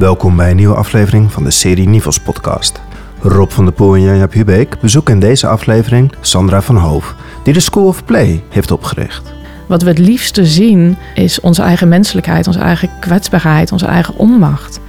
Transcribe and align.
Welkom 0.00 0.36
bij 0.36 0.50
een 0.50 0.56
nieuwe 0.56 0.74
aflevering 0.74 1.32
van 1.32 1.44
de 1.44 1.50
serie 1.50 1.88
Nivels 1.88 2.20
podcast. 2.20 2.80
Rob 3.22 3.50
van 3.50 3.64
der 3.64 3.74
Poel 3.74 3.94
en 3.94 4.02
Janja 4.02 4.26
Pubeek 4.26 4.80
bezoeken 4.80 5.14
in 5.14 5.20
deze 5.20 5.46
aflevering 5.46 6.12
Sandra 6.20 6.62
van 6.62 6.76
Hoof, 6.76 7.14
die 7.44 7.52
de 7.52 7.60
School 7.60 7.86
of 7.86 8.04
Play 8.04 8.42
heeft 8.48 8.70
opgericht. 8.70 9.32
Wat 9.66 9.82
we 9.82 9.88
het 9.88 9.98
liefste 9.98 10.46
zien 10.46 10.96
is 11.14 11.40
onze 11.40 11.62
eigen 11.62 11.88
menselijkheid, 11.88 12.46
onze 12.46 12.58
eigen 12.58 12.90
kwetsbaarheid, 13.00 13.72
onze 13.72 13.86
eigen 13.86 14.16
onmacht. 14.16 14.80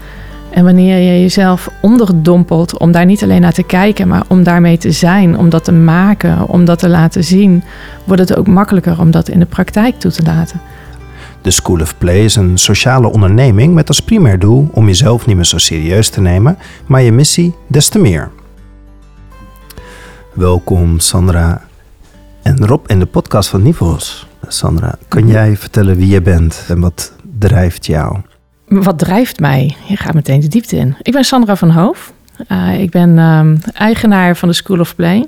En 0.50 0.64
wanneer 0.64 0.98
je 0.98 1.22
jezelf 1.22 1.70
onderdompelt 1.82 2.78
om 2.78 2.92
daar 2.92 3.06
niet 3.06 3.24
alleen 3.24 3.42
naar 3.42 3.54
te 3.54 3.64
kijken, 3.64 4.08
maar 4.08 4.24
om 4.28 4.44
daarmee 4.44 4.78
te 4.78 4.92
zijn, 4.92 5.38
om 5.38 5.50
dat 5.50 5.64
te 5.64 5.72
maken, 5.72 6.48
om 6.48 6.66
dat 6.66 6.80
te 6.80 6.90
laten 6.90 7.24
zien, 7.24 7.64
wordt 8.04 8.22
het 8.22 8.36
ook 8.36 8.48
makkelijker 8.48 9.00
om 9.00 9.12
dat 9.12 9.30
in 9.30 9.40
de 9.40 9.46
praktijk 9.46 10.00
toe 10.00 10.12
te 10.12 10.24
laten. 10.24 10.62
De 11.42 11.52
School 11.52 11.82
of 11.82 11.98
Play 11.98 12.24
is 12.24 12.36
een 12.36 12.58
sociale 12.58 13.12
onderneming 13.12 13.74
met 13.74 13.88
als 13.88 14.00
primair 14.00 14.40
doel 14.40 14.70
om 14.72 14.86
jezelf 14.86 15.26
niet 15.26 15.36
meer 15.36 15.46
zo 15.46 15.58
serieus 15.58 16.10
te 16.10 16.22
nemen, 16.22 16.58
maar 16.86 17.02
je 17.02 17.12
missie 17.12 17.56
des 17.68 17.90
te 17.90 18.00
meer. 18.00 18.32
Welkom 20.34 21.00
Sandra 21.00 21.62
en 22.42 22.66
Rob 22.66 22.90
in 22.90 23.00
de 23.00 23.06
podcast 23.06 23.50
van 23.50 23.62
Nivels. 23.62 24.28
Sandra, 24.48 24.96
kan 25.08 25.28
jij 25.28 25.58
vertellen 25.58 25.96
wie 25.96 26.08
je 26.08 26.22
bent 26.22 26.66
en 26.68 26.80
wat 26.80 27.14
drijft 27.40 27.86
jou? 27.86 28.18
Wat 28.68 29.00
drijft 29.00 29.40
mij? 29.40 29.76
Je 29.88 29.98
gaat 29.98 30.14
meteen 30.14 30.40
de 30.40 30.48
diepte 30.48 30.76
in. 30.76 30.96
Ik 31.02 31.14
ben 31.14 31.24
Sandra 31.24 31.56
van 31.56 31.70
Hoof. 31.70 32.14
Uh, 32.50 32.80
ik 32.82 32.90
ben 32.90 33.18
um, 33.18 33.60
eigenaar 33.74 34.36
van 34.36 34.50
de 34.50 34.56
School 34.56 34.80
of 34.80 34.96
Play. 34.96 35.26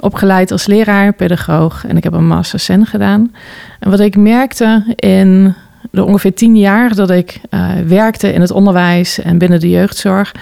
Opgeleid 0.00 0.50
als 0.50 0.66
leraar, 0.66 1.12
pedagoog 1.12 1.84
en 1.86 1.96
ik 1.96 2.04
heb 2.04 2.12
een 2.12 2.26
master 2.26 2.58
sen 2.58 2.86
gedaan. 2.86 3.34
En 3.78 3.90
wat 3.90 4.00
ik 4.00 4.16
merkte 4.16 4.84
in 4.96 5.54
de 5.90 6.04
ongeveer 6.04 6.34
tien 6.34 6.56
jaar 6.56 6.94
dat 6.94 7.10
ik 7.10 7.40
uh, 7.50 7.70
werkte 7.86 8.32
in 8.32 8.40
het 8.40 8.50
onderwijs 8.50 9.20
en 9.20 9.38
binnen 9.38 9.60
de 9.60 9.70
jeugdzorg, 9.70 10.32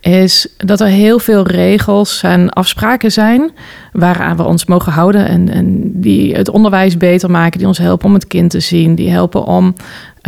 is 0.00 0.48
dat 0.56 0.80
er 0.80 0.86
heel 0.86 1.18
veel 1.18 1.46
regels 1.46 2.22
en 2.22 2.50
afspraken 2.50 3.12
zijn 3.12 3.50
waaraan 3.92 4.36
we 4.36 4.42
ons 4.42 4.64
mogen 4.64 4.92
houden 4.92 5.28
en, 5.28 5.48
en 5.48 5.90
die 6.00 6.34
het 6.34 6.48
onderwijs 6.48 6.96
beter 6.96 7.30
maken, 7.30 7.58
die 7.58 7.66
ons 7.66 7.78
helpen 7.78 8.06
om 8.06 8.14
het 8.14 8.26
kind 8.26 8.50
te 8.50 8.60
zien, 8.60 8.94
die 8.94 9.10
helpen 9.10 9.44
om 9.44 9.74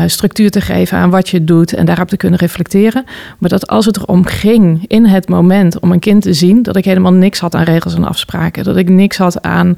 structuur 0.06 0.50
te 0.50 0.60
geven 0.60 0.98
aan 0.98 1.10
wat 1.10 1.28
je 1.28 1.44
doet 1.44 1.74
en 1.74 1.86
daarop 1.86 2.08
te 2.08 2.16
kunnen 2.16 2.38
reflecteren. 2.38 3.04
Maar 3.38 3.50
dat 3.50 3.66
als 3.66 3.86
het 3.86 3.96
erom 3.96 4.24
ging 4.24 4.84
in 4.86 5.06
het 5.06 5.28
moment 5.28 5.80
om 5.80 5.92
een 5.92 5.98
kind 5.98 6.22
te 6.22 6.32
zien, 6.32 6.62
dat 6.62 6.76
ik 6.76 6.84
helemaal 6.84 7.12
niks 7.12 7.38
had 7.38 7.54
aan 7.54 7.64
regels 7.64 7.94
en 7.94 8.04
afspraken, 8.04 8.64
dat 8.64 8.76
ik 8.76 8.88
niks 8.88 9.16
had 9.16 9.42
aan 9.42 9.74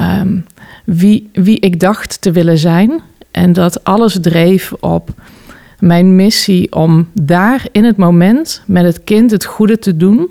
um, 0.00 0.46
wie, 0.84 1.30
wie 1.32 1.60
ik 1.60 1.80
dacht 1.80 2.20
te 2.20 2.32
willen 2.32 2.58
zijn 2.58 3.00
en 3.30 3.52
dat 3.52 3.84
alles 3.84 4.18
dreef 4.20 4.72
op 4.80 5.10
mijn 5.78 6.16
missie 6.16 6.72
om 6.72 7.08
daar 7.12 7.66
in 7.72 7.84
het 7.84 7.96
moment 7.96 8.62
met 8.66 8.84
het 8.84 9.04
kind 9.04 9.30
het 9.30 9.44
goede 9.44 9.78
te 9.78 9.96
doen. 9.96 10.30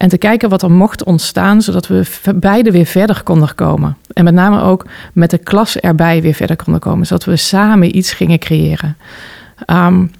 En 0.00 0.08
te 0.08 0.18
kijken 0.18 0.48
wat 0.48 0.62
er 0.62 0.70
mocht 0.70 1.04
ontstaan, 1.04 1.62
zodat 1.62 1.86
we 1.86 2.04
beide 2.34 2.70
weer 2.70 2.86
verder 2.86 3.22
konden 3.22 3.54
komen. 3.54 3.96
En 4.12 4.24
met 4.24 4.34
name 4.34 4.60
ook 4.60 4.86
met 5.12 5.30
de 5.30 5.38
klas 5.38 5.76
erbij 5.76 6.22
weer 6.22 6.34
verder 6.34 6.56
konden 6.56 6.80
komen. 6.80 7.06
Zodat 7.06 7.24
we 7.24 7.36
samen 7.36 7.96
iets 7.96 8.12
gingen 8.12 8.38
creëren. 8.38 8.96
Um, 9.66 10.10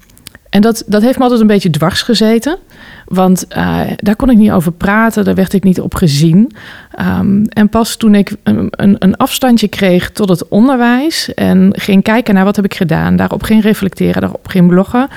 en 0.51 0.61
dat, 0.61 0.83
dat 0.87 1.01
heeft 1.01 1.17
me 1.17 1.23
altijd 1.23 1.41
een 1.41 1.47
beetje 1.47 1.69
dwars 1.69 2.01
gezeten. 2.01 2.57
Want 3.05 3.45
uh, 3.57 3.79
daar 3.95 4.15
kon 4.15 4.29
ik 4.29 4.37
niet 4.37 4.51
over 4.51 4.71
praten, 4.71 5.23
daar 5.23 5.35
werd 5.35 5.53
ik 5.53 5.63
niet 5.63 5.81
op 5.81 5.95
gezien. 5.95 6.51
Um, 6.99 7.45
en 7.45 7.69
pas 7.69 7.95
toen 7.95 8.15
ik 8.15 8.35
een, 8.43 8.71
een, 8.99 9.17
afstandje 9.17 9.67
kreeg 9.67 10.11
tot 10.11 10.29
het 10.29 10.47
onderwijs 10.47 11.33
en 11.33 11.73
ging 11.75 12.03
kijken 12.03 12.33
naar 12.33 12.45
wat 12.45 12.55
heb 12.55 12.65
ik 12.65 12.73
gedaan, 12.73 13.15
daarop 13.15 13.43
ging 13.43 13.63
reflecteren, 13.63 14.21
daarop 14.21 14.47
ging 14.47 14.67
bloggen, 14.67 15.07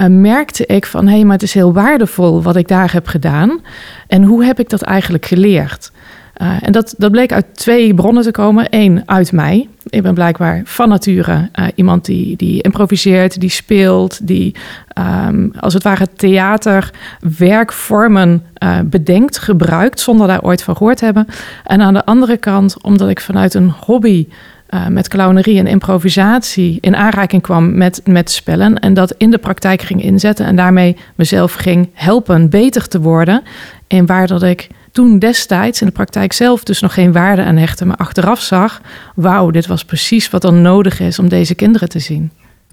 uh, 0.00 0.06
merkte 0.06 0.66
ik 0.66 0.86
van 0.86 1.06
hé, 1.06 1.14
hey, 1.14 1.24
maar 1.24 1.32
het 1.32 1.42
is 1.42 1.54
heel 1.54 1.72
waardevol 1.72 2.42
wat 2.42 2.56
ik 2.56 2.68
daar 2.68 2.92
heb 2.92 3.06
gedaan. 3.06 3.60
En 4.06 4.22
hoe 4.22 4.44
heb 4.44 4.60
ik 4.60 4.68
dat 4.68 4.82
eigenlijk 4.82 5.26
geleerd? 5.26 5.90
Uh, 6.42 6.52
en 6.62 6.72
dat, 6.72 6.94
dat 6.96 7.10
bleek 7.10 7.32
uit 7.32 7.46
twee 7.52 7.94
bronnen 7.94 8.22
te 8.22 8.30
komen. 8.30 8.66
Eén, 8.70 9.02
uit 9.06 9.32
mij. 9.32 9.68
Ik 9.90 10.02
ben 10.02 10.14
blijkbaar 10.14 10.60
van 10.64 10.88
nature 10.88 11.50
uh, 11.54 11.66
iemand 11.74 12.04
die, 12.04 12.36
die 12.36 12.62
improviseert, 12.62 13.40
die 13.40 13.50
speelt, 13.50 14.26
die 14.26 14.54
um, 15.26 15.52
als 15.60 15.74
het 15.74 15.82
ware 15.82 16.08
theaterwerkvormen 16.16 18.44
uh, 18.62 18.78
bedenkt, 18.84 19.38
gebruikt, 19.38 20.00
zonder 20.00 20.26
daar 20.26 20.42
ooit 20.42 20.62
van 20.62 20.76
gehoord 20.76 21.00
hebben. 21.00 21.26
En 21.64 21.80
aan 21.80 21.94
de 21.94 22.04
andere 22.04 22.36
kant, 22.36 22.82
omdat 22.82 23.08
ik 23.08 23.20
vanuit 23.20 23.54
een 23.54 23.70
hobby 23.70 24.26
uh, 24.70 24.86
met 24.86 25.08
clownerie 25.08 25.58
en 25.58 25.66
improvisatie 25.66 26.78
in 26.80 26.96
aanraking 26.96 27.42
kwam 27.42 27.76
met, 27.76 28.00
met 28.04 28.30
spellen. 28.30 28.78
En 28.78 28.94
dat 28.94 29.14
in 29.18 29.30
de 29.30 29.38
praktijk 29.38 29.82
ging 29.82 30.02
inzetten. 30.02 30.46
En 30.46 30.56
daarmee 30.56 30.96
mezelf 31.14 31.52
ging 31.52 31.88
helpen 31.92 32.50
beter 32.50 32.88
te 32.88 33.00
worden. 33.00 33.42
En 33.86 34.06
waar 34.06 34.26
dat 34.26 34.42
ik 34.42 34.68
toen 34.98 35.18
destijds 35.18 35.80
in 35.80 35.86
de 35.86 35.92
praktijk 35.92 36.32
zelf 36.32 36.62
dus 36.62 36.80
nog 36.80 36.94
geen 36.94 37.12
waarde 37.12 37.44
aan 37.44 37.56
hechten, 37.56 37.86
maar 37.86 37.96
achteraf 37.96 38.40
zag: 38.40 38.80
wauw, 39.14 39.50
dit 39.50 39.66
was 39.66 39.84
precies 39.84 40.30
wat 40.30 40.44
er 40.44 40.52
nodig 40.52 41.00
is 41.00 41.18
om 41.18 41.28
deze 41.28 41.54
kinderen 41.54 41.88
te 41.88 41.98
zien. 41.98 42.30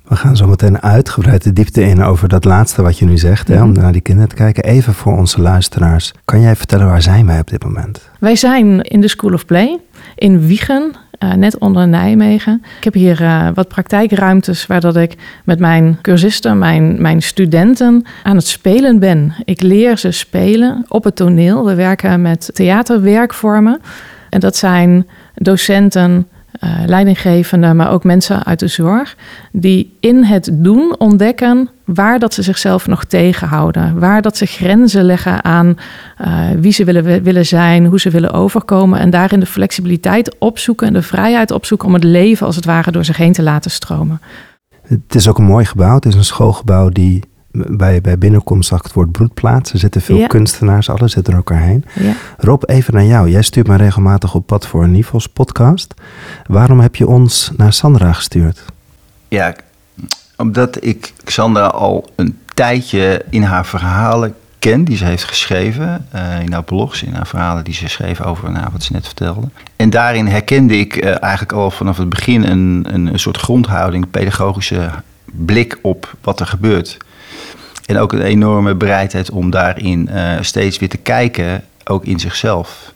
We 0.07 0.15
gaan 0.15 0.35
zo 0.35 0.47
meteen 0.47 0.81
uitgebreid 0.81 1.43
de 1.43 1.53
diepte 1.53 1.83
in 1.83 2.03
over 2.03 2.27
dat 2.27 2.45
laatste 2.45 2.81
wat 2.81 2.97
je 2.97 3.05
nu 3.05 3.17
zegt, 3.17 3.47
hè, 3.47 3.63
om 3.63 3.71
naar 3.71 3.91
die 3.91 4.01
kinderen 4.01 4.29
te 4.29 4.35
kijken. 4.35 4.63
Even 4.63 4.93
voor 4.93 5.17
onze 5.17 5.41
luisteraars, 5.41 6.13
kan 6.25 6.41
jij 6.41 6.55
vertellen 6.55 6.87
waar 6.87 7.01
zijn 7.01 7.25
wij 7.25 7.39
op 7.39 7.49
dit 7.49 7.63
moment? 7.63 8.09
Wij 8.19 8.35
zijn 8.35 8.81
in 8.81 9.01
de 9.01 9.07
School 9.07 9.33
of 9.33 9.45
Play 9.45 9.79
in 10.15 10.47
Wiegen, 10.47 10.95
uh, 11.19 11.33
net 11.33 11.57
onder 11.57 11.87
Nijmegen. 11.87 12.63
Ik 12.77 12.83
heb 12.83 12.93
hier 12.93 13.21
uh, 13.21 13.47
wat 13.53 13.67
praktijkruimtes 13.67 14.67
waar 14.67 14.81
dat 14.81 14.95
ik 14.95 15.15
met 15.43 15.59
mijn 15.59 15.97
cursisten, 16.01 16.57
mijn, 16.57 17.01
mijn 17.01 17.21
studenten 17.21 18.05
aan 18.23 18.35
het 18.35 18.47
spelen 18.47 18.99
ben. 18.99 19.33
Ik 19.45 19.61
leer 19.61 19.97
ze 19.97 20.11
spelen 20.11 20.85
op 20.87 21.03
het 21.03 21.15
toneel. 21.15 21.65
We 21.65 21.75
werken 21.75 22.21
met 22.21 22.49
theaterwerkvormen. 22.53 23.81
En 24.29 24.39
dat 24.39 24.55
zijn 24.55 25.07
docenten, 25.35 26.27
uh, 26.63 26.69
leidinggevenden, 26.85 27.75
maar 27.75 27.91
ook 27.91 28.03
mensen 28.03 28.43
uit 28.43 28.59
de 28.59 28.67
zorg, 28.67 29.15
die 29.51 29.97
in 29.99 30.23
het 30.23 30.49
doen 30.53 30.95
ontdekken 30.97 31.69
waar 31.85 32.19
dat 32.19 32.33
ze 32.33 32.41
zichzelf 32.41 32.87
nog 32.87 33.03
tegenhouden, 33.03 33.99
waar 33.99 34.21
dat 34.21 34.37
ze 34.37 34.45
grenzen 34.45 35.03
leggen 35.03 35.43
aan 35.43 35.77
uh, 36.21 36.39
wie 36.59 36.71
ze 36.71 36.83
willen, 36.83 37.23
willen 37.23 37.45
zijn, 37.45 37.85
hoe 37.85 37.99
ze 37.99 38.09
willen 38.09 38.31
overkomen 38.31 38.99
en 38.99 39.09
daarin 39.09 39.39
de 39.39 39.45
flexibiliteit 39.45 40.35
opzoeken 40.39 40.87
en 40.87 40.93
de 40.93 41.01
vrijheid 41.01 41.51
opzoeken 41.51 41.87
om 41.87 41.93
het 41.93 42.03
leven 42.03 42.45
als 42.45 42.55
het 42.55 42.65
ware 42.65 42.91
door 42.91 43.05
zich 43.05 43.17
heen 43.17 43.33
te 43.33 43.43
laten 43.43 43.71
stromen. 43.71 44.21
Het 44.87 45.15
is 45.15 45.27
ook 45.27 45.37
een 45.37 45.43
mooi 45.43 45.65
gebouw. 45.65 45.95
Het 45.95 46.05
is 46.05 46.15
een 46.15 46.23
schoolgebouw 46.23 46.89
die 46.89 47.23
bij, 47.55 48.01
bij 48.01 48.17
binnenkomst 48.17 48.67
zag 48.67 48.79
ik 48.79 48.85
het 48.85 48.93
woord 48.93 49.11
broedplaats. 49.11 49.73
Er 49.73 49.79
zitten 49.79 50.01
veel 50.01 50.17
ja. 50.17 50.27
kunstenaars, 50.27 50.89
alle 50.89 51.07
zitten 51.07 51.33
er 51.33 51.39
elkaar 51.39 51.61
heen. 51.61 51.85
Ja. 51.93 52.13
Rob, 52.37 52.63
even 52.65 52.93
naar 52.93 53.05
jou. 53.05 53.29
Jij 53.29 53.41
stuurt 53.41 53.67
mij 53.67 53.77
regelmatig 53.77 54.35
op 54.35 54.45
pad 54.45 54.67
voor 54.67 54.83
een 54.83 54.91
Nivels 54.91 55.27
podcast. 55.27 55.93
Waarom 56.47 56.79
heb 56.79 56.95
je 56.95 57.07
ons 57.07 57.51
naar 57.57 57.73
Sandra 57.73 58.13
gestuurd? 58.13 58.63
Ja, 59.27 59.55
omdat 60.37 60.85
ik 60.85 61.13
Sandra 61.25 61.65
al 61.65 62.09
een 62.15 62.37
tijdje 62.53 63.25
in 63.29 63.43
haar 63.43 63.65
verhalen 63.65 64.35
ken 64.59 64.83
die 64.83 64.97
ze 64.97 65.05
heeft 65.05 65.23
geschreven. 65.23 66.07
Uh, 66.15 66.41
in 66.41 66.51
haar 66.51 66.63
blogs, 66.63 67.03
in 67.03 67.13
haar 67.13 67.27
verhalen 67.27 67.63
die 67.63 67.73
ze 67.73 67.87
schreef 67.87 68.21
over 68.21 68.51
nou, 68.51 68.67
wat 68.71 68.83
ze 68.83 68.93
net 68.93 69.05
vertelde. 69.05 69.47
En 69.75 69.89
daarin 69.89 70.27
herkende 70.27 70.77
ik 70.77 70.95
uh, 70.95 71.23
eigenlijk 71.23 71.53
al 71.53 71.71
vanaf 71.71 71.97
het 71.97 72.09
begin 72.09 72.43
een, 72.43 72.85
een, 72.91 73.05
een 73.13 73.19
soort 73.19 73.37
grondhouding, 73.37 74.09
pedagogische 74.09 74.89
blik 75.25 75.79
op 75.81 76.15
wat 76.21 76.39
er 76.39 76.45
gebeurt. 76.45 76.97
En 77.85 77.97
ook 77.97 78.13
een 78.13 78.21
enorme 78.21 78.75
bereidheid 78.75 79.31
om 79.31 79.49
daarin 79.49 80.09
uh, 80.11 80.37
steeds 80.41 80.79
weer 80.79 80.89
te 80.89 80.97
kijken, 80.97 81.63
ook 81.83 82.05
in 82.05 82.19
zichzelf. 82.19 82.93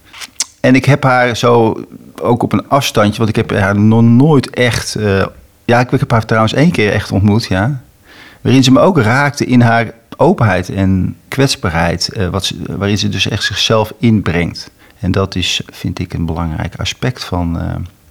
En 0.59 0.75
ik 0.75 0.85
heb 0.85 1.03
haar 1.03 1.37
zo 1.37 1.83
ook 2.21 2.43
op 2.43 2.53
een 2.53 2.67
afstandje, 2.67 3.17
want 3.17 3.29
ik 3.29 3.35
heb 3.35 3.59
haar 3.59 3.79
nog 3.79 4.01
nooit 4.01 4.49
echt. 4.49 4.95
Uh, 4.97 5.25
ja, 5.65 5.79
ik 5.79 5.89
heb 5.89 6.11
haar 6.11 6.25
trouwens 6.25 6.53
één 6.53 6.71
keer 6.71 6.91
echt 6.91 7.11
ontmoet, 7.11 7.45
ja. 7.45 7.81
Waarin 8.41 8.63
ze 8.63 8.71
me 8.71 8.79
ook 8.79 8.97
raakte 8.97 9.45
in 9.45 9.61
haar 9.61 9.93
openheid 10.17 10.69
en 10.69 11.15
kwetsbaarheid, 11.27 12.09
uh, 12.17 12.27
wat 12.27 12.53
waarin 12.67 12.97
ze 12.97 13.09
dus 13.09 13.27
echt 13.27 13.43
zichzelf 13.43 13.93
inbrengt. 13.99 14.71
En 14.99 15.11
dat 15.11 15.35
is, 15.35 15.61
vind 15.71 15.99
ik, 15.99 16.13
een 16.13 16.25
belangrijk 16.25 16.75
aspect 16.75 17.23
van 17.23 17.59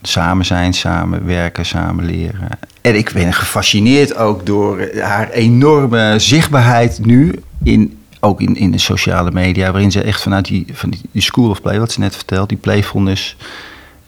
samen 0.02 0.44
zijn, 0.44 0.74
samen 0.74 1.26
werken, 1.26 1.66
samen 1.66 2.04
leren. 2.04 2.48
En 2.80 2.96
ik 2.96 3.10
ben 3.12 3.32
gefascineerd 3.32 4.16
ook 4.16 4.46
door 4.46 4.90
haar 5.00 5.30
enorme 5.30 6.14
zichtbaarheid 6.18 7.04
nu 7.04 7.34
in 7.62 7.98
ook 8.20 8.40
in, 8.40 8.56
in 8.56 8.70
de 8.70 8.78
sociale 8.78 9.30
media, 9.30 9.70
waarin 9.70 9.92
ze 9.92 10.02
echt 10.02 10.22
vanuit 10.22 10.44
die, 10.44 10.66
van 10.72 10.92
die 11.12 11.22
school 11.22 11.50
of 11.50 11.62
play, 11.62 11.78
wat 11.78 11.92
ze 11.92 12.00
net 12.00 12.16
vertelt, 12.16 12.48
die 12.48 12.58
playfulness, 12.58 13.36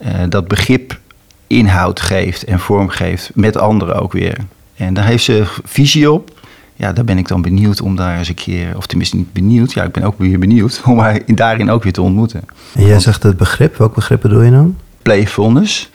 uh, 0.03 0.09
dat 0.29 0.49
begrip 0.49 1.01
inhoud 1.47 2.01
geeft 2.01 2.45
en 2.45 2.61
vorm 2.61 2.89
geeft 2.89 3.31
met 3.35 3.57
anderen 3.57 4.01
ook 4.01 4.13
weer. 4.13 4.37
En 4.77 4.95
daar 4.95 5.05
heeft 5.05 5.25
ze 5.25 5.45
visie 5.65 6.13
op. 6.13 6.39
Ja, 6.75 6.93
daar 6.93 7.05
ben 7.05 7.19
ik 7.19 7.29
dan 7.29 7.43
benieuwd 7.43 7.81
om 7.81 7.97
daar 7.97 8.19
eens 8.19 8.29
een 8.29 8.35
keer, 8.35 8.77
of 8.77 8.87
tenminste 8.87 9.17
niet 9.17 9.33
benieuwd, 9.33 9.73
ja, 9.73 9.85
ik 9.85 9.93
ben 9.93 10.03
ook 10.03 10.19
weer 10.19 10.39
benieuwd 10.39 10.83
om 10.85 10.99
haar 10.99 11.21
daarin 11.27 11.71
ook 11.71 11.83
weer 11.83 11.93
te 11.93 12.03
ontmoeten. 12.03 12.45
En 12.75 12.87
jij 12.87 13.01
zegt 13.01 13.23
het 13.23 13.37
begrip, 13.37 13.77
welk 13.77 13.95
begrip 13.95 14.21
bedoel 14.21 14.43
je 14.43 14.51
dan? 14.51 14.77
Playfulness. 15.03 15.91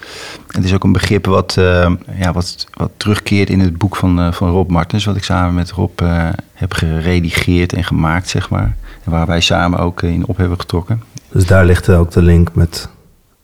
Het 0.48 0.64
is 0.64 0.74
ook 0.74 0.84
een 0.84 0.92
begrip 0.92 1.26
wat, 1.26 1.56
uh, 1.60 1.92
ja, 2.20 2.34
wat, 2.34 2.68
wat 2.74 2.92
terugkeert 2.98 3.50
in 3.50 3.60
het 3.60 3.78
boek 3.78 3.96
van, 3.96 4.20
uh, 4.20 4.32
van 4.32 4.50
Rob 4.50 4.70
Martens, 4.70 5.06
wat 5.06 5.16
ik 5.16 5.24
samen 5.24 5.54
met 5.54 5.72
Rob 5.72 6.02
uh, 6.02 6.30
heb 6.54 6.74
geredigeerd 6.74 7.74
en 7.74 7.84
gemaakt, 7.84 8.30
zeg 8.30 8.50
maar. 8.50 8.76
En 9.04 9.12
waar 9.12 9.28
wij 9.28 9.42
samen 9.42 9.80
ook 9.80 10.02
in 10.02 10.28
op 10.28 10.38
hebben 10.38 10.60
getrokken. 10.60 11.04
Dus 11.32 11.46
daar 11.46 11.66
ligt 11.66 11.90
ook 11.90 12.12
de 12.12 12.22
link 12.22 12.54
met 12.54 12.90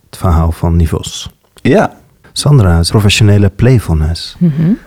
het 0.10 0.18
verhaal 0.18 0.52
van 0.52 0.76
Nivos. 0.76 1.30
Ja. 1.62 2.00
Sandra, 2.32 2.82
professionele 2.88 3.50
playfulness. 3.50 4.36
Mm 4.38 4.54
-hmm. 4.58 4.78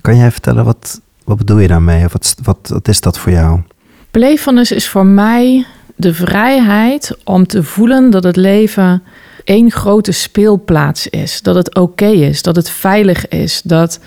Kan 0.00 0.16
jij 0.16 0.30
vertellen, 0.30 0.64
wat, 0.64 1.00
wat 1.24 1.36
bedoel 1.36 1.58
je 1.58 1.68
daarmee? 1.68 2.04
Of 2.04 2.12
wat, 2.12 2.34
wat, 2.42 2.68
wat 2.68 2.88
is 2.88 3.00
dat 3.00 3.18
voor 3.18 3.32
jou? 3.32 3.60
Playfulness 4.10 4.72
is 4.72 4.88
voor 4.88 5.06
mij 5.06 5.66
de 5.96 6.14
vrijheid 6.14 7.16
om 7.24 7.46
te 7.46 7.62
voelen 7.62 8.10
dat 8.10 8.24
het 8.24 8.36
leven 8.36 9.02
één 9.48 9.70
grote 9.70 10.12
speelplaats 10.12 11.08
is. 11.08 11.42
Dat 11.42 11.54
het 11.54 11.74
oké 11.74 12.06
is, 12.06 12.42
dat 12.42 12.56
het 12.56 12.70
veilig 12.70 13.28
is, 13.28 13.62
dat, 13.62 13.98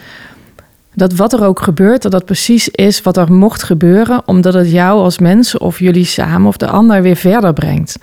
dat 0.94 1.14
wat 1.14 1.34
er 1.34 1.46
ook 1.46 1.62
gebeurt, 1.62 2.02
dat 2.02 2.12
dat 2.12 2.26
precies 2.26 2.70
is 2.70 3.02
wat 3.02 3.18
er 3.18 3.34
mocht 3.34 3.64
gebeuren, 3.64 4.22
omdat 4.26 4.54
het 4.54 4.72
jou 4.72 5.00
als 5.00 5.20
mens 5.20 5.58
of 5.58 5.80
jullie 5.80 6.06
samen 6.06 6.48
of 6.48 6.58
de 6.58 6.68
ander 6.68 7.02
weer 7.02 7.16
verder 7.16 7.54
brengt. 7.54 7.98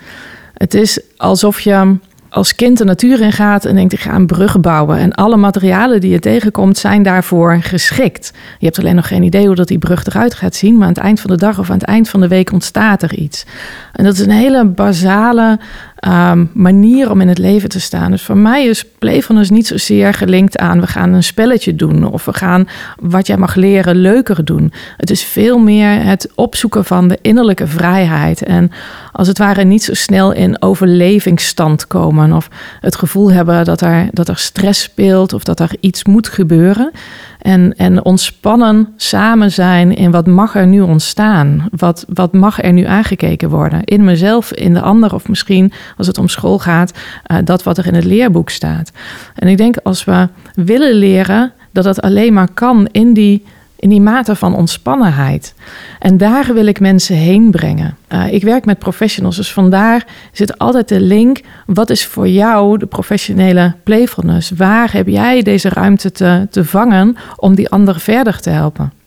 Het 0.53 0.73
is 0.73 0.99
alsof 1.17 1.59
je 1.59 1.97
als 2.29 2.55
kind 2.55 2.77
de 2.77 2.83
natuur 2.83 3.21
in 3.21 3.31
gaat 3.31 3.65
en 3.65 3.75
denkt: 3.75 3.93
ik 3.93 3.99
ga 3.99 4.15
een 4.15 4.27
brug 4.27 4.59
bouwen. 4.59 4.97
En 4.97 5.13
alle 5.13 5.37
materialen 5.37 6.01
die 6.01 6.11
je 6.11 6.19
tegenkomt 6.19 6.77
zijn 6.77 7.03
daarvoor 7.03 7.57
geschikt. 7.61 8.33
Je 8.59 8.65
hebt 8.65 8.79
alleen 8.79 8.95
nog 8.95 9.07
geen 9.07 9.23
idee 9.23 9.45
hoe 9.45 9.55
dat 9.55 9.67
die 9.67 9.77
brug 9.77 10.05
eruit 10.05 10.33
gaat 10.33 10.55
zien. 10.55 10.73
Maar 10.77 10.87
aan 10.87 10.93
het 10.93 11.03
eind 11.03 11.19
van 11.19 11.29
de 11.29 11.37
dag 11.37 11.59
of 11.59 11.69
aan 11.69 11.77
het 11.77 11.87
eind 11.87 12.09
van 12.09 12.21
de 12.21 12.27
week 12.27 12.51
ontstaat 12.51 13.01
er 13.01 13.15
iets. 13.15 13.45
En 13.93 14.03
dat 14.03 14.13
is 14.13 14.19
een 14.19 14.31
hele 14.31 14.65
basale 14.65 15.59
um, 16.07 16.49
manier 16.53 17.11
om 17.11 17.21
in 17.21 17.27
het 17.27 17.37
leven 17.37 17.69
te 17.69 17.79
staan. 17.79 18.11
Dus 18.11 18.21
voor 18.21 18.37
mij 18.37 18.65
is 18.65 18.85
playfulness 18.99 19.49
niet 19.49 19.67
zozeer 19.67 20.13
gelinkt 20.13 20.57
aan 20.57 20.79
we 20.79 20.87
gaan 20.87 21.13
een 21.13 21.23
spelletje 21.23 21.75
doen 21.75 22.11
of 22.11 22.25
we 22.25 22.33
gaan 22.33 22.67
wat 22.99 23.27
jij 23.27 23.37
mag 23.37 23.55
leren 23.55 23.95
leuker 23.95 24.45
doen. 24.45 24.73
Het 24.97 25.09
is 25.09 25.23
veel 25.23 25.57
meer 25.57 26.03
het 26.03 26.31
opzoeken 26.35 26.85
van 26.85 27.07
de 27.07 27.17
innerlijke 27.21 27.67
vrijheid 27.67 28.43
en 28.43 28.71
als 29.11 29.27
het 29.27 29.37
ware 29.37 29.63
niet 29.63 29.83
zo 29.83 29.93
snel 29.93 30.31
in 30.31 30.61
overlevingsstand 30.61 31.87
komen 31.87 32.33
of 32.33 32.49
het 32.79 32.95
gevoel 32.95 33.31
hebben 33.31 33.65
dat 33.65 33.81
er, 33.81 34.07
dat 34.11 34.27
er 34.27 34.37
stress 34.37 34.81
speelt 34.81 35.33
of 35.33 35.43
dat 35.43 35.59
er 35.59 35.71
iets 35.79 36.05
moet 36.05 36.27
gebeuren. 36.27 36.91
En, 37.39 37.73
en 37.77 38.05
ontspannen 38.05 38.93
samen 38.95 39.51
zijn 39.51 39.95
in 39.95 40.11
wat 40.11 40.27
mag 40.27 40.55
er 40.55 40.67
nu 40.67 40.81
ontstaan? 40.81 41.67
Wat, 41.71 42.05
wat 42.07 42.33
mag 42.33 42.63
er 42.63 42.73
nu 42.73 42.83
aangekeken 42.83 43.49
worden? 43.49 43.83
In 43.83 44.03
mezelf, 44.03 44.53
in 44.53 44.73
de 44.73 44.81
ander 44.81 45.13
of 45.13 45.27
misschien 45.27 45.71
als 45.97 46.07
het 46.07 46.17
om 46.17 46.27
school 46.27 46.59
gaat, 46.59 46.93
uh, 47.31 47.37
dat 47.43 47.63
wat 47.63 47.77
er 47.77 47.87
in 47.87 47.93
het 47.93 48.03
leerboek 48.05 48.49
staat. 48.49 48.91
En 49.35 49.47
ik 49.47 49.57
denk 49.57 49.77
als 49.77 50.03
we 50.03 50.27
willen 50.53 50.93
leren, 50.93 51.53
dat 51.71 51.83
dat 51.83 52.01
alleen 52.01 52.33
maar 52.33 52.53
kan 52.53 52.87
in 52.91 53.13
die 53.13 53.43
in 53.79 53.89
die 53.89 54.01
mate 54.01 54.35
van 54.35 54.55
ontspannenheid. 54.55 55.53
En 55.99 56.17
daar 56.17 56.53
wil 56.53 56.65
ik 56.65 56.79
mensen 56.79 57.15
heen 57.15 57.51
brengen. 57.51 57.97
Uh, 58.09 58.33
ik 58.33 58.43
werk 58.43 58.65
met 58.65 58.79
professionals, 58.79 59.35
dus 59.35 59.51
vandaar 59.51 60.05
zit 60.31 60.57
altijd 60.57 60.87
de 60.87 61.01
link. 61.01 61.41
Wat 61.65 61.89
is 61.89 62.05
voor 62.05 62.27
jou 62.27 62.77
de 62.77 62.85
professionele 62.85 63.73
playfulness? 63.83 64.49
Waar 64.49 64.93
heb 64.93 65.07
jij 65.07 65.41
deze 65.41 65.69
ruimte 65.69 66.11
te, 66.11 66.47
te 66.49 66.65
vangen 66.65 67.15
om 67.35 67.55
die 67.55 67.69
anderen 67.69 68.01
verder 68.01 68.39
te 68.39 68.49
helpen? 68.49 68.98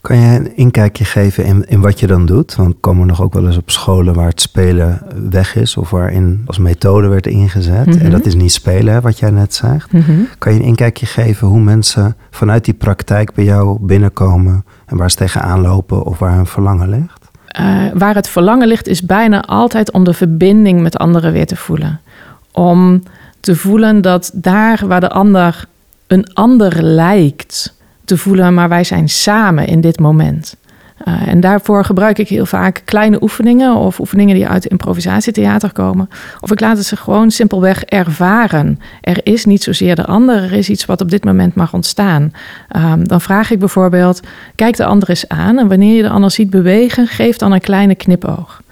Kan 0.00 0.16
je 0.16 0.38
een 0.38 0.56
inkijkje 0.56 1.04
geven 1.04 1.44
in, 1.44 1.64
in 1.68 1.80
wat 1.80 2.00
je 2.00 2.06
dan 2.06 2.26
doet? 2.26 2.54
Want 2.56 2.74
komen 2.80 3.06
nog 3.06 3.22
ook 3.22 3.32
wel 3.32 3.46
eens 3.46 3.56
op 3.56 3.70
scholen 3.70 4.14
waar 4.14 4.28
het 4.28 4.40
spelen 4.40 5.02
weg 5.30 5.54
is 5.56 5.76
of 5.76 5.90
waarin 5.90 6.42
als 6.46 6.58
methode 6.58 7.08
werd 7.08 7.26
ingezet. 7.26 7.86
En 7.86 7.96
Mhm. 7.98 8.10
dat 8.10 8.26
is 8.26 8.34
niet 8.34 8.52
spelen, 8.52 8.94
hè, 8.94 9.00
wat 9.00 9.18
jij 9.18 9.30
net 9.30 9.54
zegt. 9.54 9.90
Kan 10.38 10.52
je 10.52 10.58
een 10.58 10.64
inkijkje 10.64 11.06
geven 11.06 11.48
hoe 11.48 11.60
mensen 11.60 12.16
vanuit 12.30 12.64
die 12.64 12.74
praktijk 12.74 13.34
bij 13.34 13.44
jou 13.44 13.78
binnenkomen 13.80 14.64
en 14.86 14.96
waar 14.96 15.10
ze 15.10 15.16
tegenaan 15.16 15.60
lopen 15.60 16.02
of 16.04 16.18
waar 16.18 16.34
hun 16.34 16.46
verlangen 16.46 16.88
ligt? 16.88 17.26
Uh, 17.60 17.84
waar 17.94 18.14
het 18.14 18.28
verlangen 18.28 18.68
ligt, 18.68 18.86
is 18.88 19.02
bijna 19.02 19.44
altijd 19.44 19.92
om 19.92 20.04
de 20.04 20.12
verbinding 20.14 20.80
met 20.80 20.96
anderen 20.96 21.32
weer 21.32 21.46
te 21.46 21.56
voelen. 21.56 22.00
Om 22.52 23.02
te 23.40 23.56
voelen 23.56 24.00
dat 24.02 24.30
daar 24.34 24.86
waar 24.86 25.00
de 25.00 25.10
ander 25.10 25.64
een 26.06 26.30
ander 26.34 26.82
lijkt, 26.82 27.74
te 28.08 28.16
voelen, 28.16 28.54
maar 28.54 28.68
wij 28.68 28.84
zijn 28.84 29.08
samen 29.08 29.66
in 29.66 29.80
dit 29.80 30.00
moment. 30.00 30.56
Uh, 31.08 31.28
en 31.28 31.40
daarvoor 31.40 31.84
gebruik 31.84 32.18
ik 32.18 32.28
heel 32.28 32.46
vaak 32.46 32.82
kleine 32.84 33.22
oefeningen 33.22 33.74
of 33.74 34.00
oefeningen 34.00 34.34
die 34.34 34.48
uit 34.48 34.66
improvisatietheater 34.66 35.72
komen. 35.72 36.08
Of 36.40 36.50
ik 36.50 36.60
laat 36.60 36.78
ze 36.78 36.96
gewoon 36.96 37.30
simpelweg 37.30 37.84
ervaren. 37.84 38.78
Er 39.00 39.20
is 39.22 39.44
niet 39.44 39.62
zozeer 39.62 39.94
de 39.94 40.04
ander, 40.04 40.42
er 40.42 40.52
is 40.52 40.68
iets 40.68 40.84
wat 40.84 41.00
op 41.00 41.10
dit 41.10 41.24
moment 41.24 41.54
mag 41.54 41.74
ontstaan. 41.74 42.32
Um, 42.76 43.08
dan 43.08 43.20
vraag 43.20 43.50
ik 43.50 43.58
bijvoorbeeld, 43.58 44.20
kijk 44.54 44.76
de 44.76 44.84
ander 44.84 45.08
eens 45.08 45.28
aan 45.28 45.58
en 45.58 45.68
wanneer 45.68 45.96
je 45.96 46.02
de 46.02 46.08
ander 46.08 46.30
ziet 46.30 46.50
bewegen, 46.50 47.06
geef 47.06 47.36
dan 47.36 47.52
een 47.52 47.60
kleine 47.60 47.94
knipoog. 47.94 48.62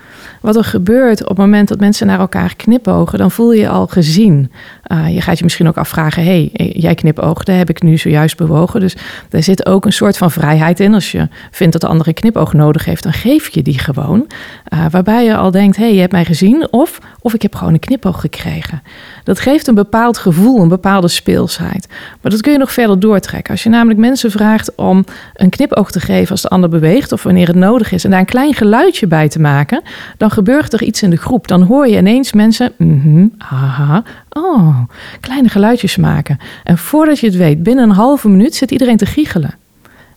Wat 0.46 0.56
er 0.56 0.64
gebeurt 0.64 1.22
op 1.22 1.28
het 1.28 1.38
moment 1.38 1.68
dat 1.68 1.80
mensen 1.80 2.06
naar 2.06 2.18
elkaar 2.20 2.56
knipogen, 2.56 3.18
dan 3.18 3.30
voel 3.30 3.52
je 3.52 3.60
je 3.60 3.68
al 3.68 3.86
gezien. 3.86 4.52
Uh, 4.92 5.14
je 5.14 5.20
gaat 5.20 5.38
je 5.38 5.44
misschien 5.44 5.68
ook 5.68 5.76
afvragen: 5.76 6.24
hé, 6.24 6.50
hey, 6.52 6.72
jij 6.76 6.94
knipoogde, 6.94 7.52
heb 7.52 7.70
ik 7.70 7.82
nu 7.82 7.96
zojuist 7.96 8.36
bewogen. 8.36 8.80
Dus 8.80 8.96
er 9.30 9.42
zit 9.42 9.66
ook 9.66 9.84
een 9.84 9.92
soort 9.92 10.16
van 10.16 10.30
vrijheid 10.30 10.80
in. 10.80 10.94
Als 10.94 11.12
je 11.12 11.28
vindt 11.50 11.72
dat 11.72 11.80
de 11.80 11.88
andere 11.88 12.12
knipoog 12.12 12.52
nodig 12.52 12.84
heeft, 12.84 13.02
dan 13.02 13.12
geef 13.12 13.48
je 13.48 13.62
die 13.62 13.78
gewoon. 13.78 14.26
Uh, 14.72 14.84
waarbij 14.90 15.24
je 15.24 15.36
al 15.36 15.50
denkt: 15.50 15.76
hé, 15.76 15.84
hey, 15.84 15.94
je 15.94 16.00
hebt 16.00 16.12
mij 16.12 16.24
gezien, 16.24 16.68
of, 16.70 16.98
of 17.20 17.34
ik 17.34 17.42
heb 17.42 17.54
gewoon 17.54 17.72
een 17.72 17.78
knipoog 17.78 18.20
gekregen. 18.20 18.82
Dat 19.24 19.40
geeft 19.40 19.66
een 19.66 19.74
bepaald 19.74 20.18
gevoel, 20.18 20.62
een 20.62 20.68
bepaalde 20.68 21.08
speelsheid. 21.08 21.88
Maar 22.20 22.30
dat 22.30 22.40
kun 22.40 22.52
je 22.52 22.58
nog 22.58 22.72
verder 22.72 23.00
doortrekken. 23.00 23.52
Als 23.52 23.62
je 23.62 23.68
namelijk 23.68 24.00
mensen 24.00 24.30
vraagt 24.30 24.74
om 24.74 25.04
een 25.34 25.50
knipoog 25.50 25.90
te 25.90 26.00
geven 26.00 26.30
als 26.30 26.42
de 26.42 26.48
ander 26.48 26.68
beweegt, 26.68 27.12
of 27.12 27.22
wanneer 27.22 27.46
het 27.46 27.56
nodig 27.56 27.92
is, 27.92 28.04
en 28.04 28.10
daar 28.10 28.20
een 28.20 28.26
klein 28.26 28.54
geluidje 28.54 29.06
bij 29.06 29.28
te 29.28 29.40
maken, 29.40 29.82
dan 30.16 30.30
gebeurt 30.36 30.72
er 30.72 30.82
iets 30.82 31.02
in 31.02 31.10
de 31.10 31.16
groep. 31.16 31.48
Dan 31.48 31.62
hoor 31.62 31.88
je 31.88 31.96
ineens 31.96 32.32
mensen, 32.32 32.72
mm 32.76 33.32
aha, 33.38 34.02
oh, 34.30 34.78
kleine 35.20 35.48
geluidjes 35.48 35.96
maken. 35.96 36.38
En 36.64 36.78
voordat 36.78 37.18
je 37.18 37.26
het 37.26 37.36
weet, 37.36 37.62
binnen 37.62 37.84
een 37.84 37.96
halve 37.96 38.28
minuut 38.28 38.54
zit 38.54 38.70
iedereen 38.70 38.96
te 38.96 39.06
giechelen. 39.06 39.54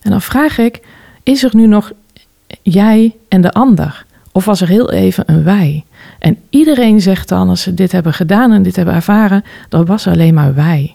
En 0.02 0.10
dan 0.10 0.20
vraag 0.20 0.58
ik, 0.58 0.80
is 1.22 1.44
er 1.44 1.50
nu 1.52 1.66
nog 1.66 1.92
jij 2.62 3.16
en 3.28 3.40
de 3.40 3.52
ander? 3.52 4.04
Of 4.32 4.44
was 4.44 4.60
er 4.60 4.68
heel 4.68 4.90
even 4.90 5.24
een 5.26 5.44
wij? 5.44 5.84
En 6.18 6.36
iedereen 6.50 7.00
zegt 7.00 7.28
dan, 7.28 7.48
als 7.48 7.62
ze 7.62 7.74
dit 7.74 7.92
hebben 7.92 8.14
gedaan 8.14 8.52
en 8.52 8.62
dit 8.62 8.76
hebben 8.76 8.94
ervaren, 8.94 9.44
dan 9.68 9.84
was 9.84 10.06
alleen 10.06 10.34
maar 10.34 10.54
wij. 10.54 10.94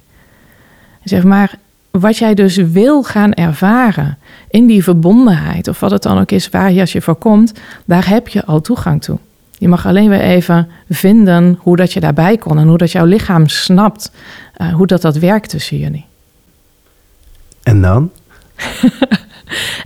Zeg 1.03 1.23
maar, 1.23 1.55
wat 1.99 2.17
jij 2.17 2.33
dus 2.33 2.55
wil 2.55 3.03
gaan 3.03 3.33
ervaren 3.33 4.17
in 4.49 4.65
die 4.65 4.83
verbondenheid, 4.83 5.67
of 5.67 5.79
wat 5.79 5.91
het 5.91 6.03
dan 6.03 6.19
ook 6.19 6.31
is 6.31 6.49
waar 6.49 6.71
je 6.71 6.81
als 6.81 6.91
je 6.91 7.01
voor 7.01 7.15
komt, 7.15 7.53
daar 7.85 8.09
heb 8.09 8.27
je 8.27 8.45
al 8.45 8.61
toegang 8.61 9.03
toe. 9.03 9.17
Je 9.57 9.67
mag 9.67 9.85
alleen 9.85 10.09
weer 10.09 10.21
even 10.21 10.67
vinden 10.89 11.57
hoe 11.59 11.75
dat 11.75 11.93
je 11.93 11.99
daarbij 11.99 12.37
kon 12.37 12.57
en 12.57 12.67
hoe 12.67 12.77
dat 12.77 12.91
jouw 12.91 13.05
lichaam 13.05 13.47
snapt 13.47 14.11
uh, 14.57 14.73
hoe 14.73 14.87
dat, 14.87 15.01
dat 15.01 15.17
werkt 15.17 15.49
tussen 15.49 15.77
jullie. 15.77 16.05
En 17.63 17.81
dan? 17.81 18.11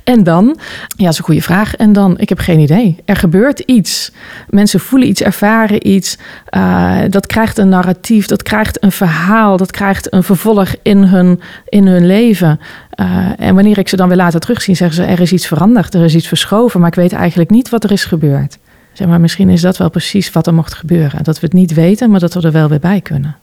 En 0.10 0.24
dan? 0.24 0.58
Ja, 0.88 1.04
dat 1.04 1.12
is 1.12 1.18
een 1.18 1.24
goede 1.24 1.42
vraag. 1.42 1.76
En 1.76 1.94
dan? 1.94 2.18
Ik 2.18 2.30
heb 2.30 2.40
geen 2.40 2.60
idee. 2.60 2.98
Er 3.06 3.16
gebeurt 3.16 3.60
iets. 3.60 4.12
Mensen 4.48 4.80
voelen 4.80 5.08
iets, 5.08 5.22
ervaren 5.22 5.88
iets. 5.88 6.18
Uh, 6.58 6.98
dat 7.10 7.26
krijgt 7.26 7.58
een 7.58 7.70
narratief, 7.70 8.26
dat 8.26 8.44
krijgt 8.44 8.84
een 8.84 8.92
verhaal, 8.92 9.58
dat 9.58 9.72
krijgt 9.72 10.14
een 10.14 10.24
vervolg 10.24 10.76
in 10.82 11.04
hun, 11.04 11.40
in 11.66 11.88
hun 11.88 12.06
leven. 12.06 12.60
Uh, 13.00 13.28
en 13.38 13.56
wanneer 13.56 13.78
ik 13.78 13.88
ze 13.88 13.96
dan 13.96 14.08
weer 14.08 14.18
later 14.18 14.40
terugzie, 14.40 14.76
zeggen 14.76 14.96
ze: 14.96 15.04
er 15.04 15.20
is 15.20 15.34
iets 15.34 15.48
veranderd, 15.48 15.94
er 15.94 16.04
is 16.04 16.16
iets 16.16 16.28
verschoven, 16.28 16.80
maar 16.80 16.90
ik 16.90 16.96
weet 16.96 17.14
eigenlijk 17.14 17.50
niet 17.50 17.70
wat 17.70 17.84
er 17.84 17.92
is 17.92 18.06
gebeurd. 18.06 18.58
Zeg 18.94 19.08
maar, 19.08 19.20
misschien 19.20 19.50
is 19.50 19.62
dat 19.62 19.78
wel 19.78 19.90
precies 19.90 20.32
wat 20.32 20.48
er 20.48 20.54
mocht 20.54 20.74
gebeuren. 20.74 21.24
Dat 21.24 21.40
we 21.40 21.46
het 21.46 21.56
niet 21.56 21.74
weten, 21.74 22.10
maar 22.12 22.20
dat 22.20 22.34
we 22.34 22.42
er 22.42 22.52
wel 22.52 22.70
weer 22.70 22.80
bij 22.80 23.02
kunnen. 23.02 23.36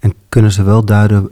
En 0.00 0.14
kunnen 0.28 0.52
ze 0.52 0.62
wel 0.62 0.84
duiden 0.84 1.30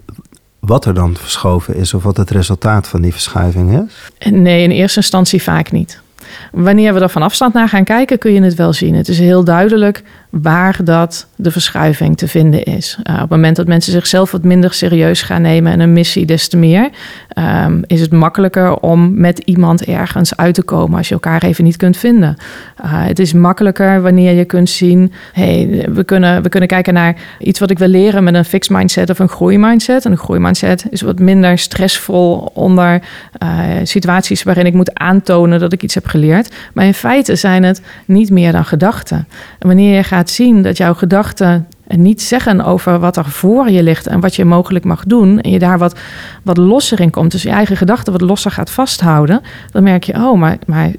wat 0.60 0.84
er 0.84 0.94
dan 0.94 1.16
verschoven 1.16 1.74
is 1.74 1.94
of 1.94 2.02
wat 2.02 2.16
het 2.16 2.30
resultaat 2.30 2.88
van 2.88 3.02
die 3.02 3.12
verschuiving 3.12 3.86
is? 3.86 4.30
Nee, 4.30 4.62
in 4.62 4.70
eerste 4.70 4.98
instantie 4.98 5.42
vaak 5.42 5.70
niet. 5.72 6.00
Wanneer 6.52 6.94
we 6.94 7.00
er 7.00 7.08
van 7.08 7.22
afstand 7.22 7.54
naar 7.54 7.68
gaan 7.68 7.84
kijken, 7.84 8.18
kun 8.18 8.32
je 8.32 8.42
het 8.42 8.54
wel 8.54 8.72
zien. 8.72 8.94
Het 8.94 9.08
is 9.08 9.18
heel 9.18 9.44
duidelijk 9.44 10.02
waar 10.30 10.76
dat 10.84 11.26
de 11.36 11.50
verschuiving 11.50 12.16
te 12.16 12.28
vinden 12.28 12.62
is. 12.62 12.98
Uh, 13.02 13.14
op 13.14 13.20
het 13.20 13.30
moment 13.30 13.56
dat 13.56 13.66
mensen 13.66 13.92
zichzelf 13.92 14.30
wat 14.30 14.42
minder 14.42 14.72
serieus 14.72 15.22
gaan 15.22 15.42
nemen 15.42 15.72
en 15.72 15.80
een 15.80 15.92
missie 15.92 16.26
des 16.26 16.48
te 16.48 16.56
meer, 16.56 16.90
um, 17.64 17.82
is 17.86 18.00
het 18.00 18.12
makkelijker 18.12 18.76
om 18.76 19.20
met 19.20 19.38
iemand 19.38 19.84
ergens 19.84 20.36
uit 20.36 20.54
te 20.54 20.62
komen 20.62 20.98
als 20.98 21.08
je 21.08 21.14
elkaar 21.14 21.42
even 21.42 21.64
niet 21.64 21.76
kunt 21.76 21.96
vinden. 21.96 22.36
Uh, 22.84 23.06
het 23.06 23.18
is 23.18 23.32
makkelijker 23.32 24.02
wanneer 24.02 24.32
je 24.32 24.44
kunt 24.44 24.70
zien, 24.70 25.12
hey, 25.32 25.86
we 25.92 26.04
kunnen, 26.04 26.42
we 26.42 26.48
kunnen 26.48 26.68
kijken 26.68 26.94
naar 26.94 27.16
iets 27.38 27.60
wat 27.60 27.70
ik 27.70 27.78
wil 27.78 27.88
leren 27.88 28.24
met 28.24 28.34
een 28.34 28.44
fixed 28.44 28.76
mindset 28.76 29.10
of 29.10 29.18
een 29.18 29.28
groeimindset. 29.28 30.04
En 30.04 30.10
een 30.10 30.18
groeimindset 30.18 30.84
is 30.90 31.00
wat 31.00 31.18
minder 31.18 31.58
stressvol 31.58 32.50
onder 32.54 33.02
uh, 33.42 33.58
situaties 33.82 34.42
waarin 34.42 34.66
ik 34.66 34.74
moet 34.74 34.94
aantonen 34.94 35.60
dat 35.60 35.72
ik 35.72 35.82
iets 35.82 35.94
heb 35.94 36.06
geleerd. 36.06 36.54
Maar 36.72 36.84
in 36.84 36.94
feite 36.94 37.36
zijn 37.36 37.62
het 37.62 37.82
niet 38.04 38.30
meer 38.30 38.52
dan 38.52 38.64
gedachten. 38.64 39.28
En 39.58 39.66
wanneer 39.66 39.96
je 39.96 40.02
gaat 40.02 40.19
zien 40.28 40.62
dat 40.62 40.76
jouw 40.76 40.94
gedachten 40.94 41.66
En 41.86 42.02
niet 42.02 42.22
zeggen 42.22 42.64
over 42.64 42.98
wat 42.98 43.16
er 43.16 43.24
voor 43.24 43.70
je 43.70 43.82
ligt 43.82 44.06
en 44.06 44.20
wat 44.20 44.36
je 44.36 44.44
mogelijk 44.44 44.84
mag 44.84 45.04
doen. 45.04 45.40
En 45.40 45.50
je 45.50 45.58
daar 45.58 45.78
wat, 45.78 45.98
wat 46.42 46.56
losser 46.56 47.00
in 47.00 47.10
komt. 47.10 47.30
Dus 47.30 47.42
je 47.42 47.50
eigen 47.50 47.76
gedachten 47.76 48.12
wat 48.12 48.20
losser 48.20 48.50
gaat 48.50 48.70
vasthouden. 48.70 49.40
Dan 49.70 49.82
merk 49.82 50.04
je, 50.04 50.14
oh, 50.14 50.38
maar, 50.38 50.58
maar 50.66 50.90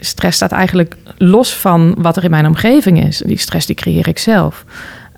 stress 0.00 0.36
staat 0.36 0.52
eigenlijk 0.52 0.96
los 1.18 1.54
van 1.54 1.94
wat 1.98 2.16
er 2.16 2.24
in 2.24 2.30
mijn 2.30 2.46
omgeving 2.46 3.04
is. 3.04 3.22
Die 3.26 3.38
stress 3.38 3.66
die 3.66 3.76
creëer 3.76 4.08
ik 4.08 4.18
zelf. 4.18 4.64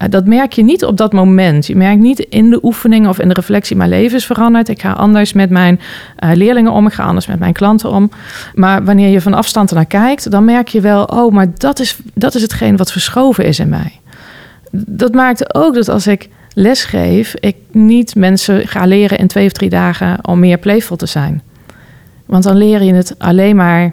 Eh, 0.05 0.11
dat 0.11 0.27
merk 0.27 0.53
je 0.53 0.63
niet 0.63 0.85
op 0.85 0.97
dat 0.97 1.13
moment. 1.13 1.67
Je 1.67 1.77
merkt 1.77 2.01
niet 2.01 2.19
in 2.19 2.51
de 2.51 2.59
oefening 2.63 3.09
of 3.09 3.19
in 3.19 3.29
de 3.29 3.35
reflectie, 3.35 3.77
mijn 3.77 3.89
leven 3.89 4.17
is 4.17 4.27
veranderd. 4.27 4.69
Ik 4.69 4.81
ga 4.81 4.93
anders 4.93 5.33
met 5.33 5.51
mijn 5.51 5.81
uh, 6.25 6.31
leerlingen 6.35 6.73
om, 6.73 6.87
ik 6.87 6.93
ga 6.93 7.05
anders 7.05 7.27
met 7.27 7.39
mijn 7.39 7.53
klanten 7.53 7.91
om. 7.91 8.11
Maar 8.55 8.85
wanneer 8.85 9.09
je 9.09 9.21
van 9.21 9.35
afstand 9.35 9.71
ernaar 9.71 9.87
kijkt, 9.87 10.31
dan 10.31 10.45
merk 10.45 10.69
je 10.69 10.81
wel, 10.81 11.05
oh, 11.05 11.33
maar 11.33 11.47
dat 11.57 11.79
is, 11.79 11.99
dat 12.15 12.35
is 12.35 12.43
hetgeen 12.43 12.77
wat 12.77 12.93
verschoven 12.93 13.45
is 13.45 13.59
in 13.59 13.69
mij. 13.69 14.01
Dat 14.71 15.15
maakt 15.15 15.55
ook 15.55 15.75
dat 15.75 15.89
als 15.89 16.07
ik 16.07 16.29
les 16.55 16.85
geef, 16.85 17.35
ik 17.41 17.57
niet 17.71 18.15
mensen 18.15 18.69
ga 18.69 18.87
leren 18.87 19.19
in 19.19 19.27
twee 19.27 19.47
of 19.47 19.53
drie 19.53 19.71
dagen 19.71 20.19
om 20.23 20.39
meer 20.39 20.59
playful 20.59 20.97
te 20.97 21.07
zijn. 21.07 21.43
Want 22.27 22.45
dan 22.45 22.57
leer 22.57 22.83
je 22.83 22.95
het 22.95 23.15
alleen 23.19 23.57
maar 23.57 23.93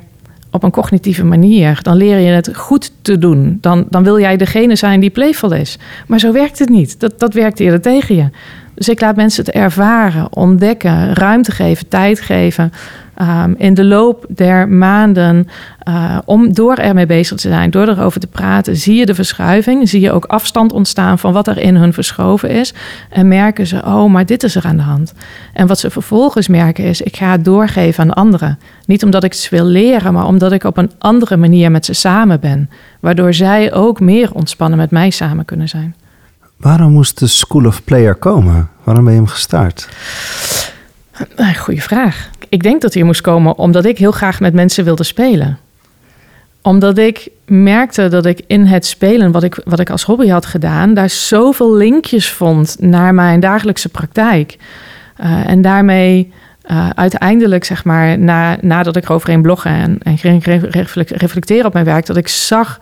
op 0.52 0.64
een 0.64 0.72
cognitieve 0.72 1.26
manier. 1.26 1.80
Dan 1.82 1.96
leer 1.96 2.18
je 2.18 2.32
het 2.32 2.50
goed 2.56 2.92
te 3.02 3.18
doen. 3.18 3.58
Dan, 3.62 3.86
dan 3.90 4.04
wil 4.04 4.20
jij 4.20 4.38
degene 4.38 4.76
zijn 4.76 5.00
die 5.00 5.10
playful 5.10 5.54
is. 5.54 5.78
Maar 6.08 6.20
zo 6.20 6.32
werkt 6.32 6.60
het 6.60 6.70
niet. 6.70 7.00
Dat, 7.00 7.20
dat 7.20 7.34
werkt 7.34 7.60
eerder 7.60 7.82
tegen 7.82 8.16
je. 8.16 8.30
Dus 8.74 8.90
ik 8.90 9.02
laat 9.02 9.16
mensen 9.16 9.46
het 9.46 9.54
ervaren, 9.54 10.36
ontdekken, 10.36 11.14
ruimte 11.14 11.52
geven, 11.52 11.88
tijd 11.88 12.20
geven. 12.20 12.72
Ehm, 13.14 13.54
in 13.58 13.74
de 13.74 13.86
loop 13.86 14.26
der 14.30 14.70
maanden, 14.70 15.48
uh, 15.88 16.18
om 16.26 16.54
door 16.54 16.76
ermee 16.76 17.06
bezig 17.06 17.38
te 17.38 17.50
zijn, 17.50 17.72
door 17.72 17.88
erover 17.88 18.20
te 18.20 18.28
praten, 18.28 18.78
zie 18.78 18.96
je 18.96 19.06
de 19.06 19.16
verschuiving. 19.16 19.90
Zie 19.90 20.02
je 20.02 20.12
ook 20.12 20.26
afstand 20.26 20.74
ontstaan 20.74 21.20
van 21.20 21.34
wat 21.34 21.48
er 21.48 21.58
in 21.58 21.76
hun 21.76 21.94
verschoven 21.94 22.50
is. 22.50 22.74
En 23.10 23.28
merken 23.28 23.68
ze, 23.68 23.76
oh, 23.86 24.12
maar 24.12 24.26
dit 24.26 24.44
is 24.44 24.56
er 24.56 24.66
aan 24.66 24.76
de 24.78 24.84
hand. 24.84 25.14
En 25.54 25.68
wat 25.68 25.80
ze 25.80 25.90
vervolgens 25.90 26.48
merken 26.48 26.84
is, 26.84 27.02
ik 27.02 27.18
ga 27.18 27.32
het 27.32 27.46
doorgeven 27.46 28.04
aan 28.04 28.14
anderen. 28.14 28.60
Niet 28.86 29.04
omdat 29.04 29.24
ik 29.24 29.34
ze 29.34 29.50
wil 29.50 29.66
leren, 29.66 30.14
maar 30.14 30.26
omdat 30.26 30.52
ik 30.52 30.64
op 30.64 30.78
een 30.78 30.92
andere 30.98 31.38
manier 31.38 31.72
met 31.72 31.86
ze 31.86 31.94
samen 31.94 32.40
ben. 32.40 32.70
Waardoor 33.00 33.34
zij 33.34 33.74
ook 33.74 34.00
meer 34.00 34.34
ontspannen 34.34 34.78
met 34.78 34.92
mij 34.92 35.10
samen 35.10 35.46
kunnen 35.46 35.70
zijn. 35.70 35.96
Waarom 36.58 36.92
moest 36.92 37.20
de 37.20 37.28
School 37.28 37.66
of 37.66 37.84
Player 37.84 38.16
komen? 38.16 38.70
Waarom 38.84 39.04
ben 39.04 39.14
je 39.14 39.20
hem 39.20 39.28
gestart? 39.28 39.90
Goeie 41.58 41.84
vraag. 41.84 42.30
Ik 42.50 42.64
denk 42.64 42.82
dat 42.82 42.94
hij 42.94 43.04
moest 43.04 43.22
komen 43.22 43.58
omdat 43.58 43.86
ik 43.86 43.98
heel 43.98 44.12
graag 44.12 44.40
met 44.40 44.54
mensen 44.54 44.84
wilde 44.84 45.04
spelen. 45.04 45.58
Omdat 46.62 46.98
ik 46.98 47.30
merkte 47.46 48.08
dat 48.08 48.26
ik 48.26 48.42
in 48.48 48.66
het 48.66 48.86
spelen, 48.86 49.32
wat 49.32 49.44
ik, 49.44 49.62
wat 49.66 49.80
ik 49.80 49.90
als 49.90 50.04
hobby 50.04 50.28
had 50.28 50.46
gedaan, 50.46 50.94
daar 50.94 51.10
zoveel 51.10 51.76
linkjes 51.76 52.30
vond 52.30 52.76
naar 52.80 53.14
mijn 53.14 53.40
dagelijkse 53.40 53.90
praktijk. 53.90 54.58
Uh, 55.24 55.48
en 55.50 55.62
daarmee 55.62 56.34
uh, 56.72 56.90
uiteindelijk, 56.90 57.64
zeg 57.64 57.84
maar, 57.84 58.20
na, 58.20 58.58
nadat 58.62 58.96
ik 58.96 59.04
eroverheen 59.04 59.42
bloggen 59.42 59.72
en, 59.72 59.98
en 60.04 60.18
ging 60.18 60.44
reflecteren 61.08 61.66
op 61.66 61.74
mijn 61.74 61.86
werk, 61.86 62.06
dat 62.06 62.18
ik 62.18 62.28
zag 62.28 62.80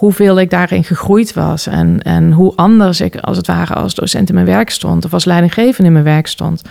hoeveel 0.00 0.40
ik 0.40 0.50
daarin 0.50 0.84
gegroeid 0.84 1.32
was. 1.32 1.66
En, 1.66 2.02
en 2.02 2.32
hoe 2.32 2.52
anders 2.56 3.00
ik 3.00 3.16
als 3.16 3.36
het 3.36 3.46
ware 3.46 3.74
als 3.74 3.94
docent 3.94 4.28
in 4.28 4.34
mijn 4.34 4.46
werk 4.46 4.70
stond. 4.70 5.04
Of 5.04 5.12
als 5.12 5.24
leidinggevende 5.24 5.86
in 5.86 5.92
mijn 5.92 6.04
werk 6.04 6.26
stond. 6.26 6.62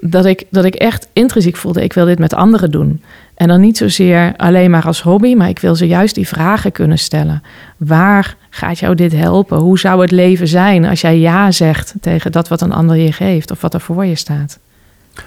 Dat 0.00 0.24
ik, 0.24 0.44
dat 0.50 0.64
ik 0.64 0.74
echt 0.74 1.08
intrinsiek 1.12 1.56
voelde, 1.56 1.82
ik 1.82 1.92
wil 1.92 2.04
dit 2.04 2.18
met 2.18 2.34
anderen 2.34 2.70
doen. 2.70 3.02
En 3.34 3.48
dan 3.48 3.60
niet 3.60 3.76
zozeer 3.76 4.34
alleen 4.36 4.70
maar 4.70 4.86
als 4.86 5.02
hobby, 5.02 5.34
maar 5.34 5.48
ik 5.48 5.58
wil 5.58 5.74
ze 5.74 5.86
juist 5.86 6.14
die 6.14 6.28
vragen 6.28 6.72
kunnen 6.72 6.98
stellen. 6.98 7.42
Waar 7.76 8.36
gaat 8.50 8.78
jou 8.78 8.94
dit 8.94 9.12
helpen? 9.12 9.58
Hoe 9.58 9.78
zou 9.78 10.00
het 10.00 10.10
leven 10.10 10.48
zijn 10.48 10.84
als 10.84 11.00
jij 11.00 11.18
ja 11.18 11.50
zegt 11.50 11.94
tegen 12.00 12.32
dat 12.32 12.48
wat 12.48 12.60
een 12.60 12.72
ander 12.72 12.96
je 12.96 13.12
geeft 13.12 13.50
of 13.50 13.60
wat 13.60 13.74
er 13.74 13.80
voor 13.80 14.04
je 14.04 14.14
staat? 14.14 14.58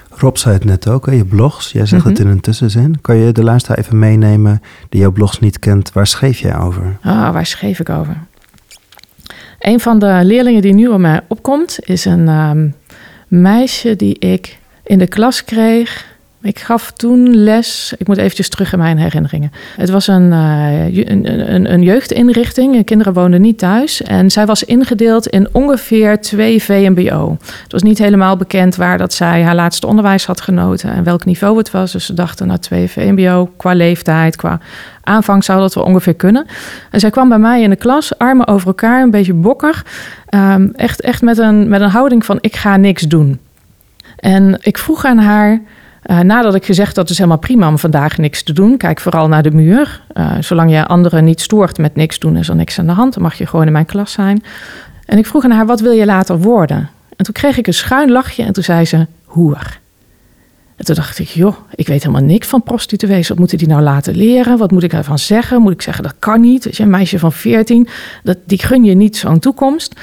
Rob 0.10 0.36
zei 0.36 0.53
het 0.53 0.65
net 0.65 0.88
ook, 0.88 1.06
hè, 1.06 1.12
je 1.12 1.25
blogs. 1.25 1.72
Jij 1.72 1.86
zegt 1.86 2.03
het 2.03 2.18
mhm. 2.18 2.27
in 2.27 2.34
een 2.34 2.42
tussenzin. 2.42 3.01
Kan 3.01 3.15
je 3.15 3.32
de 3.32 3.44
luisteraar 3.44 3.77
even 3.77 4.00
meenemen 4.00 4.62
die 4.89 5.00
jouw 5.00 5.12
blogs 5.12 5.39
niet 5.39 5.60
kent? 5.60 5.94
Waar 5.94 6.08
schreef 6.08 6.39
jij 6.39 6.58
over? 6.58 6.98
Ah, 7.01 7.34
waar 7.34 7.46
schreef 7.46 7.80
ik 7.80 7.89
over? 7.89 8.18
Een 9.60 9.80
van 9.80 10.00
de 10.00 10.20
leerlingen 10.24 10.62
die 10.62 10.74
nu 10.74 10.88
op 10.88 11.00
mij 11.00 11.22
opkomt... 11.27 11.77
is 11.80 12.06
een 12.06 12.27
ehm, 12.27 12.68
meisje 13.27 13.96
die 13.96 14.20
ik 14.20 14.58
in 14.84 15.00
de 15.00 15.08
klas 15.08 15.44
kreeg 15.44 16.12
ik 16.44 16.60
gaf 16.60 16.92
toen 16.92 17.36
les, 17.36 17.94
ik 17.98 18.08
moet 18.08 18.18
eventjes 18.18 18.50
terug 18.50 18.74
in 18.74 18.80
mijn 18.80 18.98
herinneringen. 18.98 19.52
Het 19.75 19.90
was 19.90 20.08
een, 20.08 20.32
uh, 20.32 20.96
een, 20.96 21.54
een, 21.54 21.74
een, 21.74 21.82
jeugdinrichting, 21.82 22.86
kinderen 22.86 23.13
woonden 23.13 23.42
niet 23.42 23.58
thuis. 23.58 24.02
En 24.02 24.32
zij 24.32 24.46
was 24.46 24.63
ingedeeld 24.63 25.28
in 25.28 25.48
ongeveer 25.52 26.22
twee 26.22 26.63
VMBO. 26.63 27.38
Het 27.63 27.72
was 27.72 27.82
niet 27.82 27.98
helemaal 27.98 28.38
bekend 28.38 28.75
waar 28.75 28.98
dat 28.98 29.13
zij 29.13 29.44
haar 29.44 29.56
laatste 29.56 29.88
onderwijs 29.88 30.25
had 30.25 30.42
genoten 30.42 30.94
en 30.94 31.04
welk 31.04 31.25
niveau 31.25 31.58
het 31.58 31.72
was. 31.72 31.92
Dus 31.92 32.06
ze 32.06 32.13
dachten, 32.13 32.48
nou 32.48 32.60
twee 32.60 32.88
VMBO, 32.88 33.52
qua 33.58 33.74
leeftijd, 33.74 34.36
qua 34.36 34.60
aanvang 35.04 35.44
zou 35.44 35.60
dat 35.60 35.74
wel 35.74 35.84
ongeveer 35.84 36.16
kunnen. 36.16 36.46
En 36.92 37.00
zij 37.00 37.10
kwam 37.10 37.30
bij 37.30 37.40
mij 37.40 37.62
in 37.62 37.70
de 37.70 37.75
klas, 37.75 38.18
armen 38.18 38.48
over 38.48 38.68
elkaar, 38.68 39.02
een 39.02 39.12
beetje 39.12 39.34
bokker. 39.34 39.84
Um, 40.30 40.72
echt 40.75 41.02
echt 41.02 41.22
met, 41.22 41.38
een, 41.38 41.68
met 41.68 41.82
een 41.82 41.90
houding 41.90 42.25
van, 42.25 42.38
ik 42.42 42.56
ga 42.56 42.78
niks 42.78 43.02
doen. 43.02 43.40
En 44.24 44.58
ik 44.62 44.77
vroeg 44.77 45.06
aan 45.06 45.18
haar 45.18 45.62
uh, 46.06 46.20
nadat 46.20 46.56
ik 46.56 46.65
gezegd 46.65 46.96
dat 46.96 47.03
het 47.03 47.10
is 47.10 47.18
helemaal 47.18 47.39
prima 47.39 47.68
om 47.68 47.77
vandaag 47.77 48.18
niks 48.18 48.44
te 48.44 48.53
doen, 48.53 48.77
kijk 48.77 49.00
vooral 49.00 49.27
naar 49.27 49.44
de 49.44 49.51
muur. 49.51 50.01
Uh, 50.13 50.32
zolang 50.39 50.72
je 50.72 50.86
anderen 50.86 51.24
niet 51.24 51.42
stoort 51.42 51.77
met 51.77 51.96
niks 51.96 52.20
doen, 52.20 52.38
is 52.38 52.50
er 52.50 52.56
niks 52.56 52.80
aan 52.80 52.86
de 52.86 52.92
hand. 52.92 53.13
Dan 53.13 53.24
mag 53.24 53.34
je 53.34 53.46
gewoon 53.46 53.65
in 53.65 53.72
mijn 53.72 53.86
klas 53.86 54.12
zijn. 54.12 54.44
En 55.06 55.18
ik 55.18 55.25
vroeg 55.25 55.44
aan 55.44 55.51
haar, 55.51 55.65
wat 55.65 55.80
wil 55.80 55.92
je 55.92 56.06
later 56.06 56.39
worden? 56.39 56.89
En 57.15 57.25
toen 57.25 57.34
kreeg 57.34 57.58
ik 57.58 57.68
een 57.68 57.74
schuin 57.74 58.12
lachje 58.12 58.44
en 58.44 58.53
toen 58.53 58.63
zei 58.63 58.86
ze, 58.86 59.08
hoer. 59.25 59.80
En 60.75 60.86
toen 60.86 60.96
dacht 60.96 61.20
ik, 61.20 61.27
joh, 61.27 61.56
ik 61.75 61.88
weet 61.88 62.03
helemaal 62.03 62.27
niks 62.27 62.48
van 62.48 62.63
prostituees. 62.63 63.27
Wat 63.27 63.38
moeten 63.39 63.58
die 63.58 63.68
nou 63.68 63.82
laten 63.82 64.15
leren? 64.15 64.58
Wat 64.58 64.72
moet 64.72 64.84
ik 64.84 64.94
ervan 64.94 65.20
zeggen? 65.20 65.62
Moet 65.62 65.74
ik 65.74 65.82
zeggen, 65.82 66.03
dat 66.03 66.15
kan 66.20 66.42
niet. 66.42 66.63
Weet 66.63 66.77
je, 66.77 66.84
een 66.84 66.89
meisje 66.89 67.20
van 67.20 67.32
14, 67.32 67.88
dat, 68.24 68.38
die 68.46 68.60
gun 68.60 68.84
je 68.84 68.94
niet 68.94 69.18
zo'n 69.18 69.39
toekomst. 69.39 69.96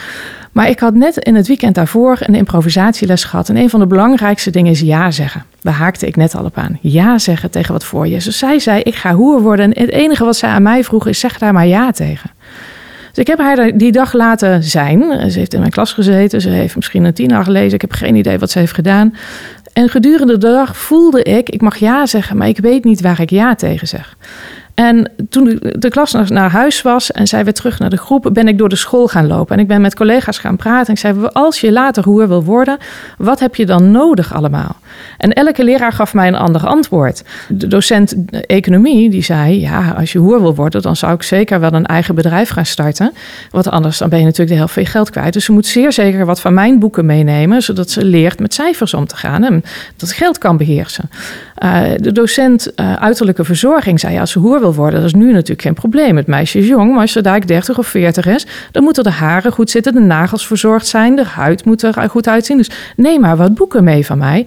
Maar 0.52 0.68
ik 0.68 0.78
had 0.78 0.94
net 0.94 1.16
in 1.16 1.34
het 1.34 1.46
weekend 1.46 1.74
daarvoor 1.74 2.16
een 2.20 2.34
improvisatieles 2.34 3.24
gehad. 3.24 3.48
En 3.48 3.56
een 3.56 3.70
van 3.70 3.80
de 3.80 3.86
belangrijkste 3.86 4.50
dingen 4.50 4.70
is 4.70 4.80
ja 4.80 5.10
zeggen. 5.10 5.44
Daar 5.60 5.74
haakte 5.74 6.06
ik 6.06 6.16
net 6.16 6.34
al 6.34 6.44
op 6.44 6.56
aan. 6.58 6.78
Ja 6.80 7.18
zeggen 7.18 7.50
tegen 7.50 7.72
wat 7.72 7.84
voor 7.84 8.06
je 8.06 8.16
is. 8.16 8.24
Dus 8.24 8.38
zij 8.38 8.58
zei, 8.58 8.80
ik 8.82 8.94
ga 8.94 9.14
hoer 9.14 9.40
worden. 9.40 9.74
En 9.74 9.82
het 9.82 9.90
enige 9.90 10.24
wat 10.24 10.36
zij 10.36 10.50
aan 10.50 10.62
mij 10.62 10.84
vroeg 10.84 11.06
is, 11.06 11.18
zeg 11.18 11.38
daar 11.38 11.52
maar 11.52 11.66
ja 11.66 11.90
tegen. 11.90 12.30
Dus 13.08 13.18
ik 13.18 13.26
heb 13.26 13.38
haar 13.38 13.76
die 13.76 13.92
dag 13.92 14.12
laten 14.12 14.62
zijn. 14.62 15.30
Ze 15.30 15.38
heeft 15.38 15.54
in 15.54 15.60
mijn 15.60 15.72
klas 15.72 15.92
gezeten. 15.92 16.40
Ze 16.40 16.48
heeft 16.48 16.76
misschien 16.76 17.04
een 17.04 17.14
tiener 17.14 17.44
gelezen. 17.44 17.74
Ik 17.74 17.80
heb 17.80 17.92
geen 17.92 18.14
idee 18.14 18.38
wat 18.38 18.50
ze 18.50 18.58
heeft 18.58 18.74
gedaan. 18.74 19.14
En 19.72 19.88
gedurende 19.88 20.38
de 20.38 20.50
dag 20.50 20.76
voelde 20.76 21.22
ik, 21.22 21.48
ik 21.48 21.60
mag 21.60 21.76
ja 21.76 22.06
zeggen, 22.06 22.36
maar 22.36 22.48
ik 22.48 22.58
weet 22.58 22.84
niet 22.84 23.00
waar 23.00 23.20
ik 23.20 23.30
ja 23.30 23.54
tegen 23.54 23.88
zeg. 23.88 24.16
En 24.80 25.10
toen 25.28 25.60
de 25.78 25.88
klas 25.88 26.12
naar 26.12 26.50
huis 26.50 26.82
was 26.82 27.12
en 27.12 27.26
zij 27.26 27.44
weer 27.44 27.52
terug 27.52 27.78
naar 27.78 27.90
de 27.90 27.96
groep, 27.96 28.30
ben 28.32 28.48
ik 28.48 28.58
door 28.58 28.68
de 28.68 28.76
school 28.76 29.08
gaan 29.08 29.26
lopen. 29.26 29.54
En 29.54 29.62
ik 29.62 29.68
ben 29.68 29.80
met 29.80 29.94
collega's 29.94 30.38
gaan 30.38 30.56
praten. 30.56 30.86
En 30.86 30.92
ik 30.92 30.98
zei: 30.98 31.26
Als 31.32 31.60
je 31.60 31.72
later 31.72 32.04
hoer 32.04 32.28
wil 32.28 32.44
worden, 32.44 32.78
wat 33.18 33.40
heb 33.40 33.54
je 33.54 33.66
dan 33.66 33.90
nodig 33.90 34.34
allemaal? 34.34 34.76
En 35.18 35.32
elke 35.32 35.64
leraar 35.64 35.92
gaf 35.92 36.14
mij 36.14 36.28
een 36.28 36.34
ander 36.34 36.66
antwoord. 36.66 37.24
De 37.48 37.66
docent 37.66 38.14
economie 38.46 39.10
die 39.10 39.22
zei: 39.22 39.60
Ja, 39.60 39.94
als 39.98 40.12
je 40.12 40.18
hoer 40.18 40.40
wil 40.40 40.54
worden, 40.54 40.82
dan 40.82 40.96
zou 40.96 41.14
ik 41.14 41.22
zeker 41.22 41.60
wel 41.60 41.72
een 41.72 41.86
eigen 41.86 42.14
bedrijf 42.14 42.48
gaan 42.48 42.66
starten. 42.66 43.12
Want 43.50 43.70
anders 43.70 43.98
dan 43.98 44.08
ben 44.08 44.18
je 44.18 44.24
natuurlijk 44.24 44.50
de 44.50 44.56
helft 44.56 44.72
van 44.72 44.82
je 44.82 44.88
geld 44.88 45.10
kwijt. 45.10 45.32
Dus 45.32 45.44
ze 45.44 45.52
moet 45.52 45.66
zeer 45.66 45.92
zeker 45.92 46.26
wat 46.26 46.40
van 46.40 46.54
mijn 46.54 46.78
boeken 46.78 47.06
meenemen, 47.06 47.62
zodat 47.62 47.90
ze 47.90 48.04
leert 48.04 48.40
met 48.40 48.54
cijfers 48.54 48.94
om 48.94 49.06
te 49.06 49.16
gaan 49.16 49.44
en 49.44 49.64
dat 49.96 50.12
geld 50.12 50.38
kan 50.38 50.56
beheersen. 50.56 51.10
Uh, 51.64 51.82
de 51.96 52.12
docent 52.12 52.72
uh, 52.76 52.92
uiterlijke 52.92 53.44
verzorging 53.44 54.00
zei: 54.00 54.18
Als 54.18 54.30
ze 54.30 54.38
hoer 54.38 54.60
wil 54.60 54.68
worden. 54.74 55.00
Dat 55.00 55.08
is 55.08 55.14
nu 55.14 55.32
natuurlijk 55.32 55.62
geen 55.62 55.74
probleem. 55.74 56.16
Het 56.16 56.26
meisje 56.26 56.58
is 56.58 56.66
jong, 56.66 56.90
maar 56.90 57.00
als 57.00 57.12
ze 57.12 57.20
daar 57.20 57.46
30 57.46 57.78
of 57.78 57.86
40 57.86 58.26
is, 58.26 58.46
dan 58.70 58.82
moeten 58.82 59.04
de 59.04 59.10
haren 59.10 59.52
goed 59.52 59.70
zitten, 59.70 59.92
de 59.92 60.00
nagels 60.00 60.46
verzorgd 60.46 60.86
zijn, 60.86 61.16
de 61.16 61.24
huid 61.24 61.64
moet 61.64 61.82
er 61.82 62.08
goed 62.10 62.28
uitzien. 62.28 62.56
Dus 62.56 62.70
neem 62.96 63.20
maar 63.20 63.36
wat 63.36 63.54
boeken 63.54 63.84
mee 63.84 64.06
van 64.06 64.18
mij. 64.18 64.46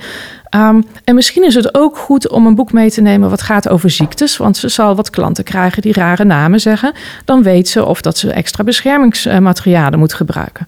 Ehm, 0.53 0.81
en 1.03 1.15
misschien 1.15 1.43
is 1.43 1.55
het 1.55 1.75
ook 1.75 1.97
goed 1.97 2.29
om 2.29 2.45
een 2.45 2.55
boek 2.55 2.71
mee 2.71 2.91
te 2.91 3.01
nemen 3.01 3.29
wat 3.29 3.41
gaat 3.41 3.69
over 3.69 3.89
ziektes. 3.89 4.37
Want 4.37 4.57
ze 4.57 4.69
zal 4.69 4.95
wat 4.95 5.09
klanten 5.09 5.43
krijgen 5.43 5.81
die 5.81 5.93
rare 5.93 6.23
namen 6.23 6.59
zeggen. 6.59 6.93
Dan 7.25 7.43
weet 7.43 7.67
ze 7.67 7.85
of 7.85 8.01
dat 8.01 8.17
ze 8.17 8.31
extra 8.31 8.63
beschermingsmaterialen 8.63 9.99
moet 9.99 10.13
gebruiken. 10.13 10.65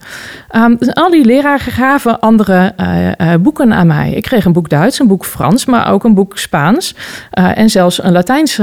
Um, 0.55 0.77
al 0.93 1.09
die 1.09 1.25
leraren 1.25 1.71
gaven 1.71 2.19
andere 2.19 2.73
uh, 2.79 3.07
uh, 3.07 3.39
boeken 3.39 3.73
aan 3.73 3.87
mij. 3.87 4.11
Ik 4.11 4.23
kreeg 4.23 4.45
een 4.45 4.53
boek 4.53 4.69
Duits, 4.69 4.99
een 4.99 5.07
boek 5.07 5.25
Frans, 5.25 5.65
maar 5.65 5.91
ook 5.91 6.03
een 6.03 6.13
boek 6.13 6.37
Spaans. 6.37 6.95
Uh, 7.39 7.57
en 7.57 7.69
zelfs 7.69 8.03
een 8.03 8.11
Latijns 8.11 8.59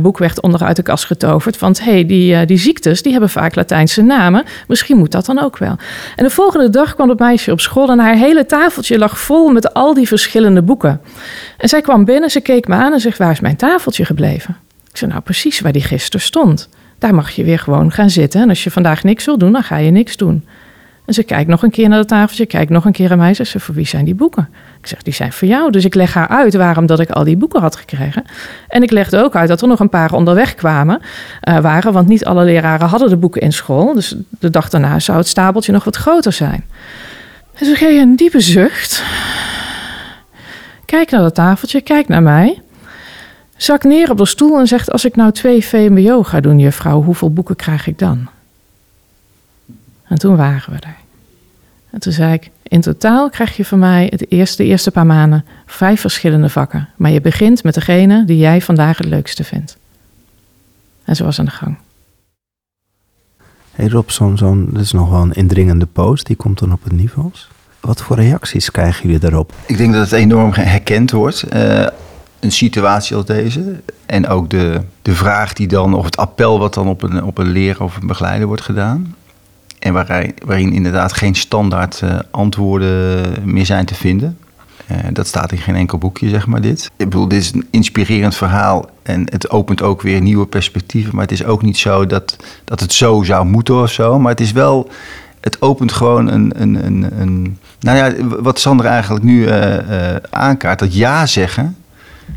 boek 0.00 0.18
werd 0.18 0.40
onderuit 0.40 0.76
de 0.76 0.82
kast 0.82 1.04
getoverd. 1.04 1.58
Want 1.58 1.84
hey, 1.84 2.06
die, 2.06 2.44
die 2.44 2.58
ziektes 2.58 3.02
die 3.02 3.12
hebben 3.12 3.30
vaak 3.30 3.54
Latijnse 3.54 4.02
namen. 4.02 4.44
Misschien 4.68 4.96
moet 4.96 5.12
dat 5.12 5.26
dan 5.26 5.42
ook 5.42 5.58
wel. 5.58 5.76
En 6.16 6.24
de 6.24 6.30
volgende 6.30 6.70
dag 6.70 6.94
kwam 6.94 7.08
het 7.08 7.18
meisje 7.18 7.52
op 7.52 7.60
school 7.60 7.90
en 7.90 7.98
haar 7.98 8.14
hele 8.14 8.46
tafeltje 8.46 8.98
lag 8.98 9.18
vol 9.18 9.48
met 9.48 9.74
al 9.74 9.94
die 9.94 9.94
verschillende 9.94 10.18
boeken. 10.64 11.00
En 11.58 11.68
zij 11.68 11.80
kwam 11.80 12.04
binnen, 12.04 12.30
ze 12.30 12.40
keek 12.40 12.68
me 12.68 12.74
aan 12.74 12.92
en 12.92 13.00
zegt: 13.00 13.18
Waar 13.18 13.30
is 13.30 13.40
mijn 13.40 13.56
tafeltje 13.56 14.04
gebleven? 14.04 14.56
Ik 14.90 14.96
zei: 14.96 15.10
Nou, 15.10 15.22
precies 15.22 15.60
waar 15.60 15.72
die 15.72 15.82
gisteren 15.82 16.26
stond. 16.26 16.68
Daar 16.98 17.14
mag 17.14 17.30
je 17.30 17.44
weer 17.44 17.58
gewoon 17.58 17.92
gaan 17.92 18.10
zitten. 18.10 18.42
En 18.42 18.48
als 18.48 18.64
je 18.64 18.70
vandaag 18.70 19.02
niks 19.02 19.24
wil 19.24 19.38
doen, 19.38 19.52
dan 19.52 19.62
ga 19.62 19.76
je 19.76 19.90
niks 19.90 20.16
doen. 20.16 20.44
En 21.10 21.16
ze 21.16 21.22
kijkt 21.22 21.50
nog 21.50 21.62
een 21.62 21.70
keer 21.70 21.88
naar 21.88 21.98
het 21.98 22.08
tafeltje, 22.08 22.46
kijkt 22.46 22.70
nog 22.70 22.84
een 22.84 22.92
keer 22.92 23.10
aan 23.10 23.18
mij. 23.18 23.34
Zegt 23.34 23.50
ze, 23.50 23.60
voor 23.60 23.74
wie 23.74 23.86
zijn 23.86 24.04
die 24.04 24.14
boeken? 24.14 24.48
Ik 24.80 24.86
zeg, 24.86 25.02
die 25.02 25.12
zijn 25.12 25.32
voor 25.32 25.48
jou. 25.48 25.70
Dus 25.70 25.84
ik 25.84 25.94
leg 25.94 26.14
haar 26.14 26.28
uit 26.28 26.54
waarom 26.54 26.86
dat 26.86 27.00
ik 27.00 27.10
al 27.10 27.24
die 27.24 27.36
boeken 27.36 27.60
had 27.60 27.76
gekregen. 27.76 28.24
En 28.68 28.82
ik 28.82 28.90
legde 28.90 29.22
ook 29.22 29.36
uit 29.36 29.48
dat 29.48 29.62
er 29.62 29.68
nog 29.68 29.80
een 29.80 29.88
paar 29.88 30.12
onderweg 30.12 30.54
kwamen, 30.54 31.00
uh, 31.48 31.58
waren. 31.58 31.92
Want 31.92 32.08
niet 32.08 32.24
alle 32.24 32.44
leraren 32.44 32.88
hadden 32.88 33.08
de 33.08 33.16
boeken 33.16 33.40
in 33.40 33.52
school. 33.52 33.94
Dus 33.94 34.14
de 34.28 34.50
dag 34.50 34.68
daarna 34.68 34.98
zou 34.98 35.18
het 35.18 35.28
stapeltje 35.28 35.72
nog 35.72 35.84
wat 35.84 35.96
groter 35.96 36.32
zijn. 36.32 36.64
En 37.54 37.66
ze 37.66 37.74
geeft 37.74 38.00
een 38.00 38.16
diepe 38.16 38.40
zucht. 38.40 39.04
Kijk 40.90 41.10
naar 41.10 41.20
dat 41.20 41.34
tafeltje, 41.34 41.80
kijk 41.80 42.08
naar 42.08 42.22
mij. 42.22 42.62
Zak 43.56 43.84
neer 43.84 44.10
op 44.10 44.16
de 44.16 44.26
stoel 44.26 44.58
en 44.58 44.66
zegt: 44.66 44.90
Als 44.90 45.04
ik 45.04 45.16
nou 45.16 45.32
twee 45.32 45.64
VMBO 45.64 46.22
ga 46.22 46.40
doen, 46.40 46.58
juffrouw, 46.58 47.02
hoeveel 47.02 47.32
boeken 47.32 47.56
krijg 47.56 47.86
ik 47.86 47.98
dan? 47.98 48.28
En 50.04 50.18
toen 50.18 50.36
waren 50.36 50.72
we 50.72 50.78
er. 50.80 50.96
En 51.90 52.00
toen 52.00 52.12
zei 52.12 52.32
ik: 52.32 52.50
In 52.62 52.80
totaal 52.80 53.30
krijg 53.30 53.56
je 53.56 53.64
van 53.64 53.78
mij 53.78 54.06
het 54.10 54.30
eerste, 54.30 54.62
de 54.62 54.68
eerste 54.68 54.90
paar 54.90 55.06
maanden 55.06 55.44
vijf 55.66 56.00
verschillende 56.00 56.48
vakken. 56.48 56.88
Maar 56.96 57.10
je 57.10 57.20
begint 57.20 57.62
met 57.62 57.74
degene 57.74 58.24
die 58.24 58.38
jij 58.38 58.60
vandaag 58.60 58.98
het 58.98 59.06
leukste 59.06 59.44
vindt. 59.44 59.76
En 61.04 61.16
zo 61.16 61.24
was 61.24 61.38
aan 61.38 61.44
de 61.44 61.50
gang. 61.50 61.78
Hey 63.72 63.88
Rob, 63.88 64.08
zo'n, 64.08 64.38
zo'n, 64.38 64.68
dat 64.72 64.82
is 64.82 64.92
nog 64.92 65.10
wel 65.10 65.22
een 65.22 65.32
indringende 65.32 65.86
post, 65.86 66.26
die 66.26 66.36
komt 66.36 66.58
dan 66.58 66.72
op 66.72 66.84
het 66.84 66.92
niveau. 66.92 67.30
Wat 67.80 68.02
voor 68.02 68.16
reacties 68.16 68.70
krijgen 68.70 69.02
jullie 69.02 69.18
daarop? 69.18 69.52
Ik 69.66 69.76
denk 69.76 69.92
dat 69.92 70.02
het 70.02 70.12
enorm 70.12 70.52
herkend 70.52 71.10
wordt. 71.10 71.44
Uh, 71.54 71.86
een 72.40 72.52
situatie 72.52 73.16
als 73.16 73.24
deze. 73.24 73.80
En 74.06 74.28
ook 74.28 74.50
de, 74.50 74.80
de 75.02 75.14
vraag 75.14 75.52
die 75.52 75.66
dan, 75.68 75.94
of 75.94 76.04
het 76.04 76.16
appel 76.16 76.58
wat 76.58 76.74
dan 76.74 76.88
op 76.88 77.02
een, 77.02 77.24
op 77.24 77.38
een 77.38 77.50
leraar 77.50 77.80
of 77.80 77.96
een 77.96 78.06
begeleider 78.06 78.46
wordt 78.46 78.62
gedaan. 78.62 79.14
En 79.78 79.92
waarin, 79.92 80.34
waarin 80.44 80.72
inderdaad 80.72 81.12
geen 81.12 81.34
standaard 81.34 82.00
uh, 82.04 82.18
antwoorden 82.30 83.34
meer 83.44 83.66
zijn 83.66 83.84
te 83.84 83.94
vinden. 83.94 84.38
Uh, 84.90 84.96
dat 85.12 85.26
staat 85.26 85.52
in 85.52 85.58
geen 85.58 85.74
enkel 85.74 85.98
boekje, 85.98 86.28
zeg 86.28 86.46
maar, 86.46 86.60
dit. 86.60 86.90
Ik 86.96 87.08
bedoel, 87.10 87.28
dit 87.28 87.40
is 87.40 87.52
een 87.52 87.66
inspirerend 87.70 88.34
verhaal 88.34 88.90
en 89.02 89.22
het 89.30 89.50
opent 89.50 89.82
ook 89.82 90.02
weer 90.02 90.20
nieuwe 90.20 90.46
perspectieven. 90.46 91.14
Maar 91.14 91.22
het 91.22 91.32
is 91.32 91.44
ook 91.44 91.62
niet 91.62 91.78
zo 91.78 92.06
dat, 92.06 92.36
dat 92.64 92.80
het 92.80 92.92
zo 92.92 93.22
zou 93.22 93.46
moeten 93.46 93.82
of 93.82 93.90
zo. 93.90 94.18
Maar 94.18 94.30
het 94.30 94.40
is 94.40 94.52
wel, 94.52 94.90
het 95.40 95.62
opent 95.62 95.92
gewoon 95.92 96.28
een, 96.28 96.52
een, 96.56 96.86
een, 96.86 97.20
een 97.20 97.58
nou 97.80 97.96
ja, 97.96 98.26
wat 98.42 98.58
Sander 98.58 98.86
eigenlijk 98.86 99.24
nu 99.24 99.46
uh, 99.46 100.16
aankaart, 100.30 100.78
dat 100.78 100.94
ja 100.94 101.26
zeggen 101.26 101.76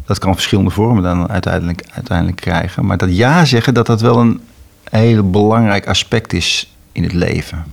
dat 0.05 0.19
kan 0.19 0.33
verschillende 0.33 0.69
vormen 0.69 1.03
dan 1.03 1.29
uiteindelijk, 1.29 1.83
uiteindelijk 1.93 2.37
krijgen. 2.37 2.85
Maar 2.85 2.97
dat 2.97 3.15
ja 3.15 3.45
zeggen, 3.45 3.73
dat 3.73 3.85
dat 3.85 4.01
wel 4.01 4.19
een 4.19 4.41
heel 4.89 5.29
belangrijk 5.29 5.87
aspect 5.87 6.33
is 6.33 6.75
in 6.91 7.03
het 7.03 7.13
leven. 7.13 7.65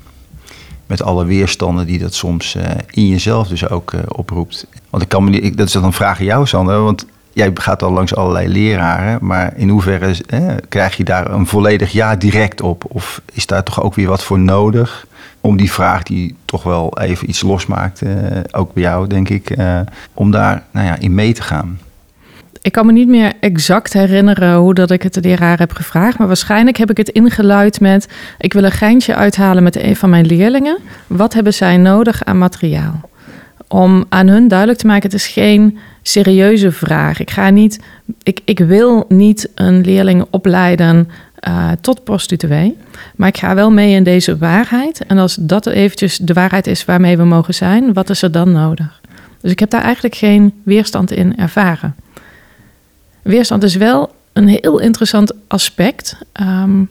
Met 0.86 1.02
alle 1.02 1.24
weerstanden 1.24 1.86
die 1.86 1.98
dat 1.98 2.14
soms 2.14 2.54
uh, 2.56 2.62
in 2.90 3.08
jezelf 3.08 3.48
dus 3.48 3.68
ook 3.68 3.92
oproept. 4.08 4.66
Want 4.90 5.02
ik 5.02 5.08
kan 5.08 5.24
me 5.24 5.30
niet, 5.30 5.56
dat 5.56 5.66
is 5.66 5.72
dan 5.72 5.84
een 5.84 5.92
vraag 5.92 6.18
aan 6.18 6.24
jou, 6.24 6.46
Sander. 6.46 6.82
Want 6.82 7.06
jij 7.32 7.50
gaat 7.54 7.82
al 7.82 7.92
langs 7.92 8.14
allerlei 8.14 8.48
leraren. 8.48 9.18
Maar 9.20 9.52
in 9.56 9.68
hoeverre 9.68 10.14
eh, 10.26 10.54
krijg 10.68 10.96
je 10.96 11.04
daar 11.04 11.30
een 11.30 11.46
volledig 11.46 11.92
ja 11.92 12.16
direct 12.16 12.60
op? 12.60 12.84
Of 12.88 13.22
is 13.32 13.46
daar 13.46 13.62
toch 13.62 13.82
ook 13.82 13.94
weer 13.94 14.08
wat 14.08 14.24
voor 14.24 14.38
nodig? 14.38 15.06
Om 15.40 15.56
die 15.56 15.72
vraag 15.72 16.02
die 16.02 16.34
toch 16.44 16.62
wel 16.62 16.98
even 16.98 17.28
iets 17.28 17.42
losmaakt, 17.42 18.02
uh, 18.02 18.12
ook 18.50 18.72
bij 18.72 18.82
jou 18.82 19.06
denk 19.06 19.28
ik, 19.28 19.58
uh, 19.58 19.80
om 20.14 20.30
daar 20.30 20.62
nou 20.70 20.86
ja, 20.86 20.98
in 20.98 21.14
mee 21.14 21.32
te 21.32 21.42
gaan 21.42 21.78
ik 22.62 22.72
kan 22.72 22.86
me 22.86 22.92
niet 22.92 23.08
meer 23.08 23.32
exact 23.40 23.92
herinneren 23.92 24.54
hoe 24.54 24.74
dat 24.74 24.90
ik 24.90 25.02
het 25.02 25.14
de 25.14 25.20
leraar 25.20 25.58
heb 25.58 25.72
gevraagd. 25.72 26.18
Maar 26.18 26.26
waarschijnlijk 26.26 26.76
heb 26.76 26.90
ik 26.90 26.96
het 26.96 27.08
ingeluid 27.08 27.80
met... 27.80 28.08
ik 28.38 28.52
wil 28.52 28.64
een 28.64 28.70
geintje 28.70 29.14
uithalen 29.14 29.62
met 29.62 29.76
een 29.76 29.96
van 29.96 30.10
mijn 30.10 30.26
leerlingen. 30.26 30.78
Wat 31.06 31.34
hebben 31.34 31.54
zij 31.54 31.76
nodig 31.76 32.24
aan 32.24 32.38
materiaal? 32.38 33.08
Om 33.68 34.04
aan 34.08 34.28
hun 34.28 34.48
duidelijk 34.48 34.78
te 34.78 34.86
maken, 34.86 35.02
het 35.02 35.14
is 35.14 35.26
geen 35.26 35.78
serieuze 36.02 36.72
vraag. 36.72 37.20
Ik, 37.20 37.30
ga 37.30 37.50
niet, 37.50 37.80
ik, 38.22 38.40
ik 38.44 38.58
wil 38.58 39.04
niet 39.08 39.50
een 39.54 39.80
leerling 39.80 40.24
opleiden 40.30 41.08
uh, 41.48 41.70
tot 41.80 42.04
prostituee. 42.04 42.76
Maar 43.16 43.28
ik 43.28 43.38
ga 43.38 43.54
wel 43.54 43.70
mee 43.70 43.94
in 43.94 44.02
deze 44.02 44.38
waarheid. 44.38 45.06
En 45.06 45.18
als 45.18 45.34
dat 45.40 45.66
eventjes 45.66 46.16
de 46.16 46.32
waarheid 46.32 46.66
is 46.66 46.84
waarmee 46.84 47.16
we 47.16 47.24
mogen 47.24 47.54
zijn... 47.54 47.92
wat 47.92 48.10
is 48.10 48.22
er 48.22 48.32
dan 48.32 48.52
nodig? 48.52 49.00
Dus 49.40 49.50
ik 49.50 49.58
heb 49.58 49.70
daar 49.70 49.82
eigenlijk 49.82 50.14
geen 50.14 50.54
weerstand 50.62 51.10
in 51.10 51.36
ervaren. 51.36 51.94
Weerstand 53.22 53.62
is 53.62 53.74
wel 53.74 54.14
een 54.32 54.48
heel 54.48 54.78
interessant 54.78 55.32
aspect. 55.46 56.16
Um, 56.40 56.90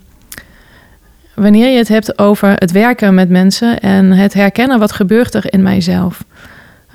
wanneer 1.34 1.72
je 1.72 1.78
het 1.78 1.88
hebt 1.88 2.20
over 2.20 2.54
het 2.56 2.72
werken 2.72 3.14
met 3.14 3.30
mensen 3.30 3.80
en 3.80 4.12
het 4.12 4.34
herkennen 4.34 4.80
wat 4.80 4.92
gebeurt 4.92 5.34
er 5.34 5.54
in 5.54 5.64
mijzelf. 5.64 6.24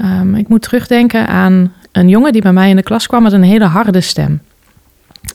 Um, 0.01 0.35
ik 0.35 0.49
moet 0.49 0.63
terugdenken 0.63 1.27
aan 1.27 1.73
een 1.93 2.09
jongen 2.09 2.33
die 2.33 2.43
bij 2.43 2.53
mij 2.53 2.71
in 2.71 2.77
de 2.77 2.83
klas 2.83 3.07
kwam 3.07 3.23
met 3.23 3.33
een 3.33 3.43
hele 3.43 3.65
harde 3.65 4.01
stem. 4.01 4.41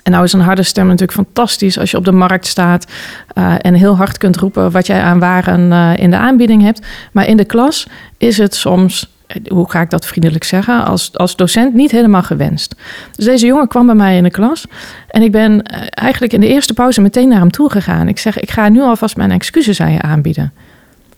En 0.04 0.12
nou 0.12 0.24
is 0.24 0.34
een 0.34 0.40
harde 0.40 0.64
stem 0.64 0.86
natuurlijk 0.86 1.14
fantastisch 1.14 1.80
als 1.80 1.92
je 1.92 1.98
op 1.98 2.06
de 2.06 2.12
markt 2.12 2.48
staat 2.48 2.92
uh, 3.38 3.56
en 3.58 3.74
heel 3.74 3.98
hard 3.98 4.18
kunt 4.18 4.38
roepen 4.38 4.72
wat 4.72 4.88
jij 4.88 5.02
aan 5.02 5.20
waren 5.20 5.72
uh, 5.72 5.98
in 5.98 6.10
de 6.10 6.18
aanbieding 6.18 6.62
hebt. 6.62 6.86
Maar 7.12 7.28
in 7.28 7.38
de 7.38 7.46
klas 7.46 7.88
is 8.18 8.38
het 8.38 8.56
soms 8.56 9.18
hoe 9.48 9.70
ga 9.70 9.82
ik 9.82 9.90
dat 9.90 10.06
vriendelijk 10.06 10.44
zeggen, 10.44 10.86
als, 10.86 11.18
als 11.18 11.36
docent 11.36 11.74
niet 11.74 11.92
helemaal 11.92 12.24
gewenst. 12.24 12.76
Dus 13.16 13.26
deze 13.26 13.46
jongen 13.46 13.68
kwam 13.68 13.86
bij 13.86 13.96
mij 13.96 14.18
in 14.18 14.24
de 14.24 14.32
klas 14.32 14.66
en 15.08 15.22
ik 15.22 15.32
ben 15.32 15.64
eh, 15.64 15.82
eigenlijk 15.90 16.34
in 16.34 16.40
de 16.40 16.48
eerste 16.48 16.74
pauze 16.74 17.02
meteen 17.02 17.28
naar 17.28 17.40
hem 17.40 17.52
toe 17.52 17.72
gegaan. 17.72 18.08
Ik 18.08 18.20
zeg, 18.20 18.40
ik 18.40 18.52
ga 18.52 18.70
nu 18.70 18.82
alvast 18.82 19.18
mijn 19.18 19.32
excuses 19.32 19.82
aan 19.82 19.92
je 19.92 20.02
aanbieden. 20.02 20.54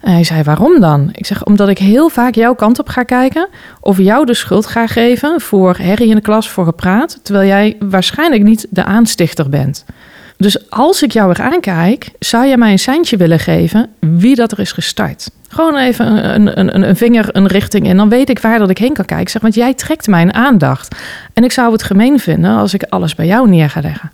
En 0.02 0.12
hij 0.12 0.24
zei, 0.24 0.44
waarom 0.44 0.80
dan? 0.80 1.10
Ik 1.12 1.26
zeg, 1.26 1.46
omdat 1.46 1.70
ik 1.70 1.78
heel 1.78 2.10
vaak 2.10 2.36
jouw 2.36 2.56
kant 2.56 2.80
op 2.80 2.90
ga 2.90 3.04
kijken, 3.04 3.48
of 3.80 3.98
jou 3.98 4.26
de 4.26 4.34
schuld 4.34 4.66
ga 4.66 4.88
geven 4.88 5.42
voor 5.42 5.78
herrie 5.78 6.10
in 6.10 6.16
de 6.16 6.22
klas, 6.22 6.50
voor 6.50 6.66
gepraat, 6.66 7.20
terwijl 7.24 7.48
jij 7.48 7.76
waarschijnlijk 7.80 8.44
niet 8.44 8.68
de 8.70 8.84
aanstichter 8.84 9.50
bent. 9.50 9.86
Dus 10.38 10.70
als 10.70 11.04
ik 11.04 11.12
jou 11.12 11.28
weer 11.28 11.42
aankijk, 11.42 12.12
zou 12.20 12.48
jij 12.48 12.58
mij 12.58 12.72
een 12.72 12.80
seintje 12.80 13.18
willen 13.18 13.40
geven 13.40 13.90
wie 14.00 14.36
dat 14.36 14.52
er 14.52 14.60
is 14.60 14.72
gestart? 14.72 15.30
Gewoon 15.48 15.78
even 15.78 16.34
een, 16.36 16.60
een, 16.60 16.90
een, 16.90 16.96
vinger 16.96 17.28
een 17.32 17.48
richting 17.48 17.88
in. 17.88 17.98
Dan 17.98 18.10
weet 18.10 18.30
ik 18.30 18.40
waar 18.40 18.60
dat 18.60 18.70
ik 18.70 18.78
heen 18.78 18.94
kan 18.94 19.06
kijken. 19.06 19.30
Zeg, 19.30 19.42
want 19.42 19.56
jij 19.56 19.74
trekt 19.74 20.08
mijn 20.08 20.34
aandacht. 20.34 20.96
En 21.34 21.44
ik 21.44 21.52
zou 21.52 21.72
het 21.72 21.84
gemeen 21.84 22.20
vinden 22.20 22.58
als 22.58 22.74
ik 22.74 22.84
alles 22.84 23.16
bij 23.16 23.26
jou 23.26 23.50
neer 23.50 23.70
ga 23.70 23.82
leggen. 23.82 24.12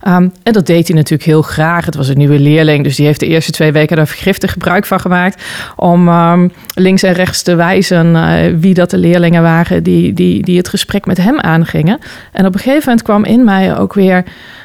Ehm, 0.00 0.28
en 0.42 0.52
dat 0.52 0.66
deed 0.66 0.86
hij 0.86 0.96
natuurlijk 0.96 1.28
heel 1.28 1.42
graag. 1.42 1.84
Het 1.84 1.94
was 1.94 2.08
een 2.08 2.18
nieuwe 2.18 2.38
leerling, 2.38 2.84
dus 2.84 2.96
die 2.96 3.06
heeft 3.06 3.20
de 3.20 3.26
eerste 3.26 3.52
twee 3.52 3.72
weken 3.72 3.96
daar 3.96 4.06
giftig 4.06 4.52
gebruik 4.52 4.86
van 4.86 5.00
gemaakt. 5.00 5.42
Om 5.76 6.08
ehm, 6.08 6.48
links 6.74 7.02
en 7.02 7.12
rechts 7.12 7.42
te 7.42 7.54
wijzen 7.54 8.14
uh, 8.14 8.60
wie 8.60 8.74
dat 8.74 8.90
de 8.90 8.98
leerlingen 8.98 9.42
waren 9.42 9.82
die, 9.82 10.12
die, 10.12 10.42
die 10.42 10.56
het 10.56 10.68
gesprek 10.68 11.06
met 11.06 11.16
hem 11.16 11.40
aangingen. 11.40 11.98
En 12.32 12.46
op 12.46 12.54
een 12.54 12.60
gegeven 12.60 12.82
moment 12.84 13.02
kwam 13.02 13.24
in 13.24 13.44
mij 13.44 13.76
ook 13.76 13.94
weer 13.94 14.24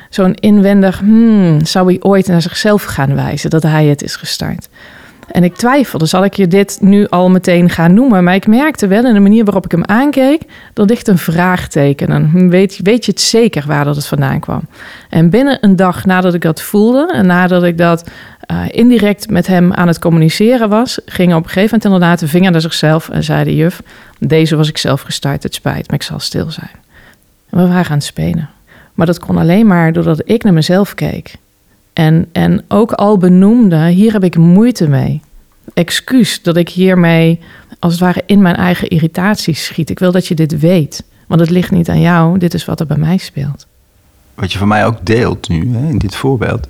zo'n 0.09 0.33
inwendig, 0.33 0.99
hmm, 0.99 1.65
zou 1.65 1.85
hij 1.87 1.97
ooit 1.99 2.27
naar 2.27 2.41
zichzelf 2.41 2.83
gaan 2.83 3.15
wijzen 3.15 3.49
dat 3.49 3.63
hij 3.63 3.85
het 3.85 4.03
is 4.03 4.15
gestart? 4.15 4.67
En 5.31 5.43
ik 5.43 5.55
twijfelde, 5.55 6.05
zal 6.05 6.23
ik 6.23 6.33
je 6.33 6.47
dit 6.47 6.77
nu 6.81 7.07
al 7.07 7.29
meteen 7.29 7.69
gaan 7.69 7.93
noemen? 7.93 8.23
Maar 8.23 8.35
ik 8.35 8.47
merkte 8.47 8.87
wel 8.87 9.05
in 9.05 9.13
de 9.13 9.19
manier 9.19 9.43
waarop 9.43 9.65
ik 9.65 9.71
hem 9.71 9.85
aankeek, 9.85 10.41
dat 10.73 10.89
ligt 10.89 11.07
een 11.07 11.17
vraagteken. 11.17 12.07
En 12.07 12.49
weet, 12.49 12.79
weet 12.83 13.05
je 13.05 13.11
het 13.11 13.21
zeker 13.21 13.63
waar 13.67 13.85
dat 13.85 13.95
het 13.95 14.05
vandaan 14.05 14.39
kwam? 14.39 14.61
En 15.09 15.29
binnen 15.29 15.57
een 15.61 15.75
dag 15.75 16.05
nadat 16.05 16.33
ik 16.33 16.41
dat 16.41 16.61
voelde 16.61 17.11
en 17.13 17.25
nadat 17.25 17.63
ik 17.63 17.77
dat 17.77 18.09
uh, 18.51 18.61
indirect 18.69 19.29
met 19.29 19.47
hem 19.47 19.73
aan 19.73 19.87
het 19.87 19.99
communiceren 19.99 20.69
was, 20.69 20.99
ging 21.05 21.33
op 21.33 21.43
een 21.43 21.49
gegeven 21.49 21.63
moment 21.63 21.85
inderdaad 21.85 22.19
de 22.19 22.27
vinger 22.27 22.51
naar 22.51 22.61
zichzelf 22.61 23.09
en 23.09 23.23
zei 23.23 23.43
de 23.43 23.55
juf, 23.55 23.81
deze 24.19 24.55
was 24.55 24.69
ik 24.69 24.77
zelf 24.77 25.01
gestart, 25.01 25.43
het 25.43 25.53
spijt, 25.53 25.87
maar 25.87 25.95
ik 25.95 26.03
zal 26.03 26.19
stil 26.19 26.51
zijn. 26.51 26.83
En 27.49 27.57
we 27.57 27.67
waren 27.67 27.93
het 27.93 28.03
spelen. 28.03 28.49
Maar 28.93 29.05
dat 29.05 29.19
kon 29.19 29.37
alleen 29.37 29.67
maar 29.67 29.93
doordat 29.93 30.21
ik 30.25 30.43
naar 30.43 30.53
mezelf 30.53 30.93
keek. 30.93 31.35
En, 31.95 32.29
en 32.31 32.63
ook 32.67 32.91
al 32.91 33.17
benoemde, 33.17 33.87
hier 33.87 34.11
heb 34.11 34.23
ik 34.23 34.37
moeite 34.37 34.87
mee. 34.87 35.21
Excuus 35.73 36.41
dat 36.41 36.57
ik 36.57 36.69
hiermee 36.69 37.39
als 37.79 37.93
het 37.93 38.01
ware 38.01 38.23
in 38.25 38.41
mijn 38.41 38.55
eigen 38.55 38.87
irritatie 38.87 39.53
schiet. 39.53 39.89
Ik 39.89 39.99
wil 39.99 40.11
dat 40.11 40.27
je 40.27 40.35
dit 40.35 40.59
weet. 40.59 41.03
Want 41.27 41.41
het 41.41 41.49
ligt 41.49 41.71
niet 41.71 41.89
aan 41.89 42.01
jou, 42.01 42.37
dit 42.37 42.53
is 42.53 42.65
wat 42.65 42.79
er 42.79 42.85
bij 42.85 42.97
mij 42.97 43.17
speelt. 43.17 43.67
Wat 44.33 44.51
je 44.51 44.57
van 44.57 44.67
mij 44.67 44.85
ook 44.85 45.05
deelt 45.05 45.49
nu, 45.49 45.75
hè, 45.75 45.89
in 45.89 45.97
dit 45.97 46.15
voorbeeld, 46.15 46.67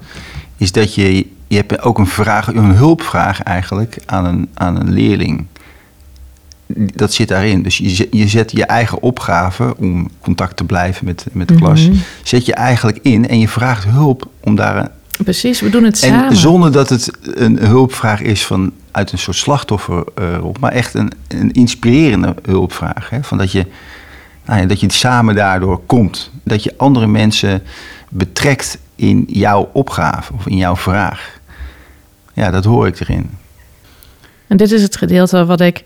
is 0.58 0.72
dat 0.72 0.96
je, 0.96 1.28
je 1.48 1.56
hebt 1.56 1.82
ook 1.82 1.98
een 1.98 2.08
vraag, 2.08 2.48
een 2.48 2.76
hulpvraag 2.76 3.44
eigenlijk 3.44 3.98
aan 4.06 4.26
een, 4.26 4.50
aan 4.54 4.80
een 4.80 4.92
leerling 4.92 5.46
dat 6.68 7.14
zit 7.14 7.28
daarin. 7.28 7.64
Dus 7.64 7.78
je, 7.78 8.08
je 8.12 8.28
zet 8.28 8.52
je 8.52 8.66
eigen 8.66 9.02
opgave 9.02 9.76
om 9.78 10.10
contact 10.22 10.58
te 10.58 10.64
blijven 10.64 11.06
met, 11.06 11.26
met 11.32 11.48
de 11.48 11.56
klas, 11.56 11.88
mhm. 11.88 11.98
zet 12.24 12.46
je 12.46 12.54
eigenlijk 12.54 13.00
in 13.02 13.28
en 13.28 13.40
je 13.40 13.48
vraagt 13.48 13.84
hulp 13.84 14.30
om 14.40 14.56
daar 14.56 14.78
een. 14.78 14.90
Precies, 15.23 15.62
we 15.62 15.69
doen 15.69 15.84
het 15.84 16.01
en 16.04 16.10
samen. 16.10 16.36
zonder 16.36 16.71
dat 16.71 16.89
het 16.89 17.12
een 17.21 17.58
hulpvraag 17.58 18.21
is 18.21 18.45
van 18.45 18.71
uit 18.91 19.12
een 19.12 19.17
soort 19.17 19.38
slachtofferrol, 19.38 20.56
maar 20.60 20.71
echt 20.71 20.93
een, 20.93 21.12
een 21.28 21.51
inspirerende 21.51 22.36
hulpvraag. 22.41 23.10
Hè? 23.10 23.23
Van 23.23 23.38
dat, 23.38 23.51
je, 23.51 23.65
nou 24.45 24.62
ja, 24.62 24.65
dat 24.65 24.80
je 24.80 24.91
samen 24.91 25.36
daardoor 25.36 25.82
komt. 25.86 26.32
Dat 26.43 26.63
je 26.63 26.73
andere 26.78 27.08
mensen 27.08 27.63
betrekt 28.10 28.78
in 28.95 29.25
jouw 29.28 29.69
opgave 29.73 30.34
of 30.34 30.47
in 30.47 30.58
jouw 30.58 30.75
vraag. 30.75 31.39
Ja, 32.34 32.51
dat 32.51 32.65
hoor 32.65 32.88
ik 32.88 32.99
erin. 32.99 33.30
En 34.47 34.58
dit 34.58 34.71
is 34.71 34.82
het 34.82 34.97
gedeelte 34.97 35.45
wat 35.45 35.62
ik 35.62 35.84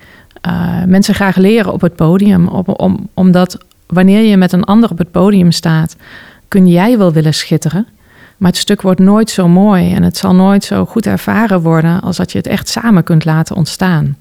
uh, 0.48 0.84
mensen 0.84 1.16
graag 1.16 1.36
leren 1.36 1.74
op 1.74 1.82
het 1.82 1.96
podium. 1.96 2.48
Op, 2.48 2.80
om, 2.82 3.10
omdat 3.14 3.58
wanneer 3.88 4.22
je 4.22 4.38
met 4.38 4.52
een 4.52 4.64
ander 4.64 4.90
op 4.90 4.98
het 4.98 5.12
podium 5.12 5.52
staat, 5.52 5.96
kun 6.48 6.68
jij 6.68 6.98
wel 6.98 7.14
willen 7.14 7.34
schitteren. 7.34 7.88
Maar 8.40 8.52
het 8.52 8.60
stuk 8.60 8.82
wordt 8.82 9.00
nooit 9.00 9.30
zo 9.30 9.48
mooi 9.48 9.94
en 9.94 10.04
het 10.04 10.18
zal 10.18 10.36
nooit 10.36 10.64
zo 10.64 10.86
goed 10.86 11.06
ervaren 11.06 11.62
worden 11.62 12.02
als 12.02 12.18
dat 12.18 12.32
je 12.32 12.38
het 12.38 12.48
echt 12.48 12.70
samen 12.70 13.04
kunt 13.04 13.26
laten 13.26 13.56
ontstaan. 13.56 14.18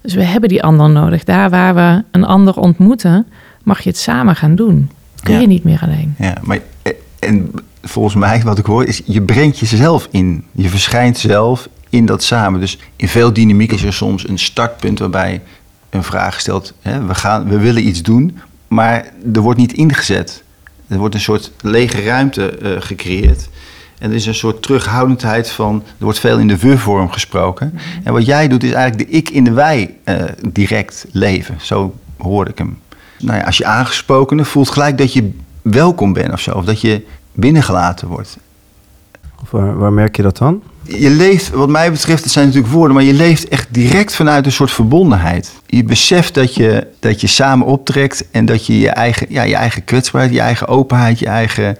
Dus 0.00 0.14
we 0.14 0.24
hebben 0.24 0.48
die 0.48 0.62
ander 0.62 0.90
nodig. 0.90 1.24
Daar 1.24 1.50
waar 1.50 1.74
we 1.74 2.04
een 2.10 2.24
ander 2.24 2.56
ontmoeten, 2.56 3.26
mag 3.62 3.80
je 3.80 3.88
het 3.88 3.98
samen 3.98 4.36
gaan 4.36 4.54
doen. 4.54 4.90
Kun 5.22 5.40
je 5.40 5.46
niet 5.46 5.64
meer 5.64 5.80
alleen. 5.82 6.14
Ja, 6.18 6.34
maar 6.42 6.58
eh, 6.82 6.92
en 7.18 7.50
volgens 7.82 8.14
mij, 8.14 8.42
wat 8.42 8.58
ik 8.58 8.66
hoor, 8.66 8.84
is 8.84 9.02
je 9.04 9.22
brengt 9.22 9.58
jezelf 9.58 10.08
in. 10.10 10.44
Je 10.52 10.68
verschijnt 10.68 11.18
zelf 11.18 11.68
in 11.88 12.06
dat 12.06 12.22
samen. 12.22 12.60
Dus 12.60 12.78
in 12.96 13.08
veel 13.08 13.32
dynamiek 13.32 13.72
is 13.72 13.82
er 13.82 13.92
soms 13.92 14.28
een 14.28 14.38
startpunt 14.38 14.98
waarbij 14.98 15.42
een 15.90 16.04
vraag 16.04 16.40
stelt: 16.40 16.74
hè, 16.82 17.06
we, 17.06 17.14
gaan, 17.14 17.48
we 17.48 17.58
willen 17.58 17.86
iets 17.86 18.02
doen, 18.02 18.38
maar 18.68 19.12
er 19.34 19.40
wordt 19.40 19.58
niet 19.58 19.72
ingezet. 19.72 20.43
Er 20.94 21.00
wordt 21.00 21.14
een 21.14 21.20
soort 21.20 21.50
lege 21.60 22.02
ruimte 22.02 22.58
uh, 22.62 22.70
gecreëerd. 22.78 23.48
En 23.98 24.10
er 24.10 24.16
is 24.16 24.26
een 24.26 24.34
soort 24.34 24.62
terughoudendheid 24.62 25.50
van, 25.50 25.82
er 25.98 26.04
wordt 26.04 26.18
veel 26.18 26.38
in 26.38 26.48
de 26.48 26.58
we-vorm 26.58 27.10
gesproken. 27.10 27.78
En 28.04 28.12
wat 28.12 28.26
jij 28.26 28.48
doet 28.48 28.64
is 28.64 28.72
eigenlijk 28.72 29.10
de 29.10 29.16
ik 29.16 29.30
in 29.30 29.44
de 29.44 29.52
wij 29.52 29.94
uh, 30.04 30.22
direct 30.48 31.06
leven. 31.10 31.56
Zo 31.60 31.94
hoorde 32.16 32.50
ik 32.50 32.58
hem. 32.58 32.78
Nou 33.18 33.38
ja, 33.38 33.44
als 33.44 33.56
je 33.56 33.64
aangesproken 33.64 34.46
voelt 34.46 34.70
gelijk 34.70 34.98
dat 34.98 35.12
je 35.12 35.30
welkom 35.62 36.12
bent 36.12 36.32
of 36.32 36.40
zo. 36.40 36.50
Of 36.50 36.64
dat 36.64 36.80
je 36.80 37.06
binnengelaten 37.32 38.08
wordt. 38.08 38.36
Of 39.44 39.50
waar, 39.50 39.78
waar 39.78 39.92
merk 39.92 40.16
je 40.16 40.22
dat 40.22 40.36
dan? 40.36 40.62
Je 40.82 41.10
leeft, 41.10 41.50
wat 41.50 41.68
mij 41.68 41.92
betreft, 41.92 42.22
het 42.22 42.32
zijn 42.32 42.46
natuurlijk 42.46 42.72
woorden, 42.72 42.94
maar 42.94 43.04
je 43.04 43.12
leeft 43.12 43.48
echt 43.48 43.68
direct 43.70 44.14
vanuit 44.14 44.46
een 44.46 44.52
soort 44.52 44.70
verbondenheid. 44.70 45.52
Je 45.66 45.84
beseft 45.84 46.34
dat 46.34 46.54
je, 46.54 46.86
dat 47.00 47.20
je 47.20 47.26
samen 47.26 47.66
optrekt 47.66 48.30
en 48.30 48.44
dat 48.44 48.66
je 48.66 48.78
je 48.78 48.90
eigen, 48.90 49.26
ja, 49.30 49.42
je 49.42 49.54
eigen 49.54 49.84
kwetsbaarheid, 49.84 50.34
je 50.34 50.40
eigen 50.40 50.68
openheid, 50.68 51.18
je 51.18 51.26
eigen 51.26 51.76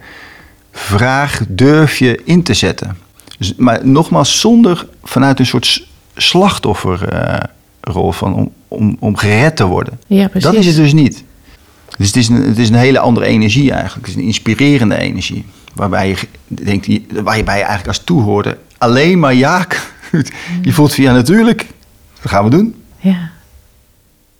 vraag 0.71 1.41
durf 1.47 1.97
je 1.97 2.21
in 2.23 2.43
te 2.43 2.53
zetten. 2.53 2.97
Dus, 3.37 3.55
maar 3.55 3.87
nogmaals, 3.87 4.39
zonder 4.39 4.87
vanuit 5.03 5.39
een 5.39 5.45
soort 5.45 5.87
slachtofferrol 6.15 8.11
van 8.11 8.33
om, 8.33 8.51
om, 8.67 8.97
om 8.99 9.17
gered 9.17 9.55
te 9.55 9.65
worden. 9.65 9.99
Ja, 10.07 10.27
precies. 10.27 10.51
Dat 10.51 10.59
is 10.59 10.65
het 10.65 10.75
dus 10.75 10.93
niet. 10.93 11.23
Dus 11.97 12.07
het 12.07 12.15
is, 12.15 12.27
een, 12.27 12.43
het 12.43 12.57
is 12.57 12.69
een 12.69 12.75
hele 12.75 12.99
andere 12.99 13.25
energie 13.25 13.71
eigenlijk. 13.71 14.07
Het 14.07 14.15
is 14.15 14.21
een 14.21 14.27
inspirerende 14.27 14.97
energie. 14.97 15.45
Waarbij 15.75 16.07
je 16.07 16.17
denkt, 16.47 16.87
waar 17.23 17.37
je 17.37 17.43
eigenlijk 17.43 17.87
als 17.87 17.99
toehoorder 18.03 18.57
alleen 18.77 19.19
maar 19.19 19.33
ja. 19.33 19.67
Je 20.61 20.71
voelt 20.71 20.95
ja, 20.95 21.13
natuurlijk. 21.13 21.67
Dat 22.21 22.31
gaan 22.31 22.43
we 22.43 22.49
doen. 22.49 22.75
Ja. 22.99 23.29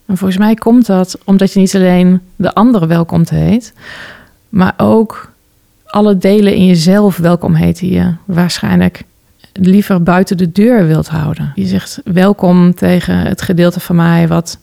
En 0.05 0.17
volgens 0.17 0.39
mij 0.39 0.55
komt 0.55 0.85
dat 0.85 1.17
omdat 1.23 1.53
je 1.53 1.59
niet 1.59 1.75
alleen 1.75 2.21
de 2.35 2.53
anderen 2.53 2.87
welkom 2.87 3.23
heet, 3.29 3.73
maar 4.49 4.73
ook 4.77 5.31
alle 5.85 6.17
delen 6.17 6.55
in 6.55 6.65
jezelf 6.65 7.17
welkom 7.17 7.53
heet 7.53 7.79
die 7.79 7.93
je 7.93 8.13
waarschijnlijk 8.25 9.03
liever 9.53 10.03
buiten 10.03 10.37
de 10.37 10.51
deur 10.51 10.87
wilt 10.87 11.07
houden. 11.07 11.51
Je 11.55 11.65
zegt 11.65 12.01
welkom 12.03 12.73
tegen 12.73 13.17
het 13.17 13.41
gedeelte 13.41 13.79
van 13.79 13.95
mij 13.95 14.27
wat 14.27 14.57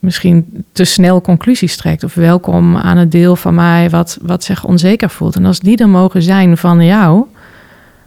misschien 0.00 0.64
te 0.72 0.84
snel 0.84 1.20
conclusies 1.20 1.76
trekt. 1.76 2.04
Of 2.04 2.14
welkom 2.14 2.76
aan 2.76 2.96
het 2.96 3.12
deel 3.12 3.36
van 3.36 3.54
mij 3.54 3.90
wat, 3.90 4.18
wat 4.22 4.44
zich 4.44 4.64
onzeker 4.64 5.10
voelt. 5.10 5.36
En 5.36 5.44
als 5.44 5.60
die 5.60 5.76
er 5.76 5.88
mogen 5.88 6.22
zijn 6.22 6.56
van 6.56 6.84
jou, 6.84 7.24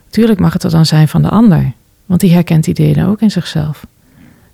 tuurlijk 0.10 0.40
mag 0.40 0.54
het 0.54 0.64
er 0.64 0.70
dan 0.70 0.86
zijn 0.86 1.08
van 1.08 1.22
de 1.22 1.30
ander. 1.30 1.72
Want 2.06 2.20
die 2.22 2.32
herkent 2.32 2.64
die 2.64 2.74
delen 2.74 3.08
ook 3.08 3.22
in 3.22 3.32
zichzelf. 3.32 3.86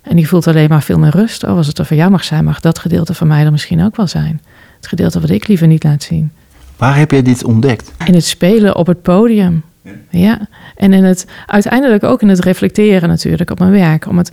En 0.02 0.16
die 0.16 0.28
voelt 0.28 0.46
alleen 0.46 0.68
maar 0.68 0.82
veel 0.82 0.98
meer 0.98 1.10
rust. 1.10 1.44
Oh, 1.44 1.56
als 1.56 1.66
het 1.66 1.78
er 1.78 1.84
van 1.84 1.96
jou 1.96 2.10
mag 2.10 2.24
zijn, 2.24 2.44
mag 2.44 2.60
dat 2.60 2.78
gedeelte 2.78 3.14
van 3.14 3.26
mij 3.26 3.44
er 3.44 3.50
misschien 3.50 3.84
ook 3.84 3.96
wel 3.96 4.06
zijn. 4.06 4.40
Het 4.76 4.86
gedeelte 4.86 5.20
wat 5.20 5.30
ik 5.30 5.48
liever 5.48 5.66
niet 5.66 5.84
laat 5.84 6.02
zien. 6.02 6.32
Waar 6.76 6.96
heb 6.96 7.10
jij 7.10 7.22
dit 7.22 7.44
ontdekt? 7.44 7.92
In 8.04 8.14
het 8.14 8.24
spelen 8.24 8.76
op 8.76 8.86
het 8.86 9.02
podium. 9.02 9.62
Ja, 10.10 10.48
en 10.80 10.92
in 10.92 11.04
het, 11.04 11.26
uiteindelijk 11.46 12.04
ook 12.04 12.22
in 12.22 12.28
het 12.28 12.44
reflecteren 12.44 13.08
natuurlijk 13.08 13.50
op 13.50 13.58
mijn 13.58 13.70
werk. 13.70 14.06
Om 14.06 14.18
het 14.18 14.32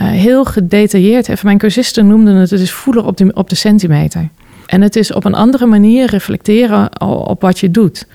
uh, 0.00 0.06
heel 0.06 0.44
gedetailleerd, 0.44 1.28
even 1.28 1.46
mijn 1.46 1.58
cursisten 1.58 2.06
noemden 2.06 2.34
het, 2.34 2.50
het 2.50 2.60
is 2.60 2.72
voelen 2.72 3.04
op 3.04 3.20
op 3.34 3.48
de 3.48 3.54
centimeter. 3.54 4.28
En 4.66 4.80
het 4.80 4.96
is 4.96 5.12
op 5.12 5.24
een 5.24 5.34
andere 5.34 5.66
manier 5.66 6.06
reflecteren 6.06 7.00
op 7.26 7.40
wat 7.40 7.58
je 7.58 7.70
doet. 7.70 8.06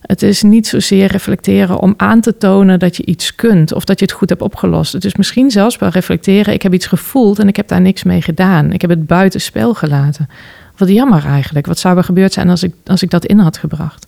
Het 0.00 0.22
is 0.22 0.42
niet 0.42 0.66
zozeer 0.66 1.06
reflecteren 1.06 1.78
om 1.78 1.94
aan 1.96 2.20
te 2.20 2.36
tonen 2.36 2.78
dat 2.78 2.96
je 2.96 3.04
iets 3.04 3.34
kunt 3.34 3.72
of 3.72 3.84
dat 3.84 3.98
je 3.98 4.04
het 4.04 4.14
goed 4.14 4.28
hebt 4.28 4.42
opgelost. 4.42 4.92
Het 4.92 5.04
is 5.04 5.16
misschien 5.16 5.50
zelfs 5.50 5.78
wel 5.78 5.88
reflecteren, 5.88 6.54
ik 6.54 6.62
heb 6.62 6.74
iets 6.74 6.86
gevoeld 6.86 7.38
en 7.38 7.48
ik 7.48 7.56
heb 7.56 7.68
daar 7.68 7.80
niks 7.80 8.02
mee 8.02 8.22
gedaan. 8.22 8.72
Ik 8.72 8.80
heb 8.80 8.90
het 8.90 9.06
buiten 9.06 9.40
spel 9.40 9.74
gelaten. 9.74 10.28
Wat 10.76 10.88
jammer 10.88 11.24
eigenlijk. 11.24 11.66
Wat 11.66 11.78
zou 11.78 11.96
er 11.96 12.04
gebeurd 12.04 12.32
zijn 12.32 12.48
als 12.48 12.62
ik, 12.62 12.74
als 12.84 13.02
ik 13.02 13.10
dat 13.10 13.24
in 13.24 13.38
had 13.38 13.56
gebracht? 13.56 14.06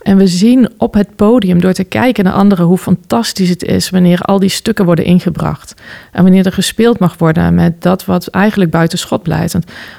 En 0.00 0.16
we 0.16 0.26
zien 0.26 0.70
op 0.76 0.94
het 0.94 1.16
podium 1.16 1.60
door 1.60 1.72
te 1.72 1.84
kijken 1.84 2.24
naar 2.24 2.32
anderen 2.32 2.66
hoe 2.66 2.78
fantastisch 2.78 3.48
het 3.48 3.62
is 3.62 3.90
wanneer 3.90 4.20
al 4.20 4.38
die 4.38 4.48
stukken 4.48 4.84
worden 4.84 5.04
ingebracht. 5.04 5.74
En 6.12 6.22
wanneer 6.22 6.46
er 6.46 6.52
gespeeld 6.52 6.98
mag 6.98 7.18
worden 7.18 7.54
met 7.54 7.82
dat 7.82 8.04
wat 8.04 8.26
eigenlijk 8.26 8.70
buiten 8.70 8.98
schot 8.98 9.22
blijft. 9.22 9.56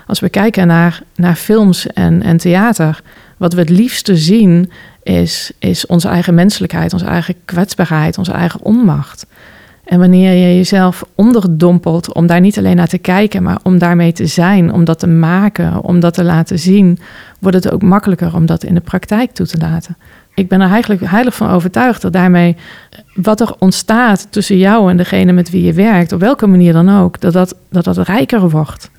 Als 0.07 0.19
we 0.19 0.29
kijken 0.29 0.67
naar, 0.67 1.01
naar 1.15 1.35
films 1.35 1.87
en, 1.87 2.21
en 2.23 2.37
theater, 2.37 3.01
wat 3.37 3.53
we 3.53 3.59
het 3.59 3.69
liefste 3.69 4.17
zien 4.17 4.71
is, 5.03 5.51
is 5.59 5.85
onze 5.85 6.07
eigen 6.07 6.33
menselijkheid, 6.33 6.93
onze 6.93 7.05
eigen 7.05 7.35
kwetsbaarheid, 7.45 8.17
onze 8.17 8.31
eigen 8.31 8.61
onmacht. 8.61 9.25
En 9.91 9.99
wanneer 9.99 10.33
je 10.33 10.55
jezelf 10.55 11.03
onderdompelt 11.15 12.13
om 12.13 12.27
daar 12.27 12.39
niet 12.39 12.57
alleen 12.57 12.75
naar 12.75 12.87
te 12.87 12.97
kijken, 12.97 13.43
maar 13.43 13.59
om 13.63 13.77
daarmee 13.77 14.11
te 14.11 14.25
zijn, 14.25 14.73
om 14.73 14.83
dat 14.83 14.99
te 14.99 15.07
maken, 15.07 15.83
om 15.83 15.99
dat 15.99 16.13
te 16.13 16.23
laten 16.23 16.59
zien, 16.59 16.99
wordt 17.39 17.63
het 17.63 17.71
ook 17.71 17.81
makkelijker 17.81 18.35
om 18.35 18.45
dat 18.45 18.63
in 18.63 18.73
de 18.73 18.81
praktijk 18.81 19.31
toe 19.31 19.45
te 19.45 19.57
laten. 19.57 19.97
Ik 20.33 20.47
ben 20.47 20.61
er 20.61 20.69
eigenlijk 20.69 21.01
heilig 21.05 21.35
van 21.35 21.49
overtuigd 21.49 22.01
dat 22.01 22.13
daarmee 22.13 22.55
wat 23.15 23.39
er 23.39 23.55
ontstaat 23.59 24.27
tussen 24.29 24.57
jou 24.57 24.89
en 24.89 24.97
degene 24.97 25.31
met 25.31 25.49
wie 25.49 25.63
je 25.63 25.73
werkt, 25.73 26.11
op 26.11 26.19
welke 26.19 26.47
manier 26.47 26.73
dan 26.73 26.89
ook, 26.99 27.19
dat 27.19 27.33
dat, 27.33 27.55
dat, 27.69 27.83
dat 27.83 27.97
rijker 27.97 28.49
wordt. 28.49 28.89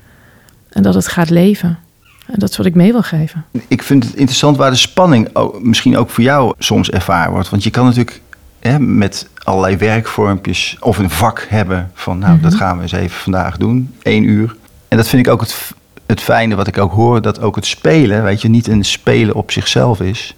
En 0.69 0.83
dat 0.83 0.93
het 0.93 1.07
gaat 1.07 1.29
leven. 1.29 1.79
En 2.25 2.39
dat 2.39 2.49
is 2.49 2.57
wat 2.57 2.65
ik 2.65 2.75
mee 2.75 2.91
wil 2.91 3.03
geven. 3.03 3.45
Ik 3.67 3.83
vind 3.83 4.03
het 4.03 4.15
interessant 4.15 4.57
waar 4.57 4.71
de 4.71 4.77
spanning 4.77 5.29
misschien 5.61 5.97
ook 5.97 6.09
voor 6.09 6.23
jou 6.23 6.53
soms 6.57 6.89
ervaren 6.89 7.31
wordt. 7.31 7.49
Want 7.49 7.63
je 7.63 7.69
kan 7.69 7.85
natuurlijk 7.85 8.21
hè, 8.63 8.79
met 8.79 9.27
allerlei 9.43 9.77
werkvormpjes 9.77 10.77
of 10.79 10.97
een 10.97 11.09
vak 11.09 11.45
hebben 11.49 11.91
van 11.93 12.19
nou, 12.19 12.39
dat 12.39 12.51
mhm. 12.51 12.59
gaan 12.61 12.75
we 12.75 12.81
eens 12.81 12.91
even 12.91 13.17
vandaag 13.17 13.57
doen, 13.57 13.95
één 14.01 14.23
uur. 14.23 14.55
En 14.87 14.97
dat 14.97 15.07
vind 15.07 15.25
ik 15.25 15.31
ook 15.31 15.41
het, 15.41 15.71
het 16.05 16.21
fijne 16.21 16.55
wat 16.55 16.67
ik 16.67 16.77
ook 16.77 16.91
hoor, 16.91 17.21
dat 17.21 17.39
ook 17.41 17.55
het 17.55 17.65
spelen, 17.65 18.23
weet 18.23 18.41
je, 18.41 18.49
niet 18.49 18.67
een 18.67 18.85
spelen 18.85 19.35
op 19.35 19.51
zichzelf 19.51 20.01
is, 20.01 20.35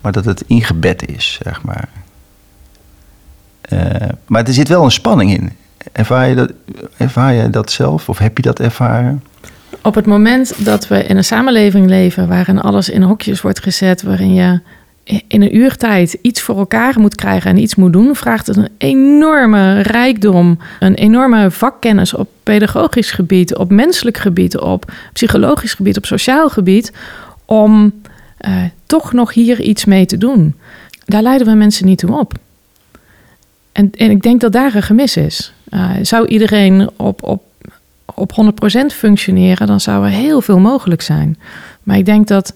maar 0.00 0.12
dat 0.12 0.24
het 0.24 0.44
ingebed 0.46 1.08
is, 1.08 1.38
zeg 1.42 1.62
maar. 1.62 1.88
Uh, 3.72 3.80
maar 4.26 4.44
er 4.44 4.52
zit 4.52 4.68
wel 4.68 4.84
een 4.84 4.90
spanning 4.90 5.30
in. 5.30 5.52
Ervaar 5.92 6.28
je, 6.28 6.34
dat, 6.34 6.52
ervaar 6.96 7.32
je 7.32 7.50
dat 7.50 7.70
zelf 7.70 8.08
of 8.08 8.18
heb 8.18 8.36
je 8.36 8.42
dat 8.42 8.60
ervaren? 8.60 9.22
Op 9.82 9.94
het 9.94 10.06
moment 10.06 10.64
dat 10.64 10.88
we 10.88 11.04
in 11.04 11.16
een 11.16 11.24
samenleving 11.24 11.86
leven 11.88 12.28
waarin 12.28 12.60
alles 12.60 12.88
in 12.88 13.02
hokjes 13.02 13.40
wordt 13.40 13.62
gezet, 13.62 14.02
waarin 14.02 14.34
je 14.34 14.60
in 15.26 15.42
een 15.42 15.56
uurtijd 15.56 16.18
iets 16.22 16.40
voor 16.40 16.58
elkaar 16.58 17.00
moet 17.00 17.14
krijgen 17.14 17.50
en 17.50 17.58
iets 17.58 17.74
moet 17.74 17.92
doen, 17.92 18.16
vraagt 18.16 18.46
het 18.46 18.56
een 18.56 18.68
enorme 18.78 19.80
rijkdom, 19.80 20.58
een 20.80 20.94
enorme 20.94 21.50
vakkennis 21.50 22.14
op 22.14 22.28
pedagogisch 22.42 23.10
gebied, 23.10 23.56
op 23.56 23.70
menselijk 23.70 24.18
gebied, 24.18 24.58
op 24.58 24.92
psychologisch 25.12 25.74
gebied, 25.74 25.96
op 25.96 26.06
sociaal 26.06 26.48
gebied, 26.48 26.92
om 27.44 27.92
uh, 28.48 28.62
toch 28.86 29.12
nog 29.12 29.34
hier 29.34 29.60
iets 29.60 29.84
mee 29.84 30.06
te 30.06 30.18
doen. 30.18 30.54
Daar 31.04 31.22
leiden 31.22 31.46
we 31.46 31.54
mensen 31.54 31.86
niet 31.86 31.98
toe 31.98 32.18
op. 32.18 32.32
En, 33.72 33.90
en 33.96 34.10
ik 34.10 34.22
denk 34.22 34.40
dat 34.40 34.52
daar 34.52 34.74
een 34.74 34.82
gemis 34.82 35.16
is. 35.16 35.52
Uh, 35.70 35.90
zou 36.02 36.26
iedereen 36.26 36.90
op, 36.96 37.22
op, 37.22 37.42
op 38.14 38.32
100% 38.82 38.86
functioneren, 38.86 39.66
dan 39.66 39.80
zou 39.80 40.04
er 40.04 40.10
heel 40.10 40.40
veel 40.40 40.58
mogelijk 40.58 41.02
zijn. 41.02 41.38
Maar 41.82 41.96
ik 41.96 42.04
denk 42.04 42.26
dat 42.26 42.54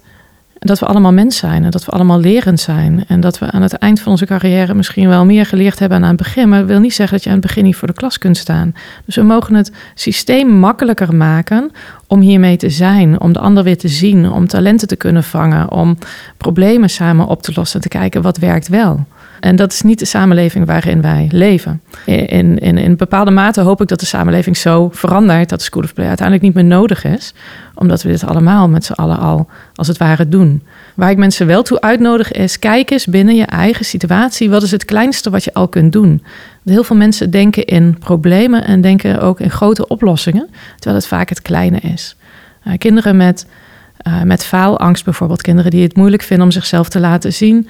dat 0.59 0.79
we 0.79 0.87
allemaal 0.87 1.13
mens 1.13 1.37
zijn 1.37 1.65
en 1.65 1.71
dat 1.71 1.85
we 1.85 1.91
allemaal 1.91 2.21
lerend 2.21 2.61
zijn. 2.61 3.05
En 3.09 3.21
dat 3.21 3.39
we 3.39 3.51
aan 3.51 3.63
het 3.63 3.73
eind 3.73 4.01
van 4.01 4.13
onze 4.13 4.27
carrière 4.27 4.75
misschien 4.75 5.09
wel 5.09 5.25
meer 5.25 5.47
geleerd 5.47 5.79
hebben 5.79 6.01
dan 6.01 6.09
aan 6.09 6.15
het 6.15 6.25
begin. 6.25 6.49
Maar 6.49 6.59
dat 6.59 6.69
wil 6.69 6.81
niet 6.81 6.95
zeggen 6.95 7.17
dat 7.17 7.25
je 7.25 7.31
aan 7.31 7.37
het 7.37 7.47
begin 7.47 7.65
niet 7.65 7.77
voor 7.77 7.89
de 7.89 7.95
klas 7.95 8.19
kunt 8.19 8.37
staan. 8.37 8.75
Dus 9.05 9.17
we 9.17 9.23
mogen 9.23 9.55
het 9.55 9.73
systeem 9.95 10.49
makkelijker 10.49 11.15
maken 11.15 11.71
om 12.07 12.21
hiermee 12.21 12.57
te 12.57 12.71
zijn. 12.71 13.21
Om 13.21 13.33
de 13.33 13.39
ander 13.39 13.65
weer 13.65 13.79
te 13.79 13.89
zien. 13.89 14.31
Om 14.31 14.47
talenten 14.47 14.89
te 14.89 14.97
kunnen 14.97 15.25
vangen. 15.25 15.71
Om 15.71 15.99
problemen 16.37 16.91
samen 16.91 17.27
op 17.27 17.43
te 17.43 17.53
lossen. 17.55 17.81
Te 17.81 17.89
kijken 17.89 18.23
wat 18.23 18.39
werkt 18.39 18.69
wel. 18.69 19.07
En 19.45 19.57
dat 19.57 19.73
is 19.73 19.83
niet 19.83 19.99
de 19.99 20.05
samenleving 20.05 20.67
waarin 20.67 21.01
wij 21.01 21.29
leven. 21.31 21.81
In, 22.07 22.59
in, 22.59 22.79
in 22.79 22.97
bepaalde 22.97 23.31
mate 23.31 23.61
hoop 23.61 23.81
ik 23.81 23.89
dat 23.89 24.01
de 24.01 24.07
samenleving 24.07 24.57
zo 24.57 24.89
verandert 24.93 25.49
dat 25.49 25.59
de 25.59 25.65
School 25.65 25.83
of 25.83 25.95
Play 25.95 26.07
uiteindelijk 26.07 26.47
niet 26.47 26.55
meer 26.55 26.79
nodig 26.79 27.05
is, 27.05 27.35
omdat 27.75 28.03
we 28.03 28.09
dit 28.09 28.25
allemaal 28.25 28.69
met 28.69 28.85
z'n 28.85 28.93
allen 28.93 29.19
al 29.19 29.49
als 29.75 29.89
het 29.89 29.99
ware 29.99 30.29
doen. 30.29 30.63
Waar 30.95 31.11
ik 31.11 31.17
mensen 31.17 31.47
wel 31.47 31.63
toe 31.63 31.81
uitnodig 31.81 32.33
is, 32.33 32.59
kijk 32.59 32.91
eens 32.91 33.07
binnen 33.07 33.35
je 33.35 33.45
eigen 33.45 33.85
situatie, 33.85 34.51
wat 34.51 34.63
is 34.63 34.71
het 34.71 34.85
kleinste 34.85 35.31
wat 35.31 35.45
je 35.45 35.55
al 35.55 35.69
kunt 35.69 35.93
doen? 35.93 36.23
Heel 36.65 36.85
veel 36.85 36.97
mensen 36.97 37.31
denken 37.31 37.65
in 37.65 37.99
problemen 37.99 38.65
en 38.65 38.81
denken 38.81 39.21
ook 39.21 39.41
in 39.41 39.51
grote 39.51 39.89
oplossingen, 39.89 40.49
terwijl 40.75 40.97
het 40.97 41.07
vaak 41.07 41.29
het 41.29 41.43
kleine 41.43 41.79
is. 41.79 42.17
Uh, 42.67 42.73
kinderen 42.79 43.17
met 43.17 43.47
uh, 44.09 44.23
met 44.23 44.45
faalangst 44.45 45.05
bijvoorbeeld, 45.05 45.43
kinderen 45.43 45.71
die 45.71 45.83
het 45.83 45.97
moeilijk 45.97 46.23
vinden 46.23 46.47
om 46.47 46.53
zichzelf 46.53 46.89
te 46.89 47.01
laten 47.01 47.33
zien. 47.33 47.69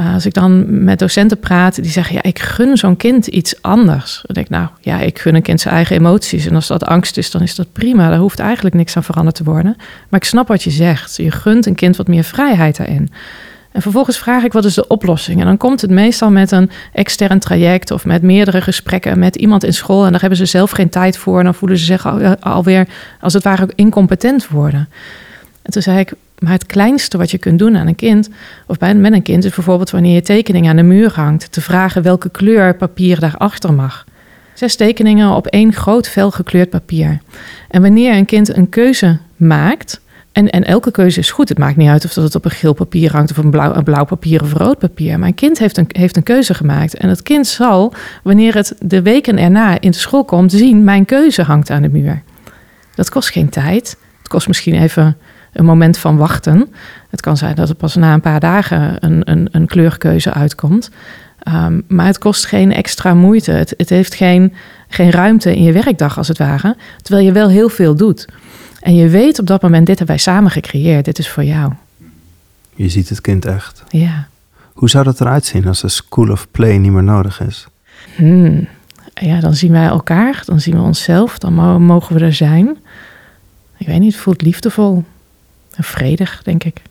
Uh, 0.00 0.14
als 0.14 0.26
ik 0.26 0.34
dan 0.34 0.84
met 0.84 0.98
docenten 0.98 1.38
praat, 1.38 1.82
die 1.82 1.90
zeggen: 1.90 2.14
Ja, 2.14 2.22
ik 2.22 2.38
gun 2.38 2.76
zo'n 2.76 2.96
kind 2.96 3.26
iets 3.26 3.62
anders. 3.62 4.22
Dan 4.22 4.34
denk 4.34 4.46
ik, 4.46 4.52
nou 4.52 4.68
ja, 4.80 5.00
ik 5.00 5.18
gun 5.18 5.34
een 5.34 5.42
kind 5.42 5.60
zijn 5.60 5.74
eigen 5.74 5.96
emoties. 5.96 6.46
En 6.46 6.54
als 6.54 6.66
dat 6.66 6.84
angst 6.84 7.16
is, 7.16 7.30
dan 7.30 7.42
is 7.42 7.54
dat 7.54 7.72
prima. 7.72 8.08
Daar 8.08 8.18
hoeft 8.18 8.38
eigenlijk 8.38 8.74
niks 8.74 8.96
aan 8.96 9.04
veranderd 9.04 9.36
te 9.36 9.44
worden. 9.44 9.76
Maar 10.08 10.20
ik 10.20 10.26
snap 10.26 10.48
wat 10.48 10.62
je 10.62 10.70
zegt. 10.70 11.16
Je 11.16 11.30
gunt 11.30 11.66
een 11.66 11.74
kind 11.74 11.96
wat 11.96 12.08
meer 12.08 12.24
vrijheid 12.24 12.76
daarin. 12.76 13.10
En 13.72 13.82
vervolgens 13.82 14.18
vraag 14.18 14.44
ik 14.44 14.52
wat 14.52 14.64
is 14.64 14.74
de 14.74 14.86
oplossing? 14.86 15.40
En 15.40 15.46
dan 15.46 15.56
komt 15.56 15.80
het 15.80 15.90
meestal 15.90 16.30
met 16.30 16.50
een 16.50 16.70
extern 16.92 17.38
traject 17.38 17.90
of 17.90 18.04
met 18.04 18.22
meerdere 18.22 18.60
gesprekken 18.60 19.18
met 19.18 19.36
iemand 19.36 19.64
in 19.64 19.74
school. 19.74 20.04
En 20.04 20.10
daar 20.10 20.20
hebben 20.20 20.38
ze 20.38 20.44
zelf 20.44 20.70
geen 20.70 20.88
tijd 20.88 21.16
voor. 21.16 21.38
En 21.38 21.44
dan 21.44 21.54
voelen 21.54 21.78
ze 21.78 21.84
zich 21.84 22.06
al, 22.06 22.36
alweer 22.40 22.88
als 23.20 23.32
het 23.32 23.42
ware 23.42 23.68
incompetent 23.74 24.48
worden. 24.48 24.88
En 25.62 25.72
toen 25.72 25.82
zei 25.82 25.98
ik, 25.98 26.12
maar 26.38 26.52
het 26.52 26.66
kleinste 26.66 27.18
wat 27.18 27.30
je 27.30 27.38
kunt 27.38 27.58
doen 27.58 27.76
aan 27.76 27.86
een 27.86 27.94
kind, 27.94 28.28
of 28.66 28.78
bij, 28.78 28.94
met 28.94 29.12
een 29.12 29.22
kind, 29.22 29.44
is 29.44 29.54
bijvoorbeeld 29.54 29.90
wanneer 29.90 30.14
je 30.14 30.22
tekening 30.22 30.68
aan 30.68 30.76
de 30.76 30.82
muur 30.82 31.12
hangt, 31.14 31.52
te 31.52 31.60
vragen 31.60 32.02
welke 32.02 32.30
kleur 32.30 32.74
papier 32.74 33.20
daarachter 33.20 33.72
mag. 33.72 34.04
Zes 34.54 34.76
tekeningen 34.76 35.30
op 35.30 35.46
één 35.46 35.72
groot 35.72 36.08
fel 36.08 36.30
gekleurd 36.30 36.70
papier. 36.70 37.20
En 37.68 37.82
wanneer 37.82 38.14
een 38.14 38.24
kind 38.24 38.56
een 38.56 38.68
keuze 38.68 39.18
maakt, 39.36 40.00
en, 40.32 40.50
en 40.50 40.64
elke 40.64 40.90
keuze 40.90 41.18
is 41.18 41.30
goed, 41.30 41.48
het 41.48 41.58
maakt 41.58 41.76
niet 41.76 41.88
uit 41.88 42.04
of 42.04 42.12
dat 42.12 42.24
het 42.24 42.34
op 42.34 42.44
een 42.44 42.50
geel 42.50 42.72
papier 42.72 43.12
hangt 43.12 43.30
of 43.30 43.36
een 43.36 43.50
blauw, 43.50 43.74
een 43.74 43.84
blauw 43.84 44.04
papier 44.04 44.42
of 44.42 44.52
rood 44.52 44.78
papier, 44.78 45.18
maar 45.18 45.28
een 45.28 45.34
kind 45.34 45.58
heeft 45.58 45.76
een, 45.76 45.86
heeft 45.88 46.16
een 46.16 46.22
keuze 46.22 46.54
gemaakt. 46.54 46.94
En 46.94 47.08
het 47.08 47.22
kind 47.22 47.46
zal, 47.46 47.94
wanneer 48.22 48.54
het 48.54 48.74
de 48.80 49.02
weken 49.02 49.38
erna 49.38 49.80
in 49.80 49.90
de 49.90 49.96
school 49.96 50.24
komt, 50.24 50.52
zien, 50.52 50.84
mijn 50.84 51.04
keuze 51.04 51.42
hangt 51.42 51.70
aan 51.70 51.82
de 51.82 51.88
muur. 51.88 52.22
Dat 52.94 53.10
kost 53.10 53.30
geen 53.30 53.48
tijd. 53.48 53.96
Het 54.18 54.28
kost 54.28 54.48
misschien 54.48 54.74
even 54.74 55.16
een 55.52 55.64
moment 55.64 55.98
van 55.98 56.16
wachten. 56.16 56.72
Het 57.10 57.20
kan 57.20 57.36
zijn 57.36 57.54
dat 57.54 57.68
er 57.68 57.74
pas 57.74 57.94
na 57.94 58.12
een 58.12 58.20
paar 58.20 58.40
dagen 58.40 58.96
een, 59.04 59.30
een, 59.30 59.48
een 59.50 59.66
kleurkeuze 59.66 60.32
uitkomt. 60.32 60.90
Um, 61.48 61.82
maar 61.88 62.06
het 62.06 62.18
kost 62.18 62.46
geen 62.46 62.72
extra 62.72 63.14
moeite. 63.14 63.50
Het, 63.50 63.74
het 63.76 63.88
heeft 63.88 64.14
geen, 64.14 64.52
geen 64.88 65.10
ruimte 65.10 65.56
in 65.56 65.62
je 65.62 65.72
werkdag, 65.72 66.18
als 66.18 66.28
het 66.28 66.38
ware. 66.38 66.76
Terwijl 67.02 67.26
je 67.26 67.32
wel 67.32 67.48
heel 67.48 67.68
veel 67.68 67.94
doet. 67.94 68.28
En 68.80 68.94
je 68.94 69.08
weet 69.08 69.38
op 69.38 69.46
dat 69.46 69.62
moment, 69.62 69.86
dit 69.86 69.98
hebben 69.98 70.16
wij 70.16 70.24
samen 70.24 70.50
gecreëerd. 70.50 71.04
Dit 71.04 71.18
is 71.18 71.28
voor 71.28 71.44
jou. 71.44 71.72
Je 72.74 72.88
ziet 72.88 73.08
het 73.08 73.20
kind 73.20 73.44
echt. 73.44 73.84
Ja. 73.88 74.28
Hoe 74.72 74.90
zou 74.90 75.04
dat 75.04 75.20
eruit 75.20 75.44
zien 75.44 75.66
als 75.66 75.80
de 75.80 75.88
school 75.88 76.30
of 76.30 76.46
play 76.50 76.76
niet 76.76 76.92
meer 76.92 77.02
nodig 77.02 77.40
is? 77.40 77.66
Hmm. 78.16 78.68
Ja, 79.14 79.40
dan 79.40 79.54
zien 79.54 79.72
wij 79.72 79.86
elkaar. 79.86 80.42
Dan 80.44 80.60
zien 80.60 80.74
we 80.74 80.80
onszelf. 80.80 81.38
Dan 81.38 81.82
mogen 81.82 82.16
we 82.16 82.24
er 82.24 82.34
zijn. 82.34 82.76
Ik 83.76 83.86
weet 83.86 84.00
niet, 84.00 84.12
het 84.12 84.22
voelt 84.22 84.42
liefdevol 84.42 85.04
vredig, 85.78 86.42
denk 86.42 86.64
ik. 86.64 86.82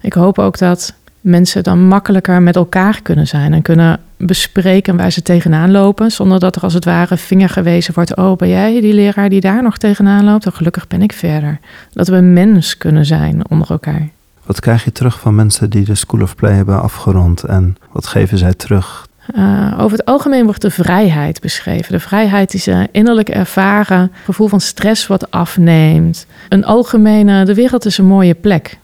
Ik 0.00 0.12
hoop 0.12 0.38
ook 0.38 0.58
dat 0.58 0.94
mensen 1.20 1.62
dan 1.62 1.86
makkelijker 1.86 2.42
met 2.42 2.56
elkaar 2.56 3.02
kunnen 3.02 3.26
zijn 3.26 3.52
en 3.52 3.62
kunnen 3.62 4.00
bespreken 4.16 4.96
waar 4.96 5.10
ze 5.10 5.22
tegenaan 5.22 5.70
lopen, 5.70 6.10
zonder 6.10 6.40
dat 6.40 6.56
er 6.56 6.62
als 6.62 6.74
het 6.74 6.84
ware 6.84 7.16
vinger 7.16 7.48
gewezen 7.48 7.94
wordt: 7.94 8.16
Oh, 8.16 8.36
ben 8.36 8.48
jij 8.48 8.80
die 8.80 8.94
leraar 8.94 9.28
die 9.28 9.40
daar 9.40 9.62
nog 9.62 9.78
tegenaan 9.78 10.24
loopt? 10.24 10.44
Dan 10.44 10.52
gelukkig 10.52 10.86
ben 10.86 11.02
ik 11.02 11.12
verder. 11.12 11.58
Dat 11.92 12.08
we 12.08 12.20
mens 12.20 12.76
kunnen 12.76 13.06
zijn 13.06 13.48
onder 13.48 13.70
elkaar. 13.70 14.08
Wat 14.44 14.60
krijg 14.60 14.84
je 14.84 14.92
terug 14.92 15.20
van 15.20 15.34
mensen 15.34 15.70
die 15.70 15.84
de 15.84 15.94
School 15.94 16.22
of 16.22 16.34
Play 16.34 16.54
hebben 16.54 16.82
afgerond 16.82 17.42
en 17.42 17.76
wat 17.92 18.06
geven 18.06 18.38
zij 18.38 18.54
terug? 18.54 19.08
Uh, 19.36 19.76
over 19.78 19.98
het 19.98 20.06
algemeen 20.06 20.44
wordt 20.44 20.62
de 20.62 20.70
vrijheid 20.70 21.40
beschreven. 21.40 21.92
De 21.92 22.00
vrijheid 22.00 22.50
die 22.50 22.60
ze 22.60 22.88
innerlijk 22.92 23.28
ervaren, 23.28 24.12
gevoel 24.24 24.48
van 24.48 24.60
stress 24.60 25.06
wat 25.06 25.30
afneemt. 25.30 26.26
Een 26.48 26.64
algemene, 26.64 27.44
de 27.44 27.54
wereld 27.54 27.84
is 27.84 27.98
een 27.98 28.06
mooie 28.06 28.34
plek. 28.34 28.78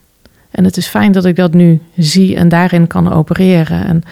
En 0.51 0.65
het 0.65 0.77
is 0.77 0.87
fijn 0.87 1.13
dat 1.13 1.25
ik 1.25 1.37
dat 1.37 1.53
nu 1.53 1.81
zie 1.97 2.37
en 2.37 2.49
daarin 2.49 2.87
kan 2.87 3.13
opereren. 3.13 3.87
En 3.87 4.03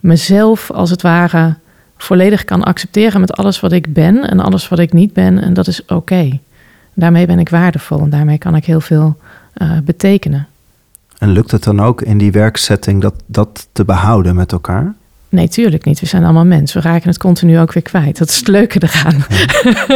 mezelf 0.00 0.70
als 0.70 0.90
het 0.90 1.02
ware 1.02 1.54
volledig 1.96 2.44
kan 2.44 2.62
accepteren 2.62 3.20
met 3.20 3.32
alles 3.32 3.60
wat 3.60 3.72
ik 3.72 3.92
ben 3.92 4.28
en 4.28 4.40
alles 4.40 4.68
wat 4.68 4.78
ik 4.78 4.92
niet 4.92 5.12
ben. 5.12 5.42
En 5.42 5.54
dat 5.54 5.66
is 5.66 5.84
oké. 5.84 6.38
Daarmee 6.94 7.26
ben 7.26 7.38
ik 7.38 7.48
waardevol 7.48 8.00
en 8.00 8.10
daarmee 8.10 8.38
kan 8.38 8.56
ik 8.56 8.64
heel 8.64 8.80
veel 8.80 9.16
uh, 9.56 9.78
betekenen. 9.84 10.46
En 11.18 11.30
lukt 11.30 11.50
het 11.50 11.62
dan 11.62 11.80
ook 11.80 12.02
in 12.02 12.18
die 12.18 12.32
werksetting 12.32 13.02
dat, 13.02 13.14
dat 13.26 13.68
te 13.72 13.84
behouden 13.84 14.34
met 14.34 14.52
elkaar? 14.52 14.94
Nee, 15.32 15.48
tuurlijk 15.48 15.84
niet. 15.84 16.00
We 16.00 16.06
zijn 16.06 16.24
allemaal 16.24 16.44
mensen. 16.44 16.82
We 16.82 16.88
raken 16.88 17.08
het 17.08 17.18
continu 17.18 17.58
ook 17.58 17.72
weer 17.72 17.82
kwijt. 17.82 18.18
Dat 18.18 18.28
is 18.28 18.36
het 18.36 18.48
leuke 18.48 18.82
eraan. 18.82 19.24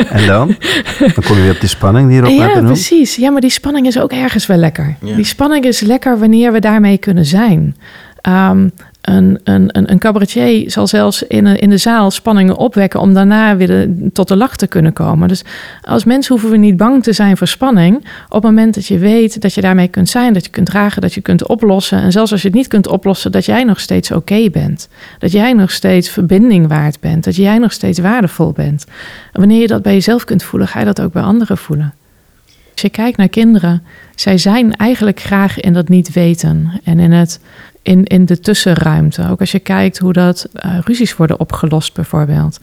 En 0.09 0.27
dan? 0.27 0.57
Dan 0.99 1.25
kom 1.25 1.37
je 1.37 1.43
weer 1.43 1.51
op 1.51 1.61
die 1.61 1.69
spanning 1.69 2.09
die 2.09 2.19
erop 2.19 2.31
Ja, 2.31 2.61
precies. 2.61 3.17
Ja, 3.17 3.31
maar 3.31 3.41
die 3.41 3.51
spanning 3.51 3.87
is 3.87 3.99
ook 3.99 4.13
ergens 4.13 4.47
wel 4.47 4.57
lekker. 4.57 4.97
Die 5.01 5.25
spanning 5.25 5.65
is 5.65 5.81
lekker 5.81 6.19
wanneer 6.19 6.53
we 6.53 6.59
daarmee 6.59 6.99
kunnen 6.99 7.25
zijn. 7.25 7.77
Um, 8.23 8.73
een, 9.07 9.41
een, 9.45 9.91
een 9.91 9.99
cabaretier 9.99 10.71
zal 10.71 10.87
zelfs 10.87 11.23
in, 11.23 11.47
in 11.47 11.71
de 11.71 11.77
zaal 11.77 12.11
spanningen 12.11 12.57
opwekken 12.57 13.01
om 13.01 13.15
daarna 13.15 13.57
weer 13.57 13.89
tot 14.13 14.29
de 14.29 14.37
lach 14.37 14.57
te 14.57 14.67
kunnen 14.67 14.93
komen. 14.93 15.29
Dus 15.29 15.45
als 15.83 16.05
mens 16.05 16.29
hoeven 16.29 16.51
we 16.51 16.57
niet 16.57 16.77
bang 16.77 17.03
te 17.03 17.13
zijn 17.13 17.37
voor 17.37 17.47
spanning. 17.47 17.97
Op 17.97 18.33
het 18.33 18.43
moment 18.43 18.75
dat 18.75 18.87
je 18.87 18.99
weet 18.99 19.41
dat 19.41 19.55
je 19.55 19.61
daarmee 19.61 19.89
kunt 19.89 20.09
zijn, 20.09 20.33
dat 20.33 20.45
je 20.45 20.51
kunt 20.51 20.67
dragen, 20.67 21.03
dat 21.03 21.15
je 21.15 21.21
kunt 21.21 21.47
oplossen. 21.47 21.99
En 22.03 22.13
zelfs 22.13 22.33
als 22.33 22.43
je 22.43 22.49
het 22.49 22.57
niet 22.57 22.69
kunt 22.69 22.89
oplossen, 22.89 23.33
dat 23.33 23.45
jij 23.45 23.65
nog 23.65 23.81
steeds 23.81 24.11
oké 24.11 24.51
bent. 24.51 24.89
Dat 25.19 25.33
jij 25.33 25.53
nog 25.53 25.71
steeds 25.71 26.11
verbinding 26.11 26.69
waard 26.69 27.01
bent. 27.01 27.25
Dat 27.25 27.37
jij 27.37 27.59
nog 27.59 27.73
steeds 27.73 27.99
waardevol 27.99 28.53
bent. 28.53 28.85
En 29.33 29.41
wanneer 29.41 29.61
je 29.61 29.67
dat 29.67 29.83
bij 29.83 29.93
jezelf 29.93 30.25
kunt 30.25 30.43
voelen, 30.43 30.69
ga 30.69 30.79
je 30.79 30.85
dat 30.85 31.01
ook 31.01 31.13
bij 31.13 31.23
anderen 31.23 31.59
voelen. 31.59 31.95
Als 32.77 32.85
je 32.85 32.91
kijkt 32.91 33.17
naar 33.17 33.29
kinderen, 33.29 33.83
zij 34.15 34.39
zijn 34.39 34.73
eigenlijk 34.73 35.21
graag 35.21 35.61
in 35.61 35.73
dat 35.73 35.89
niet 35.89 36.13
weten 36.13 36.81
en 36.85 36.99
in 36.99 37.13
het 37.13 37.41
in, 37.83 38.05
in 38.05 38.25
de 38.25 38.41
tussenruimte. 38.41 39.29
Ook 39.31 39.41
als 39.41 39.53
je 39.53 39.59
kijkt 39.59 39.99
hoe 39.99 40.13
dat 40.13 40.49
uh, 40.55 40.79
ruzies 40.85 41.17
worden 41.17 41.41
opgelost, 41.41 41.95
bijvoorbeeld. 41.95 42.61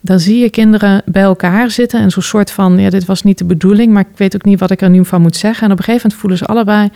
Dan 0.00 0.20
zie 0.20 0.38
je 0.38 0.50
kinderen 0.50 1.02
bij 1.04 1.22
elkaar 1.22 1.70
zitten 1.70 2.00
en 2.00 2.10
zo'n 2.10 2.22
soort 2.22 2.50
van: 2.50 2.78
ja, 2.78 2.90
dit 2.90 3.04
was 3.04 3.22
niet 3.22 3.38
de 3.38 3.44
bedoeling, 3.44 3.92
maar 3.92 4.04
ik 4.10 4.18
weet 4.18 4.34
ook 4.34 4.44
niet 4.44 4.60
wat 4.60 4.70
ik 4.70 4.80
er 4.82 4.90
nu 4.90 5.04
van 5.04 5.22
moet 5.22 5.36
zeggen. 5.36 5.66
En 5.66 5.72
op 5.72 5.78
een 5.78 5.84
gegeven 5.84 6.10
moment 6.10 6.20
voelen 6.20 6.38
ze 6.38 6.46
allebei: 6.46 6.90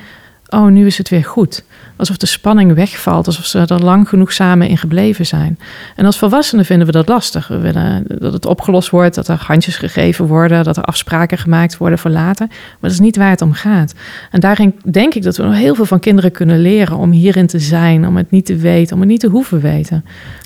oh, 0.48 0.66
nu 0.66 0.87
is 0.87 0.98
het 0.98 1.08
weer 1.08 1.24
goed. 1.24 1.64
Alsof 1.96 2.16
de 2.16 2.26
spanning 2.26 2.74
wegvalt, 2.74 3.26
alsof 3.26 3.44
ze 3.44 3.58
er 3.58 3.84
lang 3.84 4.08
genoeg 4.08 4.32
samen 4.32 4.68
in 4.68 4.78
gebleven 4.78 5.26
zijn. 5.26 5.58
En 5.96 6.04
als 6.04 6.18
volwassenen 6.18 6.64
vinden 6.64 6.87
we 6.87 6.92
dat 6.92 7.08
lastig. 7.08 7.48
We 7.48 7.58
willen 7.58 8.04
dat 8.06 8.32
het 8.32 8.46
opgelost 8.46 8.90
wordt, 8.90 9.14
dat 9.14 9.28
er 9.28 9.42
handjes 9.46 9.76
gegeven 9.76 10.26
worden, 10.26 10.64
dat 10.64 10.76
er 10.76 10.82
afspraken 10.82 11.38
gemaakt 11.38 11.76
worden 11.76 11.98
voor 11.98 12.11
later. 12.11 12.46
Maar 12.48 12.76
dat 12.80 12.90
is 12.90 13.00
niet 13.00 13.16
waar 13.16 13.30
het 13.30 13.42
om 13.42 13.52
gaat. 13.52 13.94
En 14.30 14.40
daarin 14.40 14.74
denk 14.90 15.14
ik 15.14 15.22
dat 15.22 15.37
we 15.37 15.42
nog 15.42 15.54
heel 15.54 15.74
veel 15.74 15.84
van 15.84 16.00
kinderen 16.00 16.30
kunnen 16.30 16.61
leren 16.61 16.96
om 16.96 17.11
hierin 17.11 17.46
te 17.46 17.58
zijn, 17.58 18.06
om 18.06 18.16
het 18.16 18.30
niet 18.30 18.46
te 18.46 18.56
weten, 18.56 18.94
om 18.94 19.00
het 19.00 19.11
niet 19.11 19.20
te 19.20 19.28
hoeven 19.28 19.61
weten. 19.61 20.04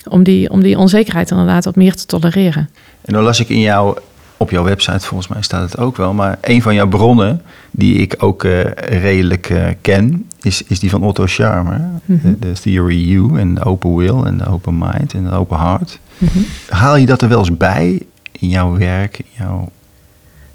Om 0.08 0.22
die, 0.22 0.50
om 0.50 0.62
die 0.62 0.78
onzekerheid 0.78 1.30
inderdaad 1.30 1.64
wat 1.64 1.76
meer 1.76 1.94
te 1.94 2.06
tolereren. 2.06 2.68
En 3.04 3.12
dan 3.12 3.22
las 3.22 3.40
ik 3.40 3.48
in 3.48 3.60
jouw 3.60 3.96
op 4.42 4.50
jouw 4.50 4.64
website 4.64 5.06
volgens 5.06 5.28
mij 5.28 5.42
staat 5.42 5.70
het 5.70 5.78
ook 5.78 5.96
wel. 5.96 6.14
Maar 6.14 6.38
een 6.40 6.62
van 6.62 6.74
jouw 6.74 6.88
bronnen, 6.88 7.42
die 7.70 7.94
ik 7.94 8.14
ook 8.18 8.44
uh, 8.44 8.64
redelijk 8.74 9.50
uh, 9.50 9.66
ken, 9.80 10.26
is, 10.42 10.62
is 10.62 10.80
die 10.80 10.90
van 10.90 11.02
Otto 11.02 11.26
Scharmer. 11.26 11.78
Mm 11.78 12.20
-hmm. 12.22 12.36
de, 12.38 12.52
de, 12.52 12.60
Theory 12.60 13.12
U 13.12 13.38
en 13.38 13.54
de 13.54 13.64
Open 13.64 13.96
Will 13.96 14.22
en 14.24 14.38
de 14.38 14.46
Open 14.46 14.78
Mind 14.78 15.14
en 15.14 15.24
de 15.24 15.32
Open 15.32 15.58
Heart. 15.58 15.98
Mm 16.18 16.28
-hmm. 16.32 16.44
Haal 16.68 16.96
je 16.96 17.06
dat 17.06 17.22
er 17.22 17.28
wel 17.28 17.38
eens 17.38 17.56
bij 17.56 18.02
in 18.38 18.48
jouw 18.48 18.78
werk, 18.78 19.18
in 19.18 19.44
jouw 19.44 19.68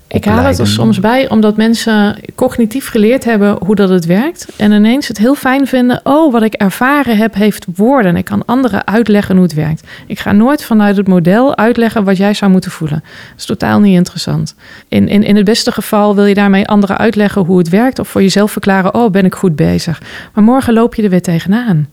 ik 0.07 0.25
haal 0.25 0.43
het 0.43 0.59
er 0.59 0.67
soms 0.67 0.99
bij 0.99 1.29
omdat 1.29 1.57
mensen 1.57 2.17
cognitief 2.35 2.89
geleerd 2.89 3.23
hebben 3.23 3.57
hoe 3.65 3.75
dat 3.75 3.89
het 3.89 4.05
werkt. 4.05 4.47
En 4.55 4.71
ineens 4.71 5.07
het 5.07 5.17
heel 5.17 5.35
fijn 5.35 5.67
vinden. 5.67 5.99
Oh, 6.03 6.31
wat 6.31 6.43
ik 6.43 6.53
ervaren 6.53 7.17
heb, 7.17 7.33
heeft 7.33 7.65
woorden. 7.75 8.15
Ik 8.15 8.25
kan 8.25 8.45
anderen 8.45 8.87
uitleggen 8.87 9.35
hoe 9.35 9.43
het 9.43 9.53
werkt. 9.53 9.87
Ik 10.07 10.19
ga 10.19 10.31
nooit 10.31 10.63
vanuit 10.63 10.97
het 10.97 11.07
model 11.07 11.57
uitleggen 11.57 12.03
wat 12.03 12.17
jij 12.17 12.33
zou 12.33 12.51
moeten 12.51 12.71
voelen. 12.71 13.03
Dat 13.03 13.39
is 13.39 13.45
totaal 13.45 13.79
niet 13.79 13.95
interessant. 13.95 14.55
In, 14.87 15.07
in, 15.07 15.23
in 15.23 15.35
het 15.35 15.45
beste 15.45 15.71
geval 15.71 16.15
wil 16.15 16.25
je 16.25 16.33
daarmee 16.33 16.67
anderen 16.67 16.97
uitleggen 16.97 17.41
hoe 17.41 17.57
het 17.57 17.69
werkt. 17.69 17.99
Of 17.99 18.07
voor 18.07 18.21
jezelf 18.21 18.51
verklaren, 18.51 18.93
oh, 18.93 19.11
ben 19.11 19.25
ik 19.25 19.35
goed 19.35 19.55
bezig. 19.55 20.01
Maar 20.33 20.43
morgen 20.43 20.73
loop 20.73 20.95
je 20.95 21.03
er 21.03 21.09
weer 21.09 21.21
tegenaan. 21.21 21.87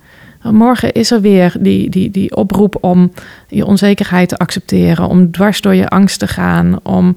Morgen 0.50 0.92
is 0.92 1.10
er 1.10 1.20
weer 1.20 1.56
die, 1.60 1.90
die, 1.90 2.10
die 2.10 2.36
oproep 2.36 2.76
om 2.80 3.12
je 3.48 3.66
onzekerheid 3.66 4.28
te 4.28 4.36
accepteren, 4.36 5.08
om 5.08 5.30
dwars 5.30 5.60
door 5.60 5.74
je 5.74 5.88
angst 5.88 6.18
te 6.18 6.26
gaan, 6.26 6.78
om 6.82 7.16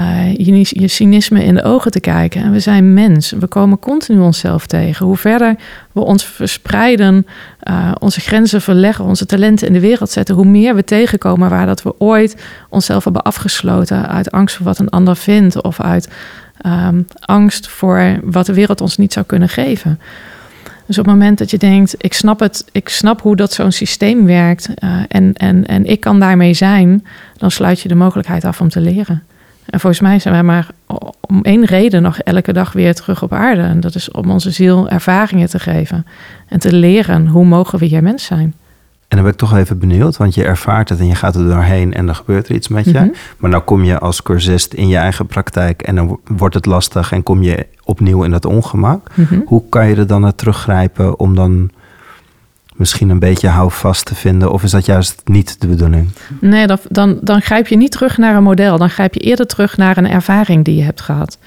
uh, 0.00 0.34
je, 0.34 0.66
je 0.68 0.88
cynisme 0.88 1.44
in 1.44 1.54
de 1.54 1.62
ogen 1.62 1.90
te 1.90 2.00
kijken. 2.00 2.42
En 2.42 2.52
we 2.52 2.60
zijn 2.60 2.94
mens, 2.94 3.30
we 3.30 3.46
komen 3.46 3.78
continu 3.78 4.20
onszelf 4.20 4.66
tegen. 4.66 5.06
Hoe 5.06 5.16
verder 5.16 5.56
we 5.92 6.00
ons 6.00 6.24
verspreiden, 6.24 7.26
uh, 7.70 7.92
onze 7.98 8.20
grenzen 8.20 8.60
verleggen, 8.60 9.04
onze 9.04 9.26
talenten 9.26 9.66
in 9.66 9.72
de 9.72 9.80
wereld 9.80 10.10
zetten, 10.10 10.34
hoe 10.34 10.46
meer 10.46 10.74
we 10.74 10.84
tegenkomen 10.84 11.50
waar 11.50 11.66
dat 11.66 11.82
we 11.82 11.94
ooit 11.98 12.36
onszelf 12.68 13.04
hebben 13.04 13.22
afgesloten 13.22 14.08
uit 14.08 14.30
angst 14.30 14.56
voor 14.56 14.66
wat 14.66 14.78
een 14.78 14.88
ander 14.88 15.16
vindt 15.16 15.62
of 15.62 15.80
uit 15.80 16.08
um, 16.66 17.06
angst 17.20 17.68
voor 17.68 18.18
wat 18.22 18.46
de 18.46 18.54
wereld 18.54 18.80
ons 18.80 18.96
niet 18.96 19.12
zou 19.12 19.26
kunnen 19.26 19.48
geven. 19.48 20.00
Dus 20.88 20.98
op 20.98 21.04
het 21.04 21.14
moment 21.14 21.38
dat 21.38 21.50
je 21.50 21.58
denkt, 21.58 21.94
ik 21.98 22.12
snap 22.12 22.40
het, 22.40 22.64
ik 22.72 22.88
snap 22.88 23.20
hoe 23.20 23.36
dat 23.36 23.52
zo'n 23.52 23.72
systeem 23.72 24.26
werkt 24.26 24.68
uh, 24.84 25.00
en, 25.08 25.32
en, 25.32 25.66
en 25.66 25.84
ik 25.84 26.00
kan 26.00 26.20
daarmee 26.20 26.54
zijn, 26.54 27.06
dan 27.36 27.50
sluit 27.50 27.80
je 27.80 27.88
de 27.88 27.94
mogelijkheid 27.94 28.44
af 28.44 28.60
om 28.60 28.68
te 28.68 28.80
leren. 28.80 29.22
En 29.64 29.80
volgens 29.80 30.02
mij 30.02 30.18
zijn 30.18 30.34
wij 30.34 30.42
maar 30.42 30.68
om 31.20 31.42
één 31.42 31.64
reden 31.64 32.02
nog 32.02 32.18
elke 32.18 32.52
dag 32.52 32.72
weer 32.72 32.94
terug 32.94 33.22
op 33.22 33.32
aarde. 33.32 33.62
En 33.62 33.80
dat 33.80 33.94
is 33.94 34.10
om 34.10 34.30
onze 34.30 34.50
ziel 34.50 34.88
ervaringen 34.88 35.48
te 35.48 35.58
geven 35.58 36.06
en 36.48 36.58
te 36.58 36.72
leren 36.72 37.26
hoe 37.26 37.44
mogen 37.44 37.78
we 37.78 37.84
hier 37.84 38.02
mens 38.02 38.24
zijn. 38.24 38.54
En 39.08 39.16
dan 39.16 39.22
ben 39.22 39.32
ik 39.32 39.38
toch 39.38 39.56
even 39.56 39.78
benieuwd, 39.78 40.16
want 40.16 40.34
je 40.34 40.44
ervaart 40.44 40.88
het 40.88 40.98
en 40.98 41.06
je 41.06 41.14
gaat 41.14 41.34
er 41.34 41.48
doorheen 41.48 41.94
en 41.94 42.06
dan 42.06 42.14
gebeurt 42.14 42.48
er 42.48 42.54
iets 42.54 42.68
met 42.68 42.84
je. 42.84 42.92
Mhm. 42.92 43.08
Maar 43.36 43.50
dan 43.50 43.64
kom 43.64 43.84
je 43.84 43.98
als 43.98 44.22
cursist 44.22 44.72
in 44.72 44.88
je 44.88 44.96
eigen 44.96 45.26
praktijk 45.26 45.82
en 45.82 45.94
dan 45.94 46.18
wordt 46.24 46.54
het 46.54 46.66
lastig 46.66 47.12
en 47.12 47.22
kom 47.22 47.42
je 47.42 47.66
opnieuw 47.84 48.22
in 48.22 48.30
dat 48.30 48.44
ongemak. 48.44 49.10
Mhm. 49.14 49.40
Hoe 49.46 49.62
kan 49.68 49.88
je 49.88 49.96
er 49.96 50.06
dan 50.06 50.20
naar 50.20 50.34
teruggrijpen 50.34 51.18
om 51.18 51.34
dan 51.34 51.70
misschien 52.74 53.10
een 53.10 53.18
beetje 53.18 53.48
houvast 53.48 54.04
te 54.04 54.14
vinden? 54.14 54.52
Of 54.52 54.62
is 54.62 54.70
dat 54.70 54.86
juist 54.86 55.22
niet 55.24 55.60
de 55.60 55.66
bedoeling? 55.66 56.08
Nee, 56.40 56.66
dan, 56.66 56.78
dan, 56.88 57.18
dan 57.22 57.40
grijp 57.40 57.66
je 57.66 57.76
niet 57.76 57.92
terug 57.92 58.16
naar 58.16 58.36
een 58.36 58.42
model. 58.42 58.78
Dan 58.78 58.90
grijp 58.90 59.14
je 59.14 59.20
eerder 59.20 59.46
terug 59.46 59.76
naar 59.76 59.96
een 59.96 60.08
ervaring 60.10 60.64
die 60.64 60.76
je 60.76 60.82
hebt 60.82 61.00
gehad. 61.00 61.38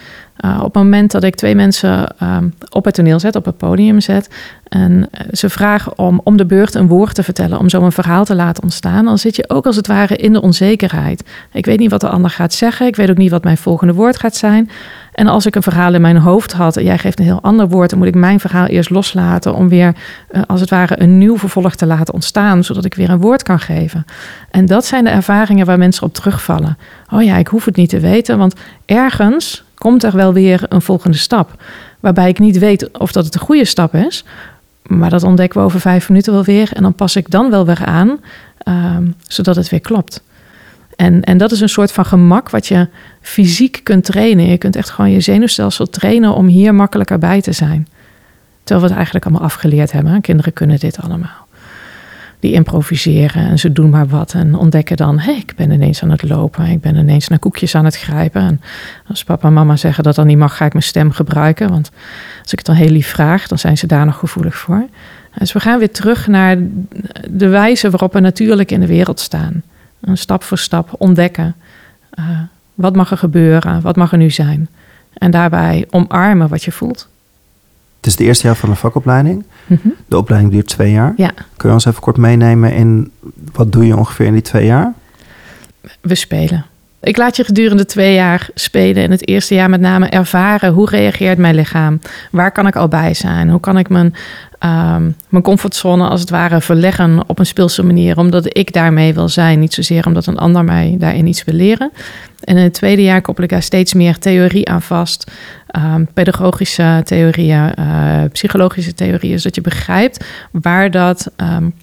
Uh, 0.45 0.57
op 0.57 0.73
het 0.73 0.83
moment 0.83 1.11
dat 1.11 1.23
ik 1.23 1.35
twee 1.35 1.55
mensen 1.55 2.17
ehm, 2.17 2.49
op 2.69 2.85
het 2.85 2.93
toneel 2.93 3.19
zet, 3.19 3.35
op 3.35 3.45
het 3.45 3.57
podium 3.57 3.99
zet, 3.99 4.29
en 4.63 5.07
eh, 5.11 5.25
ze 5.31 5.49
vragen 5.49 5.97
om 5.97 6.21
om 6.23 6.37
de 6.37 6.45
beurt 6.45 6.75
een 6.75 6.87
woord 6.87 7.15
te 7.15 7.23
vertellen, 7.23 7.59
om 7.59 7.69
zo 7.69 7.81
een 7.81 7.91
verhaal 7.91 8.25
te 8.25 8.35
laten 8.35 8.63
ontstaan, 8.63 9.05
dan 9.05 9.17
zit 9.17 9.35
je 9.35 9.49
ook 9.49 9.65
als 9.65 9.75
het 9.75 9.87
ware 9.87 10.15
in 10.15 10.33
de 10.33 10.41
onzekerheid. 10.41 11.23
Ik 11.51 11.65
weet 11.65 11.79
niet 11.79 11.91
wat 11.91 12.01
de 12.01 12.09
ander 12.09 12.31
gaat 12.31 12.53
zeggen, 12.53 12.87
ik 12.87 12.95
weet 12.95 13.09
ook 13.09 13.17
niet 13.17 13.31
wat 13.31 13.43
mijn 13.43 13.57
volgende 13.57 13.93
woord 13.93 14.17
gaat 14.17 14.35
zijn. 14.35 14.69
En 15.13 15.27
als 15.27 15.45
ik 15.45 15.55
een 15.55 15.63
verhaal 15.63 15.93
in 15.93 16.01
mijn 16.01 16.17
hoofd 16.17 16.51
had 16.51 16.77
en 16.77 16.83
jij 16.83 16.97
geeft 16.97 17.19
een 17.19 17.25
heel 17.25 17.41
ander 17.41 17.67
woord, 17.69 17.89
dan 17.89 17.99
moet 17.99 18.07
ik 18.07 18.15
mijn 18.15 18.39
verhaal 18.39 18.65
eerst 18.65 18.89
loslaten 18.89 19.55
om 19.55 19.69
weer 19.69 19.95
uh, 20.31 20.41
als 20.47 20.61
het 20.61 20.69
ware 20.69 21.01
een 21.01 21.17
nieuw 21.17 21.37
vervolg 21.37 21.75
te 21.75 21.85
laten 21.85 22.13
ontstaan, 22.13 22.63
zodat 22.63 22.85
ik 22.85 22.93
weer 22.93 23.09
een 23.09 23.19
woord 23.19 23.43
kan 23.43 23.59
geven. 23.59 24.05
En 24.51 24.65
dat 24.65 24.85
zijn 24.85 25.03
de 25.03 25.09
ervaringen 25.09 25.65
waar 25.65 25.77
mensen 25.77 26.03
op 26.03 26.13
terugvallen. 26.13 26.77
Oh 27.13 27.23
ja, 27.23 27.37
ik 27.37 27.47
hoef 27.47 27.65
het 27.65 27.75
niet 27.75 27.89
te 27.89 27.99
weten, 27.99 28.37
want 28.37 28.55
ergens 28.85 29.63
komt 29.81 30.03
er 30.03 30.15
wel 30.15 30.33
weer 30.33 30.63
een 30.69 30.81
volgende 30.81 31.17
stap. 31.17 31.63
Waarbij 31.99 32.29
ik 32.29 32.39
niet 32.39 32.57
weet 32.57 32.97
of 32.97 33.11
dat 33.11 33.25
het 33.25 33.33
een 33.33 33.41
goede 33.41 33.65
stap 33.65 33.95
is. 33.95 34.23
Maar 34.83 35.09
dat 35.09 35.23
ontdekken 35.23 35.59
we 35.59 35.65
over 35.65 35.79
vijf 35.79 36.09
minuten 36.09 36.33
wel 36.33 36.43
weer. 36.43 36.71
En 36.73 36.83
dan 36.83 36.93
pas 36.93 37.15
ik 37.15 37.29
dan 37.29 37.49
wel 37.49 37.65
weer 37.65 37.85
aan, 37.85 38.19
ehm, 38.57 39.03
zodat 39.27 39.55
het 39.55 39.69
weer 39.69 39.79
klopt. 39.79 40.23
En, 40.95 41.23
en 41.23 41.37
dat 41.37 41.51
is 41.51 41.61
een 41.61 41.69
soort 41.69 41.91
van 41.91 42.05
gemak 42.05 42.49
wat 42.49 42.67
je 42.67 42.87
fysiek 43.21 43.79
kunt 43.83 44.05
trainen. 44.05 44.45
Je 44.45 44.57
kunt 44.57 44.75
echt 44.75 44.89
gewoon 44.89 45.11
je 45.11 45.19
zenuwstelsel 45.19 45.89
trainen 45.89 46.33
om 46.33 46.47
hier 46.47 46.75
makkelijker 46.75 47.19
bij 47.19 47.41
te 47.41 47.51
zijn. 47.51 47.87
Terwijl 48.63 48.79
we 48.81 48.87
het 48.87 48.95
eigenlijk 48.95 49.25
allemaal 49.25 49.47
afgeleerd 49.47 49.91
hebben. 49.91 50.21
Kinderen 50.21 50.53
kunnen 50.53 50.79
dit 50.79 51.01
allemaal 51.01 51.40
die 52.41 52.53
improviseren 52.53 53.45
en 53.45 53.59
ze 53.59 53.71
doen 53.71 53.89
maar 53.89 54.07
wat 54.07 54.33
en 54.33 54.55
ontdekken 54.55 54.97
dan, 54.97 55.19
hé, 55.19 55.31
ik 55.31 55.53
ben 55.55 55.71
ineens 55.71 56.03
aan 56.03 56.11
het 56.11 56.29
lopen, 56.29 56.65
ik 56.65 56.81
ben 56.81 56.95
ineens 56.95 57.27
naar 57.27 57.39
koekjes 57.39 57.75
aan 57.75 57.85
het 57.85 57.97
grijpen. 57.97 58.41
En 58.41 58.61
als 59.07 59.23
papa 59.23 59.47
en 59.47 59.53
mama 59.53 59.75
zeggen 59.75 60.03
dat 60.03 60.15
dan 60.15 60.27
niet 60.27 60.37
mag, 60.37 60.57
ga 60.57 60.65
ik 60.65 60.73
mijn 60.73 60.83
stem 60.83 61.11
gebruiken, 61.11 61.69
want 61.69 61.91
als 62.41 62.51
ik 62.51 62.57
het 62.57 62.65
dan 62.67 62.75
heel 62.75 62.89
lief 62.89 63.07
vraag, 63.07 63.47
dan 63.47 63.57
zijn 63.57 63.77
ze 63.77 63.87
daar 63.87 64.05
nog 64.05 64.17
gevoelig 64.17 64.55
voor. 64.55 64.85
Dus 65.37 65.51
we 65.51 65.59
gaan 65.59 65.79
weer 65.79 65.91
terug 65.91 66.27
naar 66.27 66.57
de 67.29 67.47
wijze 67.47 67.89
waarop 67.89 68.13
we 68.13 68.19
natuurlijk 68.19 68.71
in 68.71 68.79
de 68.79 68.87
wereld 68.87 69.19
staan. 69.19 69.63
Een 70.01 70.17
stap 70.17 70.43
voor 70.43 70.57
stap 70.57 70.89
ontdekken. 70.97 71.55
Uh, 72.19 72.25
wat 72.73 72.95
mag 72.95 73.11
er 73.11 73.17
gebeuren? 73.17 73.81
Wat 73.81 73.95
mag 73.95 74.11
er 74.11 74.17
nu 74.17 74.29
zijn? 74.29 74.69
En 75.13 75.31
daarbij 75.31 75.87
omarmen 75.89 76.47
wat 76.47 76.63
je 76.63 76.71
voelt. 76.71 77.09
Het 78.01 78.09
is 78.09 78.17
het 78.17 78.27
eerste 78.27 78.47
jaar 78.47 78.55
van 78.55 78.69
de 78.69 78.75
vakopleiding. 78.75 79.45
Mhm. 79.65 79.87
De 80.07 80.17
opleiding 80.17 80.53
duurt 80.53 80.67
twee 80.67 80.91
jaar. 80.91 81.13
Ja. 81.17 81.31
Kun 81.57 81.69
je 81.69 81.75
ons 81.75 81.85
even 81.85 82.01
kort 82.01 82.17
meenemen 82.17 82.73
in 82.73 83.11
wat 83.53 83.71
doe 83.71 83.85
je 83.85 83.97
ongeveer 83.97 84.25
in 84.25 84.33
die 84.33 84.41
twee 84.41 84.65
jaar? 84.65 84.93
We 86.01 86.15
spelen. 86.15 86.65
Ik 87.01 87.17
laat 87.17 87.35
je 87.35 87.43
gedurende 87.43 87.85
twee 87.85 88.13
jaar 88.13 88.49
spelen. 88.53 89.03
In 89.03 89.11
het 89.11 89.27
eerste 89.27 89.53
jaar 89.53 89.69
met 89.69 89.81
name 89.81 90.07
ervaren 90.07 90.73
hoe 90.73 90.89
reageert 90.89 91.37
mijn 91.37 91.55
lichaam? 91.55 91.99
Waar 92.31 92.51
kan 92.51 92.67
ik 92.67 92.75
al 92.75 92.87
bij 92.87 93.13
zijn? 93.13 93.49
Hoe 93.49 93.59
kan 93.59 93.77
ik 93.77 93.89
mijn, 93.89 94.15
um, 94.63 95.15
mijn 95.29 95.43
comfortzone 95.43 96.07
als 96.07 96.19
het 96.19 96.29
ware 96.29 96.61
verleggen 96.61 97.23
op 97.27 97.39
een 97.39 97.45
speelse 97.45 97.83
manier? 97.83 98.17
Omdat 98.17 98.57
ik 98.57 98.73
daarmee 98.73 99.13
wil 99.13 99.29
zijn. 99.29 99.59
Niet 99.59 99.73
zozeer 99.73 100.05
omdat 100.05 100.25
een 100.25 100.37
ander 100.37 100.63
mij 100.63 100.95
daarin 100.99 101.27
iets 101.27 101.43
wil 101.43 101.55
leren. 101.55 101.91
En 102.43 102.57
in 102.57 102.63
het 102.63 102.73
tweede 102.73 103.03
jaar 103.03 103.21
koppel 103.21 103.43
ik 103.43 103.49
daar 103.49 103.61
steeds 103.61 103.93
meer 103.93 104.17
theorie 104.17 104.69
aan 104.69 104.81
vast. 104.81 105.31
Um, 105.77 106.07
pedagogische 106.13 107.01
theorieën, 107.03 107.73
uh, 107.79 108.23
psychologische 108.31 108.93
theorieën. 108.93 109.39
Zodat 109.39 109.55
je 109.55 109.61
begrijpt 109.61 110.25
waar 110.51 110.91
dat 110.91 111.31
um, 111.37 111.73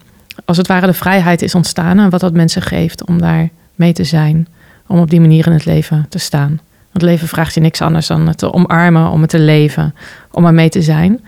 als 0.45 0.57
het 0.57 0.67
ware 0.67 0.85
de 0.85 0.93
vrijheid 0.93 1.41
is 1.41 1.55
ontstaan. 1.55 1.99
En 1.99 2.09
wat 2.09 2.19
dat 2.19 2.33
mensen 2.33 2.61
geeft 2.61 3.05
om 3.05 3.21
daar 3.21 3.49
mee 3.75 3.93
te 3.93 4.03
zijn 4.03 4.47
om 4.87 4.99
op 4.99 5.09
die 5.09 5.21
manier 5.21 5.45
in 5.45 5.53
het 5.53 5.65
leven 5.65 6.05
te 6.09 6.19
staan. 6.19 6.59
Want 6.91 7.03
leven 7.03 7.27
vraagt 7.27 7.53
je 7.53 7.59
niks 7.59 7.81
anders 7.81 8.07
dan 8.07 8.27
het 8.27 8.37
te 8.37 8.53
omarmen, 8.53 9.09
om 9.09 9.21
het 9.21 9.29
te 9.29 9.39
leven, 9.39 9.95
om 10.31 10.45
er 10.45 10.53
mee 10.53 10.69
te 10.69 10.81
zijn. 10.81 11.19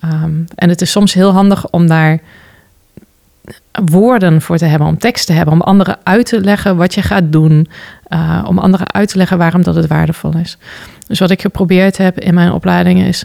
Ehm, 0.00 0.32
en 0.54 0.68
het 0.68 0.80
is 0.80 0.90
soms 0.90 1.14
heel 1.14 1.32
handig 1.32 1.70
om 1.70 1.86
daar 1.86 2.20
woorden 3.84 4.42
voor 4.42 4.56
te 4.56 4.64
hebben, 4.64 4.88
om 4.88 4.98
tekst 4.98 5.26
te 5.26 5.32
hebben, 5.32 5.54
om 5.54 5.60
anderen 5.60 5.98
uit 6.02 6.26
te 6.26 6.40
leggen 6.40 6.76
wat 6.76 6.94
je 6.94 7.02
gaat 7.02 7.32
doen, 7.32 7.68
uh, 8.08 8.44
om 8.46 8.58
anderen 8.58 8.92
uit 8.92 9.08
te 9.08 9.16
leggen 9.16 9.38
waarom 9.38 9.62
dat 9.62 9.74
het 9.74 9.86
waardevol 9.86 10.36
is. 10.36 10.58
Dus 11.06 11.18
wat 11.18 11.30
ik 11.30 11.40
geprobeerd 11.40 11.96
heb 11.96 12.20
in 12.20 12.34
mijn 12.34 12.52
opleidingen 12.52 13.06
is 13.06 13.24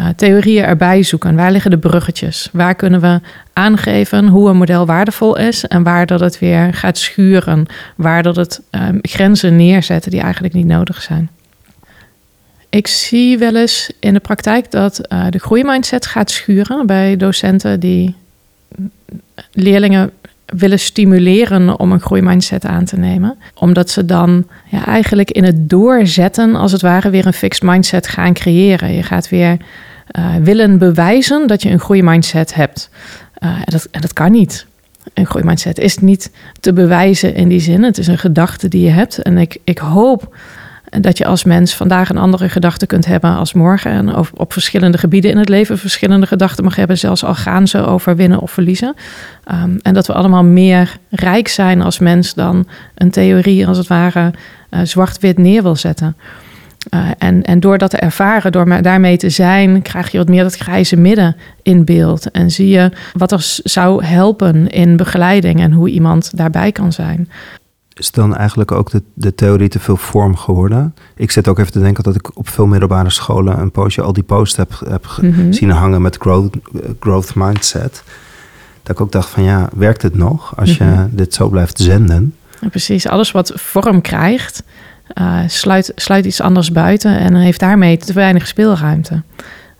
uh, 0.00 0.06
theorieën 0.16 0.64
erbij 0.64 1.02
zoeken. 1.02 1.36
Waar 1.36 1.52
liggen 1.52 1.70
de 1.70 1.78
bruggetjes? 1.78 2.48
Waar 2.52 2.74
kunnen 2.74 3.00
we 3.00 3.20
aangeven 3.52 4.26
hoe 4.26 4.48
een 4.48 4.56
model 4.56 4.86
waardevol 4.86 5.36
is 5.36 5.64
en 5.64 5.82
waar 5.82 6.06
dat 6.06 6.20
het 6.20 6.38
weer 6.38 6.74
gaat 6.74 6.98
schuren, 6.98 7.66
waar 7.96 8.22
dat 8.22 8.36
het 8.36 8.60
um, 8.70 8.98
grenzen 9.02 9.56
neerzetten 9.56 10.10
die 10.10 10.20
eigenlijk 10.20 10.54
niet 10.54 10.66
nodig 10.66 11.02
zijn. 11.02 11.30
Ik 12.76 12.86
zie 12.86 13.38
wel 13.38 13.56
eens 13.56 13.90
in 14.00 14.12
de 14.12 14.20
praktijk 14.20 14.70
dat 14.70 15.00
uh, 15.12 15.26
de 15.30 15.38
groeimindset 15.38 16.06
gaat 16.06 16.30
schuren 16.30 16.86
bij 16.86 17.16
docenten 17.16 17.80
die 17.80 18.14
leerlingen 19.52 20.10
willen 20.46 20.78
stimuleren 20.78 21.78
om 21.78 21.92
een 21.92 22.00
groeimindset 22.00 22.64
aan 22.64 22.84
te 22.84 22.98
nemen. 22.98 23.38
Omdat 23.54 23.90
ze 23.90 24.04
dan 24.04 24.46
ja, 24.70 24.86
eigenlijk 24.86 25.30
in 25.30 25.44
het 25.44 25.70
doorzetten, 25.70 26.54
als 26.54 26.72
het 26.72 26.82
ware, 26.82 27.10
weer 27.10 27.26
een 27.26 27.32
fixed 27.32 27.62
mindset 27.62 28.08
gaan 28.08 28.32
creëren. 28.32 28.92
Je 28.92 29.02
gaat 29.02 29.28
weer 29.28 29.56
uh, 30.18 30.34
willen 30.42 30.78
bewijzen 30.78 31.46
dat 31.46 31.62
je 31.62 31.70
een 31.70 31.80
groeimindset 31.80 32.54
hebt. 32.54 32.90
Uh, 33.44 33.50
en, 33.50 33.64
dat, 33.64 33.88
en 33.90 34.00
dat 34.00 34.12
kan 34.12 34.32
niet. 34.32 34.66
Een 35.14 35.26
groeimindset 35.26 35.78
is 35.78 35.98
niet 35.98 36.30
te 36.60 36.72
bewijzen 36.72 37.34
in 37.34 37.48
die 37.48 37.60
zin. 37.60 37.82
Het 37.82 37.98
is 37.98 38.06
een 38.06 38.18
gedachte 38.18 38.68
die 38.68 38.84
je 38.84 38.90
hebt. 38.90 39.18
En 39.18 39.38
ik, 39.38 39.58
ik 39.64 39.78
hoop 39.78 40.34
dat 41.00 41.18
je 41.18 41.26
als 41.26 41.44
mens 41.44 41.74
vandaag 41.74 42.08
een 42.08 42.18
andere 42.18 42.48
gedachte 42.48 42.86
kunt 42.86 43.06
hebben 43.06 43.36
als 43.36 43.52
morgen. 43.52 43.90
En 43.90 44.16
op, 44.16 44.30
op 44.34 44.52
verschillende 44.52 44.98
gebieden 44.98 45.30
in 45.30 45.38
het 45.38 45.48
leven 45.48 45.78
verschillende 45.78 46.26
gedachten 46.26 46.64
mag 46.64 46.76
hebben, 46.76 46.98
zelfs 46.98 47.24
al 47.24 47.34
gaan 47.34 47.68
ze 47.68 47.86
over 47.86 48.16
winnen 48.16 48.40
of 48.40 48.50
verliezen. 48.50 48.94
Um, 49.52 49.78
en 49.82 49.94
dat 49.94 50.06
we 50.06 50.12
allemaal 50.12 50.44
meer 50.44 50.96
rijk 51.10 51.48
zijn 51.48 51.82
als 51.82 51.98
mens 51.98 52.34
dan 52.34 52.66
een 52.94 53.10
theorie 53.10 53.66
als 53.66 53.78
het 53.78 53.86
ware 53.86 54.32
uh, 54.70 54.80
zwart-wit 54.82 55.38
neer 55.38 55.62
wil 55.62 55.76
zetten. 55.76 56.16
Uh, 56.94 57.08
en, 57.18 57.42
en 57.42 57.60
door 57.60 57.78
dat 57.78 57.90
te 57.90 57.96
ervaren, 57.96 58.52
door 58.52 58.82
daarmee 58.82 59.16
te 59.16 59.30
zijn, 59.30 59.82
krijg 59.82 60.10
je 60.10 60.18
wat 60.18 60.28
meer 60.28 60.42
dat 60.42 60.56
grijze 60.56 60.96
midden 60.96 61.36
in 61.62 61.84
beeld. 61.84 62.30
En 62.30 62.50
zie 62.50 62.68
je 62.68 62.90
wat 63.12 63.32
er 63.32 63.60
zou 63.64 64.04
helpen 64.04 64.68
in 64.68 64.96
begeleiding 64.96 65.60
en 65.60 65.72
hoe 65.72 65.88
iemand 65.88 66.36
daarbij 66.36 66.72
kan 66.72 66.92
zijn. 66.92 67.28
Is 67.98 68.10
dan 68.10 68.36
eigenlijk 68.36 68.72
ook 68.72 68.90
de, 68.90 69.02
de 69.14 69.34
theorie 69.34 69.68
te 69.68 69.78
veel 69.78 69.96
vorm 69.96 70.36
geworden? 70.36 70.94
Ik 71.14 71.30
zit 71.30 71.48
ook 71.48 71.58
even 71.58 71.72
te 71.72 71.80
denken 71.80 72.04
dat 72.04 72.14
ik 72.14 72.36
op 72.36 72.48
veel 72.48 72.66
middelbare 72.66 73.10
scholen 73.10 73.58
een 73.58 73.70
poosje 73.70 74.02
al 74.02 74.12
die 74.12 74.22
posts 74.22 74.56
heb, 74.56 74.80
heb 74.88 75.18
mm 75.20 75.52
zien 75.52 75.70
hangen 75.70 76.02
met 76.02 76.16
growth, 76.16 76.56
growth 77.00 77.34
mindset. 77.34 78.02
Dat 78.82 78.94
ik 78.96 79.00
ook 79.00 79.12
dacht 79.12 79.28
van 79.28 79.42
ja, 79.42 79.68
werkt 79.74 80.02
het 80.02 80.14
nog 80.14 80.56
als 80.56 80.76
je 80.76 80.84
mhm. 80.84 81.06
dit 81.10 81.34
zo 81.34 81.48
blijft 81.48 81.78
zenden? 81.78 82.34
precies, 82.70 83.08
alles 83.08 83.30
wat 83.30 83.52
vorm 83.54 84.00
krijgt, 84.00 84.62
uh, 85.14 85.38
sluit, 85.46 85.92
sluit 85.94 86.24
iets 86.24 86.40
anders 86.40 86.72
buiten 86.72 87.18
en 87.18 87.34
heeft 87.34 87.60
daarmee 87.60 87.96
te 87.96 88.12
weinig 88.12 88.46
speelruimte. 88.46 89.22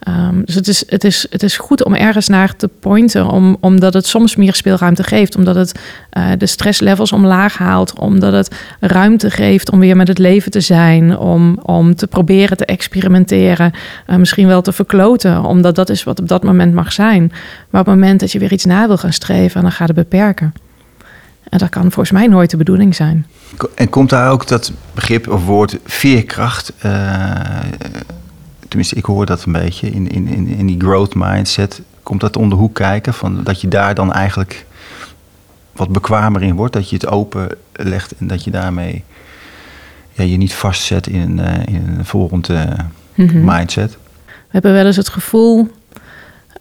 Ehm, 0.06 0.42
dus 0.44 0.54
het 0.54 0.68
is, 0.68 0.84
het, 0.86 1.04
is, 1.04 1.26
het 1.30 1.42
is 1.42 1.56
goed 1.56 1.84
om 1.84 1.94
ergens 1.94 2.28
naar 2.28 2.56
te 2.56 2.68
pointen, 2.68 3.28
om, 3.28 3.56
omdat 3.60 3.94
het 3.94 4.06
soms 4.06 4.36
meer 4.36 4.54
speelruimte 4.54 5.02
geeft, 5.02 5.36
omdat 5.36 5.54
het 5.54 5.80
uh, 6.18 6.28
de 6.38 6.46
stresslevels 6.46 7.12
omlaag 7.12 7.58
haalt, 7.58 7.98
omdat 7.98 8.32
het 8.32 8.56
ruimte 8.80 9.30
geeft 9.30 9.70
om 9.70 9.78
weer 9.78 9.96
met 9.96 10.08
het 10.08 10.18
leven 10.18 10.50
te 10.50 10.60
zijn, 10.60 11.18
om, 11.18 11.58
om 11.62 11.94
te 11.94 12.06
proberen 12.06 12.56
te 12.56 12.64
experimenteren, 12.64 13.72
uh, 14.06 14.16
misschien 14.16 14.46
wel 14.46 14.62
te 14.62 14.72
verkloten, 14.72 15.44
omdat 15.44 15.74
dat 15.74 15.88
is 15.88 16.04
wat 16.04 16.20
op 16.20 16.28
dat 16.28 16.44
moment 16.44 16.74
mag 16.74 16.92
zijn. 16.92 17.32
Maar 17.70 17.80
op 17.80 17.86
het 17.86 17.94
moment 17.94 18.20
dat 18.20 18.32
je 18.32 18.38
weer 18.38 18.52
iets 18.52 18.64
na 18.64 18.86
wil 18.86 18.96
gaan 18.98 19.12
streven, 19.12 19.62
dan 19.62 19.72
gaat 19.72 19.88
het 19.88 19.96
beperken. 19.96 20.54
En 21.48 21.58
dat 21.58 21.68
kan 21.68 21.82
volgens 21.82 22.10
mij 22.10 22.26
nooit 22.26 22.50
de 22.50 22.56
bedoeling 22.56 22.94
zijn. 22.94 23.26
En 23.74 23.88
komt 23.88 24.10
daar 24.10 24.30
ook 24.30 24.48
dat 24.48 24.72
begrip 24.94 25.28
of 25.28 25.44
woord 25.44 25.78
veerkracht? 25.84 26.72
Uh, 26.84 27.30
tenminste, 28.68 28.96
ik 28.96 29.04
hoor 29.04 29.26
dat 29.26 29.44
een 29.44 29.52
beetje 29.52 29.90
in, 29.90 30.08
in, 30.08 30.26
in, 30.26 30.46
in 30.46 30.66
die 30.66 30.80
growth 30.80 31.14
mindset. 31.14 31.82
Komt 32.02 32.20
dat 32.20 32.36
om 32.36 32.48
de 32.48 32.54
hoek 32.54 32.74
kijken? 32.74 33.14
Van 33.14 33.44
dat 33.44 33.60
je 33.60 33.68
daar 33.68 33.94
dan 33.94 34.12
eigenlijk 34.12 34.66
wat 35.72 35.88
bekwamer 35.88 36.42
in 36.42 36.54
wordt. 36.54 36.72
Dat 36.72 36.90
je 36.90 36.96
het 36.96 37.06
open 37.06 37.48
legt 37.72 38.14
en 38.18 38.26
dat 38.26 38.44
je 38.44 38.50
daarmee 38.50 39.04
ja, 40.12 40.24
je 40.24 40.36
niet 40.36 40.54
vastzet 40.54 41.06
in 41.06 41.20
een, 41.20 41.38
uh, 41.38 41.74
in 41.74 41.94
een 41.98 42.04
volgende 42.04 42.76
mm 43.14 43.44
mindset. 43.44 43.98
We 44.26 44.52
hebben 44.52 44.72
wel 44.72 44.86
eens 44.86 44.96
het 44.96 45.08
gevoel 45.08 45.68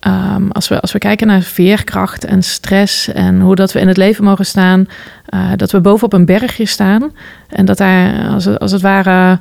Um, 0.08 0.52
als, 0.52 0.68
we, 0.68 0.82
als 0.82 0.92
we 0.92 1.00
kijken 1.00 1.28
naar 1.28 1.42
veerkracht 1.42 2.26
en 2.26 2.44
stress 2.44 3.08
en 3.08 3.40
hoe 3.40 3.56
dat 3.56 3.72
we 3.72 3.80
in 3.80 3.88
het 3.88 3.98
leven 3.98 4.24
mogen 4.24 4.46
staan, 4.46 4.88
uh, 5.34 5.50
dat 5.56 5.72
we 5.72 5.82
bovenop 5.82 6.14
een 6.14 6.26
bergje 6.26 6.66
staan 6.66 7.12
en 7.50 7.66
dat 7.66 7.78
daar 7.78 8.28
als 8.30 8.46
het, 8.46 8.60
als 8.60 8.72
het 8.72 8.82
ware 8.82 9.40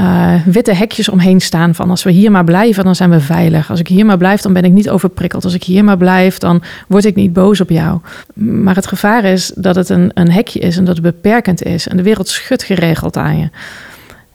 uh, 0.00 0.34
witte 0.44 0.74
hekjes 0.74 1.08
omheen 1.08 1.40
staan 1.40 1.74
van 1.74 1.90
als 1.90 2.02
we 2.02 2.10
hier 2.10 2.30
maar 2.30 2.44
blijven, 2.44 2.84
dan 2.84 2.94
zijn 2.94 3.10
we 3.10 3.20
veilig. 3.20 3.70
Als 3.70 3.80
ik 3.80 3.88
hier 3.88 4.06
maar 4.06 4.16
blijf, 4.16 4.40
dan 4.40 4.52
ben 4.52 4.64
ik 4.64 4.72
niet 4.72 4.90
overprikkeld. 4.90 5.44
Als 5.44 5.54
ik 5.54 5.62
hier 5.62 5.84
maar 5.84 5.96
blijf, 5.96 6.38
dan 6.38 6.62
word 6.88 7.04
ik 7.04 7.14
niet 7.14 7.32
boos 7.32 7.60
op 7.60 7.70
jou. 7.70 8.00
Maar 8.34 8.74
het 8.74 8.86
gevaar 8.86 9.24
is 9.24 9.52
dat 9.54 9.74
het 9.74 9.88
een, 9.88 10.10
een 10.14 10.30
hekje 10.30 10.58
is 10.58 10.76
en 10.76 10.84
dat 10.84 10.94
het 10.94 11.04
beperkend 11.04 11.62
is 11.62 11.88
en 11.88 11.96
de 11.96 12.02
wereld 12.02 12.28
schudt 12.28 12.62
geregeld 12.62 13.16
aan 13.16 13.38
je. 13.38 13.48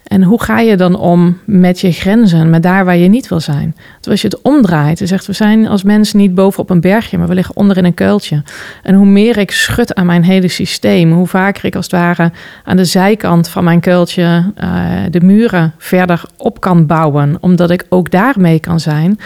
En 0.06 0.24
hoe 0.24 0.42
ga 0.42 0.60
je 0.60 0.78
dan 0.78 0.96
om 0.96 1.38
met 1.46 1.80
je 1.80 1.92
grenzen, 1.92 2.50
met 2.50 2.64
daar 2.64 2.86
waar 2.86 2.98
je 2.98 3.08
niet 3.08 3.28
wil 3.28 3.40
zijn? 3.40 3.76
Want 3.92 4.08
als 4.08 4.22
je 4.22 4.28
het 4.28 4.42
omdraait 4.42 5.02
en 5.02 5.08
zegt, 5.08 5.26
we 5.26 5.34
zijn 5.34 5.68
als 5.68 5.84
mens 5.84 6.14
niet 6.14 6.36
bovenop 6.36 6.70
een 6.70 6.82
bergje, 6.82 7.18
maar 7.18 7.28
we 7.28 7.34
liggen 7.34 7.56
onder 7.56 7.78
in 7.78 7.86
een 7.86 7.94
kuiltje. 7.94 8.44
En 8.84 8.96
hoe 8.96 9.06
meer 9.06 9.38
ik 9.38 9.52
schud 9.52 9.96
aan 9.96 10.06
mijn 10.06 10.24
hele 10.24 10.48
systeem, 10.48 11.12
hoe 11.12 11.28
vaker 11.28 11.66
ik 11.66 11.76
als 11.76 11.86
het 11.86 11.94
ware 11.94 12.32
aan 12.64 12.78
de 12.78 12.86
zijkant 12.86 13.48
van 13.48 13.64
mijn 13.64 13.80
kuiltje 13.80 14.52
uh, 14.64 14.82
de 15.10 15.22
muren 15.22 15.74
verder 15.78 16.24
op 16.38 16.60
kan 16.60 16.86
bouwen, 16.86 17.38
omdat 17.40 17.70
ik 17.70 17.86
ook 17.90 18.12
daarmee 18.12 18.60
kan 18.60 18.80
zijn, 18.80 19.20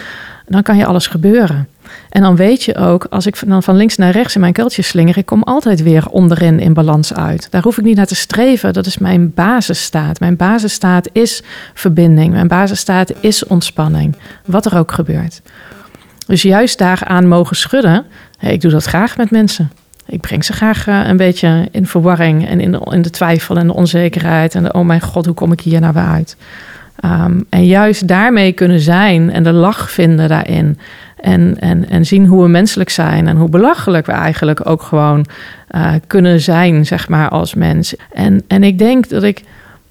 dan 0.46 0.62
kan 0.62 0.76
je 0.76 0.86
alles 0.86 1.06
gebeuren. 1.06 1.68
En 2.08 2.22
dan 2.22 2.36
weet 2.36 2.62
je 2.62 2.76
ook, 2.76 3.06
als 3.10 3.26
ik 3.26 3.42
dan 3.46 3.62
van 3.62 3.76
links 3.76 3.96
naar 3.96 4.10
rechts 4.10 4.34
in 4.34 4.40
mijn 4.40 4.52
kuiltje 4.52 4.82
slinger, 4.82 5.18
ik 5.18 5.26
kom 5.26 5.42
altijd 5.42 5.82
weer 5.82 6.08
onderin 6.08 6.60
in 6.60 6.72
balans 6.72 7.14
uit. 7.14 7.46
Daar 7.50 7.62
hoef 7.62 7.78
ik 7.78 7.84
niet 7.84 7.96
naar 7.96 8.06
te 8.06 8.14
streven. 8.14 8.72
Dat 8.72 8.86
is 8.86 8.98
mijn 8.98 9.34
basisstaat. 9.34 10.20
Mijn 10.20 10.36
basisstaat 10.36 11.08
is 11.12 11.42
verbinding. 11.74 12.32
Mijn 12.32 12.48
basisstaat 12.48 13.12
is 13.20 13.46
ontspanning. 13.46 14.16
Wat 14.44 14.66
er 14.66 14.78
ook 14.78 14.92
gebeurt. 14.92 15.42
Dus 16.26 16.42
juist 16.42 16.78
daaraan 16.78 17.28
mogen 17.28 17.56
schudden. 17.56 18.04
Ik 18.40 18.60
doe 18.60 18.70
dat 18.70 18.84
graag 18.84 19.16
met 19.16 19.30
mensen. 19.30 19.70
Ik 20.06 20.20
breng 20.20 20.44
ze 20.44 20.52
graag 20.52 20.86
eh, 20.86 21.00
een 21.06 21.16
beetje 21.16 21.68
in 21.70 21.86
verwarring 21.86 22.48
en 22.48 22.60
in 22.60 22.72
de, 22.72 22.80
in 22.90 23.02
de 23.02 23.10
twijfel 23.10 23.56
en 23.56 23.66
de 23.66 23.74
onzekerheid. 23.74 24.54
En 24.54 24.62
de, 24.62 24.72
oh 24.72 24.84
mijn 24.84 25.00
god, 25.00 25.26
hoe 25.26 25.34
kom 25.34 25.52
ik 25.52 25.60
hier 25.60 25.80
nou 25.80 25.92
weer 25.92 26.02
uit? 26.02 26.36
Um, 27.04 27.46
en 27.48 27.66
juist 27.66 28.08
daarmee 28.08 28.52
kunnen 28.52 28.80
zijn 28.80 29.30
en 29.30 29.42
de 29.42 29.52
lach 29.52 29.90
vinden 29.90 30.28
daarin. 30.28 30.78
En, 31.20 31.56
en, 31.58 31.88
en 31.88 32.06
zien 32.06 32.26
hoe 32.26 32.42
we 32.42 32.48
menselijk 32.48 32.90
zijn 32.90 33.26
en 33.26 33.36
hoe 33.36 33.48
belachelijk 33.48 34.06
we 34.06 34.12
eigenlijk 34.12 34.66
ook 34.66 34.82
gewoon 34.82 35.26
uh, 35.70 35.92
kunnen 36.06 36.40
zijn, 36.40 36.86
zeg 36.86 37.08
maar, 37.08 37.28
als 37.28 37.54
mens. 37.54 37.94
En, 38.12 38.42
en 38.46 38.62
ik 38.62 38.78
denk 38.78 39.08
dat 39.08 39.22
ik. 39.22 39.42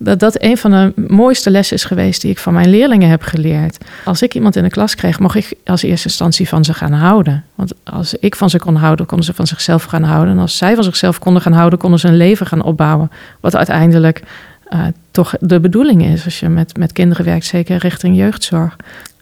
Dat 0.02 0.20
dat 0.20 0.42
een 0.42 0.58
van 0.58 0.72
de 0.72 0.94
mooiste 1.08 1.50
lessen 1.50 1.76
is 1.76 1.84
geweest 1.84 2.22
die 2.22 2.32
ik 2.32 2.38
van 2.38 2.54
mijn 2.54 2.70
leerlingen 2.70 3.10
heb 3.10 3.22
geleerd. 3.22 3.86
Als 4.06 4.22
ik 4.22 4.34
iemand 4.34 4.56
in 4.56 4.64
de 4.64 4.70
klas 4.70 4.96
kreeg, 4.96 5.20
mocht 5.20 5.36
ik 5.36 5.54
als 5.66 5.82
eerste 5.82 6.08
instantie 6.08 6.48
van 6.48 6.64
ze 6.64 6.74
gaan 6.74 6.94
houden. 6.94 7.44
Want 7.56 7.74
als 7.84 8.14
ik 8.14 8.36
van 8.36 8.50
ze 8.50 8.60
kon 8.60 8.76
houden, 8.76 9.06
konden 9.06 9.26
ze 9.26 9.34
van 9.34 9.48
zichzelf 9.48 9.84
gaan 9.84 10.04
houden. 10.04 10.34
En 10.34 10.40
als 10.40 10.58
zij 10.58 10.76
van 10.76 10.84
zichzelf 10.84 11.20
konden 11.20 11.42
gaan 11.42 11.54
houden, 11.54 11.80
konden 11.80 12.00
ze 12.00 12.08
een 12.08 12.18
leven 12.18 12.48
gaan 12.48 12.64
opbouwen. 12.64 13.12
Wat 13.40 13.56
uiteindelijk 13.56 14.22
uh, 14.74 14.80
toch 15.12 15.34
de 15.40 15.60
bedoeling 15.60 16.06
is 16.06 16.26
als 16.26 16.40
je 16.40 16.50
met, 16.50 16.78
met 16.78 16.92
kinderen 16.92 17.26
werkt, 17.26 17.46
zeker 17.46 17.78
richting 17.78 18.18
jeugdzorg. 18.18 18.76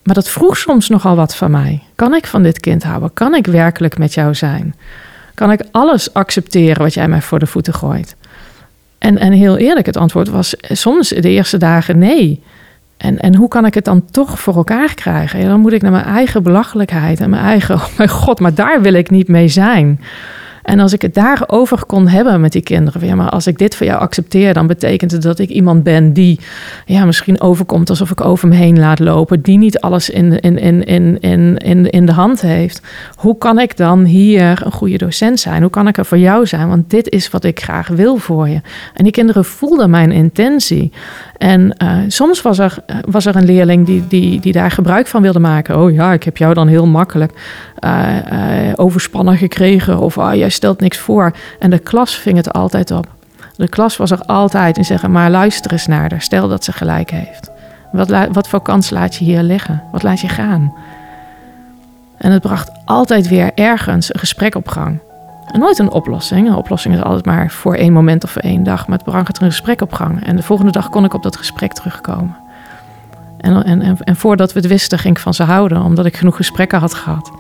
Maar 0.08 0.16
dat 0.16 0.30
vroeg 0.30 0.58
soms 0.58 0.90
nogal 0.90 1.16
wat 1.16 1.36
van 1.36 1.52
mij. 1.52 1.84
Kan 1.96 2.14
ik 2.14 2.28
van 2.28 2.44
dit 2.44 2.60
kind 2.60 2.84
houden? 2.84 3.14
Kan 3.14 3.36
ik 3.36 3.48
werkelijk 3.48 3.98
met 3.98 4.14
jou 4.14 4.36
zijn? 4.36 4.76
Kan 5.34 5.52
ik 5.52 5.62
alles 5.72 6.14
accepteren 6.14 6.82
wat 6.82 6.94
jij 6.94 7.08
mij 7.08 7.22
voor 7.22 7.40
de 7.40 7.48
voeten 7.48 7.74
gooit? 7.74 8.16
En, 8.98 9.18
en 9.18 9.32
heel 9.32 9.58
eerlijk, 9.58 9.86
het 9.86 9.98
antwoord 9.98 10.28
was 10.28 10.56
soms 10.62 11.10
de 11.10 11.30
eerste 11.30 11.58
dagen 11.58 11.98
nee. 11.98 12.44
En, 12.98 13.20
en 13.20 13.36
hoe 13.36 13.48
kan 13.48 13.66
ik 13.66 13.74
het 13.74 13.86
dan 13.86 14.06
toch 14.12 14.40
voor 14.40 14.56
elkaar 14.56 14.94
krijgen? 14.94 15.40
Ja, 15.40 15.48
dan 15.48 15.60
moet 15.60 15.74
ik 15.74 15.82
naar 15.82 15.92
mijn 15.92 16.06
eigen 16.06 16.44
belachelijkheid 16.44 17.20
en 17.20 17.30
mijn 17.30 17.44
eigen, 17.44 17.76
oh 17.80 17.88
mijn 17.98 18.10
god, 18.10 18.40
maar 18.40 18.54
daar 18.54 18.82
wil 18.82 18.94
ik 18.94 19.10
niet 19.10 19.28
mee 19.28 19.48
zijn. 19.48 20.02
En 20.68 20.80
als 20.80 20.94
ik 20.94 21.02
het 21.02 21.14
daarover 21.14 21.86
kon 21.86 22.08
hebben 22.08 22.42
met 22.42 22.52
die 22.52 22.62
kinderen, 22.62 23.08
ja, 23.08 23.16
maar 23.16 23.30
als 23.30 23.48
ik 23.48 23.58
dit 23.58 23.76
voor 23.76 23.86
jou 23.86 24.00
accepteer, 24.00 24.54
dan 24.54 24.68
betekent 24.68 25.12
het 25.12 25.22
dat 25.22 25.40
ik 25.40 25.50
iemand 25.50 25.84
ben 25.84 26.14
die 26.14 26.40
ja, 26.86 27.06
misschien 27.06 27.42
overkomt 27.42 27.90
alsof 27.90 28.12
ik 28.12 28.22
over 28.22 28.48
me 28.48 28.56
heen 28.56 28.80
laat 28.80 29.00
lopen, 29.00 29.42
die 29.42 29.58
niet 29.58 29.80
alles 29.80 30.10
in, 30.10 30.40
in, 30.40 30.58
in, 30.58 30.84
in, 30.86 31.20
in, 31.20 31.58
in, 31.58 31.90
in 31.90 32.06
de 32.06 32.12
hand 32.12 32.42
heeft. 32.42 32.82
Hoe 33.16 33.38
kan 33.38 33.60
ik 33.60 33.78
dan 33.78 34.04
hier 34.04 34.62
een 34.66 34.72
goede 34.72 34.98
docent 34.98 35.40
zijn? 35.40 35.62
Hoe 35.62 35.72
kan 35.72 35.88
ik 35.88 35.98
er 35.98 36.06
voor 36.06 36.18
jou 36.18 36.46
zijn? 36.46 36.68
Want 36.68 36.90
dit 36.90 37.10
is 37.10 37.30
wat 37.30 37.44
ik 37.44 37.62
graag 37.62 37.88
wil 37.88 38.18
voor 38.18 38.50
je. 38.50 38.62
En 38.94 39.04
die 39.04 39.12
kinderen 39.12 39.46
voelden 39.46 39.90
mijn 39.90 40.12
intentie. 40.12 40.92
En 41.38 41.76
uh, 41.84 41.98
soms 42.08 42.42
was 42.42 42.60
er, 42.60 42.76
was 43.10 43.26
er 43.26 43.36
een 43.36 43.46
leerling 43.46 43.86
die, 43.86 44.08
die, 44.08 44.40
die 44.40 44.54
daar 44.54 44.72
gebruik 44.72 45.08
van 45.08 45.22
wilde 45.22 45.40
maken. 45.40 45.80
Oh 45.80 45.94
ja, 45.94 46.14
ik 46.14 46.24
heb 46.24 46.38
jou 46.38 46.54
dan 46.54 46.68
heel 46.68 46.88
makkelijk 46.88 47.32
uh, 47.84 48.16
uh, 48.32 48.74
overspannen 48.76 49.38
gekregen. 49.38 50.00
Of 50.00 50.18
oh, 50.18 50.34
jij 50.34 50.50
stelt 50.50 50.80
niks 50.80 50.98
voor. 50.98 51.32
En 51.60 51.70
de 51.70 51.80
klas 51.80 52.16
ving 52.16 52.38
het 52.38 52.54
altijd 52.54 52.92
op. 52.92 53.08
De 53.56 53.68
klas 53.68 53.98
was 53.98 54.12
er 54.12 54.22
altijd 54.22 54.78
en 54.78 54.86
zeggen, 54.86 55.12
maar 55.12 55.30
luister 55.30 55.72
eens 55.72 55.88
naar 55.88 56.10
haar. 56.10 56.22
Stel 56.22 56.48
dat 56.48 56.64
ze 56.64 56.72
gelijk 56.72 57.12
heeft. 57.12 57.50
Wat, 57.92 58.28
wat 58.32 58.48
voor 58.48 58.62
kans 58.62 58.90
laat 58.90 59.16
je 59.16 59.26
hier 59.26 59.42
liggen? 59.42 59.84
Wat 59.92 60.04
laat 60.04 60.20
je 60.20 60.30
gaan? 60.30 60.74
En 62.18 62.32
het 62.32 62.42
bracht 62.42 62.72
altijd 62.86 63.28
weer 63.28 63.52
ergens 63.56 64.14
een 64.14 64.20
gesprek 64.20 64.56
op 64.56 64.68
gang. 64.68 65.00
En 65.52 65.60
nooit 65.60 65.80
een 65.80 65.92
oplossing. 65.92 66.48
Een 66.48 66.56
oplossing 66.56 66.94
is 66.94 67.04
altijd 67.04 67.26
maar 67.26 67.52
voor 67.52 67.76
één 67.76 67.94
moment 67.94 68.24
of 68.24 68.32
voor 68.32 68.42
één 68.42 68.64
dag. 68.64 68.88
Maar 68.88 68.98
het 68.98 69.08
bracht 69.08 69.38
er 69.38 69.44
een 69.44 69.50
gesprek 69.50 69.82
op 69.82 69.94
gang. 69.94 70.26
En 70.26 70.36
de 70.36 70.44
volgende 70.44 70.72
dag 70.72 70.90
kon 70.90 71.04
ik 71.04 71.14
op 71.14 71.24
dat 71.24 71.38
gesprek 71.38 71.74
terugkomen. 71.74 72.36
En, 73.38 73.64
en, 73.64 73.82
en, 73.82 73.98
en 74.04 74.16
voordat 74.16 74.54
we 74.54 74.60
het 74.60 74.68
wisten, 74.68 75.00
ging 75.00 75.16
ik 75.16 75.22
van 75.22 75.34
ze 75.34 75.44
houden, 75.44 75.82
omdat 75.82 76.06
ik 76.06 76.18
genoeg 76.18 76.36
gesprekken 76.36 76.80
had 76.80 76.94
gehad. 76.94 77.32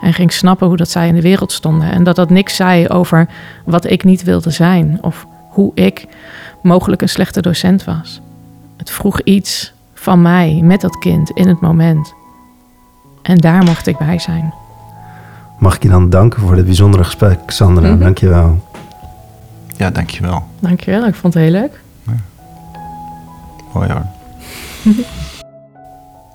En 0.00 0.12
ging 0.12 0.32
snappen 0.32 0.66
hoe 0.66 0.76
dat 0.76 0.90
zij 0.90 1.08
in 1.08 1.14
de 1.14 1.20
wereld 1.20 1.52
stonden. 1.52 1.90
En 1.90 2.04
dat 2.04 2.16
dat 2.16 2.30
niks 2.30 2.56
zei 2.56 2.88
over 2.88 3.28
wat 3.64 3.90
ik 3.90 4.04
niet 4.04 4.22
wilde 4.22 4.50
zijn. 4.50 4.98
Of 5.00 5.26
hoe 5.48 5.70
ik 5.74 6.06
mogelijk 6.62 7.02
een 7.02 7.08
slechte 7.08 7.42
docent 7.42 7.84
was. 7.84 8.20
Het 8.76 8.90
vroeg 8.90 9.20
iets 9.20 9.72
van 9.94 10.22
mij 10.22 10.60
met 10.62 10.80
dat 10.80 10.98
kind 10.98 11.30
in 11.30 11.48
het 11.48 11.60
moment. 11.60 12.14
En 13.22 13.36
daar 13.36 13.64
mocht 13.64 13.86
ik 13.86 13.98
bij 13.98 14.18
zijn. 14.18 14.54
Mag 15.58 15.76
ik 15.76 15.82
je 15.82 15.88
dan 15.88 16.10
danken 16.10 16.40
voor 16.40 16.54
dit 16.54 16.64
bijzondere 16.64 17.04
gesprek, 17.04 17.38
Sandra? 17.46 17.84
Mm 17.84 17.90
-hmm. 17.90 18.00
Dank 18.00 18.18
je 18.18 18.28
wel. 18.28 18.58
Ja, 19.76 19.90
dank 19.90 20.10
je 20.10 20.22
wel. 20.22 20.42
Dank 20.60 20.80
je 20.80 20.90
wel. 20.90 21.06
Ik 21.06 21.14
vond 21.14 21.34
het 21.34 21.42
heel 21.42 21.52
leuk. 21.52 21.80
Ja. 22.06 22.12
Mooi 23.72 23.88
hoor. 23.90 24.06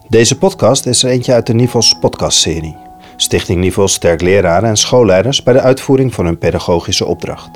Deze 0.10 0.38
podcast 0.38 0.86
is 0.86 1.04
er 1.04 1.10
eentje 1.10 1.34
uit 1.34 1.46
de 1.48 1.54
Nivels 1.54 1.96
podcastserie. 2.00 2.89
Stichting 3.22 3.60
Nivels 3.60 3.94
sterkt 3.94 4.22
leraren 4.22 4.70
en 4.70 4.78
schoolleiders 4.78 5.44
bij 5.44 5.54
de 5.54 5.62
uitvoering 5.62 6.14
van 6.14 6.26
hun 6.26 6.38
pedagogische 6.38 7.06
opdracht. 7.06 7.50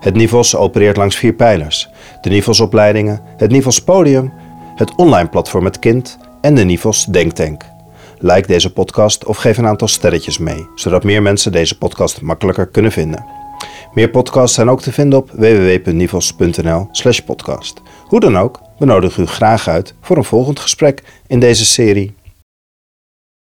Het 0.00 0.14
Nivels 0.14 0.56
opereert 0.56 0.96
langs 0.96 1.16
vier 1.16 1.32
pijlers. 1.32 1.88
De 2.20 2.30
Nivelsopleidingen, 2.30 3.20
het 3.36 3.50
Nivels 3.50 3.82
Podium, 3.82 4.32
het 4.74 4.94
online 4.96 5.28
platform 5.28 5.64
Het 5.64 5.78
Kind 5.78 6.18
en 6.40 6.54
de 6.54 6.64
Nivels 6.64 7.04
Denktank. 7.04 7.64
Like 8.18 8.46
deze 8.46 8.72
podcast 8.72 9.24
of 9.24 9.36
geef 9.36 9.58
een 9.58 9.66
aantal 9.66 9.88
sterretjes 9.88 10.38
mee, 10.38 10.66
zodat 10.74 11.04
meer 11.04 11.22
mensen 11.22 11.52
deze 11.52 11.78
podcast 11.78 12.20
makkelijker 12.20 12.66
kunnen 12.66 12.92
vinden. 12.92 13.24
Meer 13.94 14.10
podcasts 14.10 14.54
zijn 14.54 14.70
ook 14.70 14.82
te 14.82 14.92
vinden 14.92 15.18
op 15.18 15.30
www.nivels.nl/podcast. 15.30 17.82
Hoe 18.06 18.20
dan 18.20 18.38
ook, 18.38 18.60
we 18.78 18.84
nodigen 18.84 19.22
u 19.22 19.26
graag 19.26 19.68
uit 19.68 19.94
voor 20.00 20.16
een 20.16 20.24
volgend 20.24 20.60
gesprek 20.60 21.02
in 21.26 21.40
deze 21.40 21.64
serie. 21.64 22.14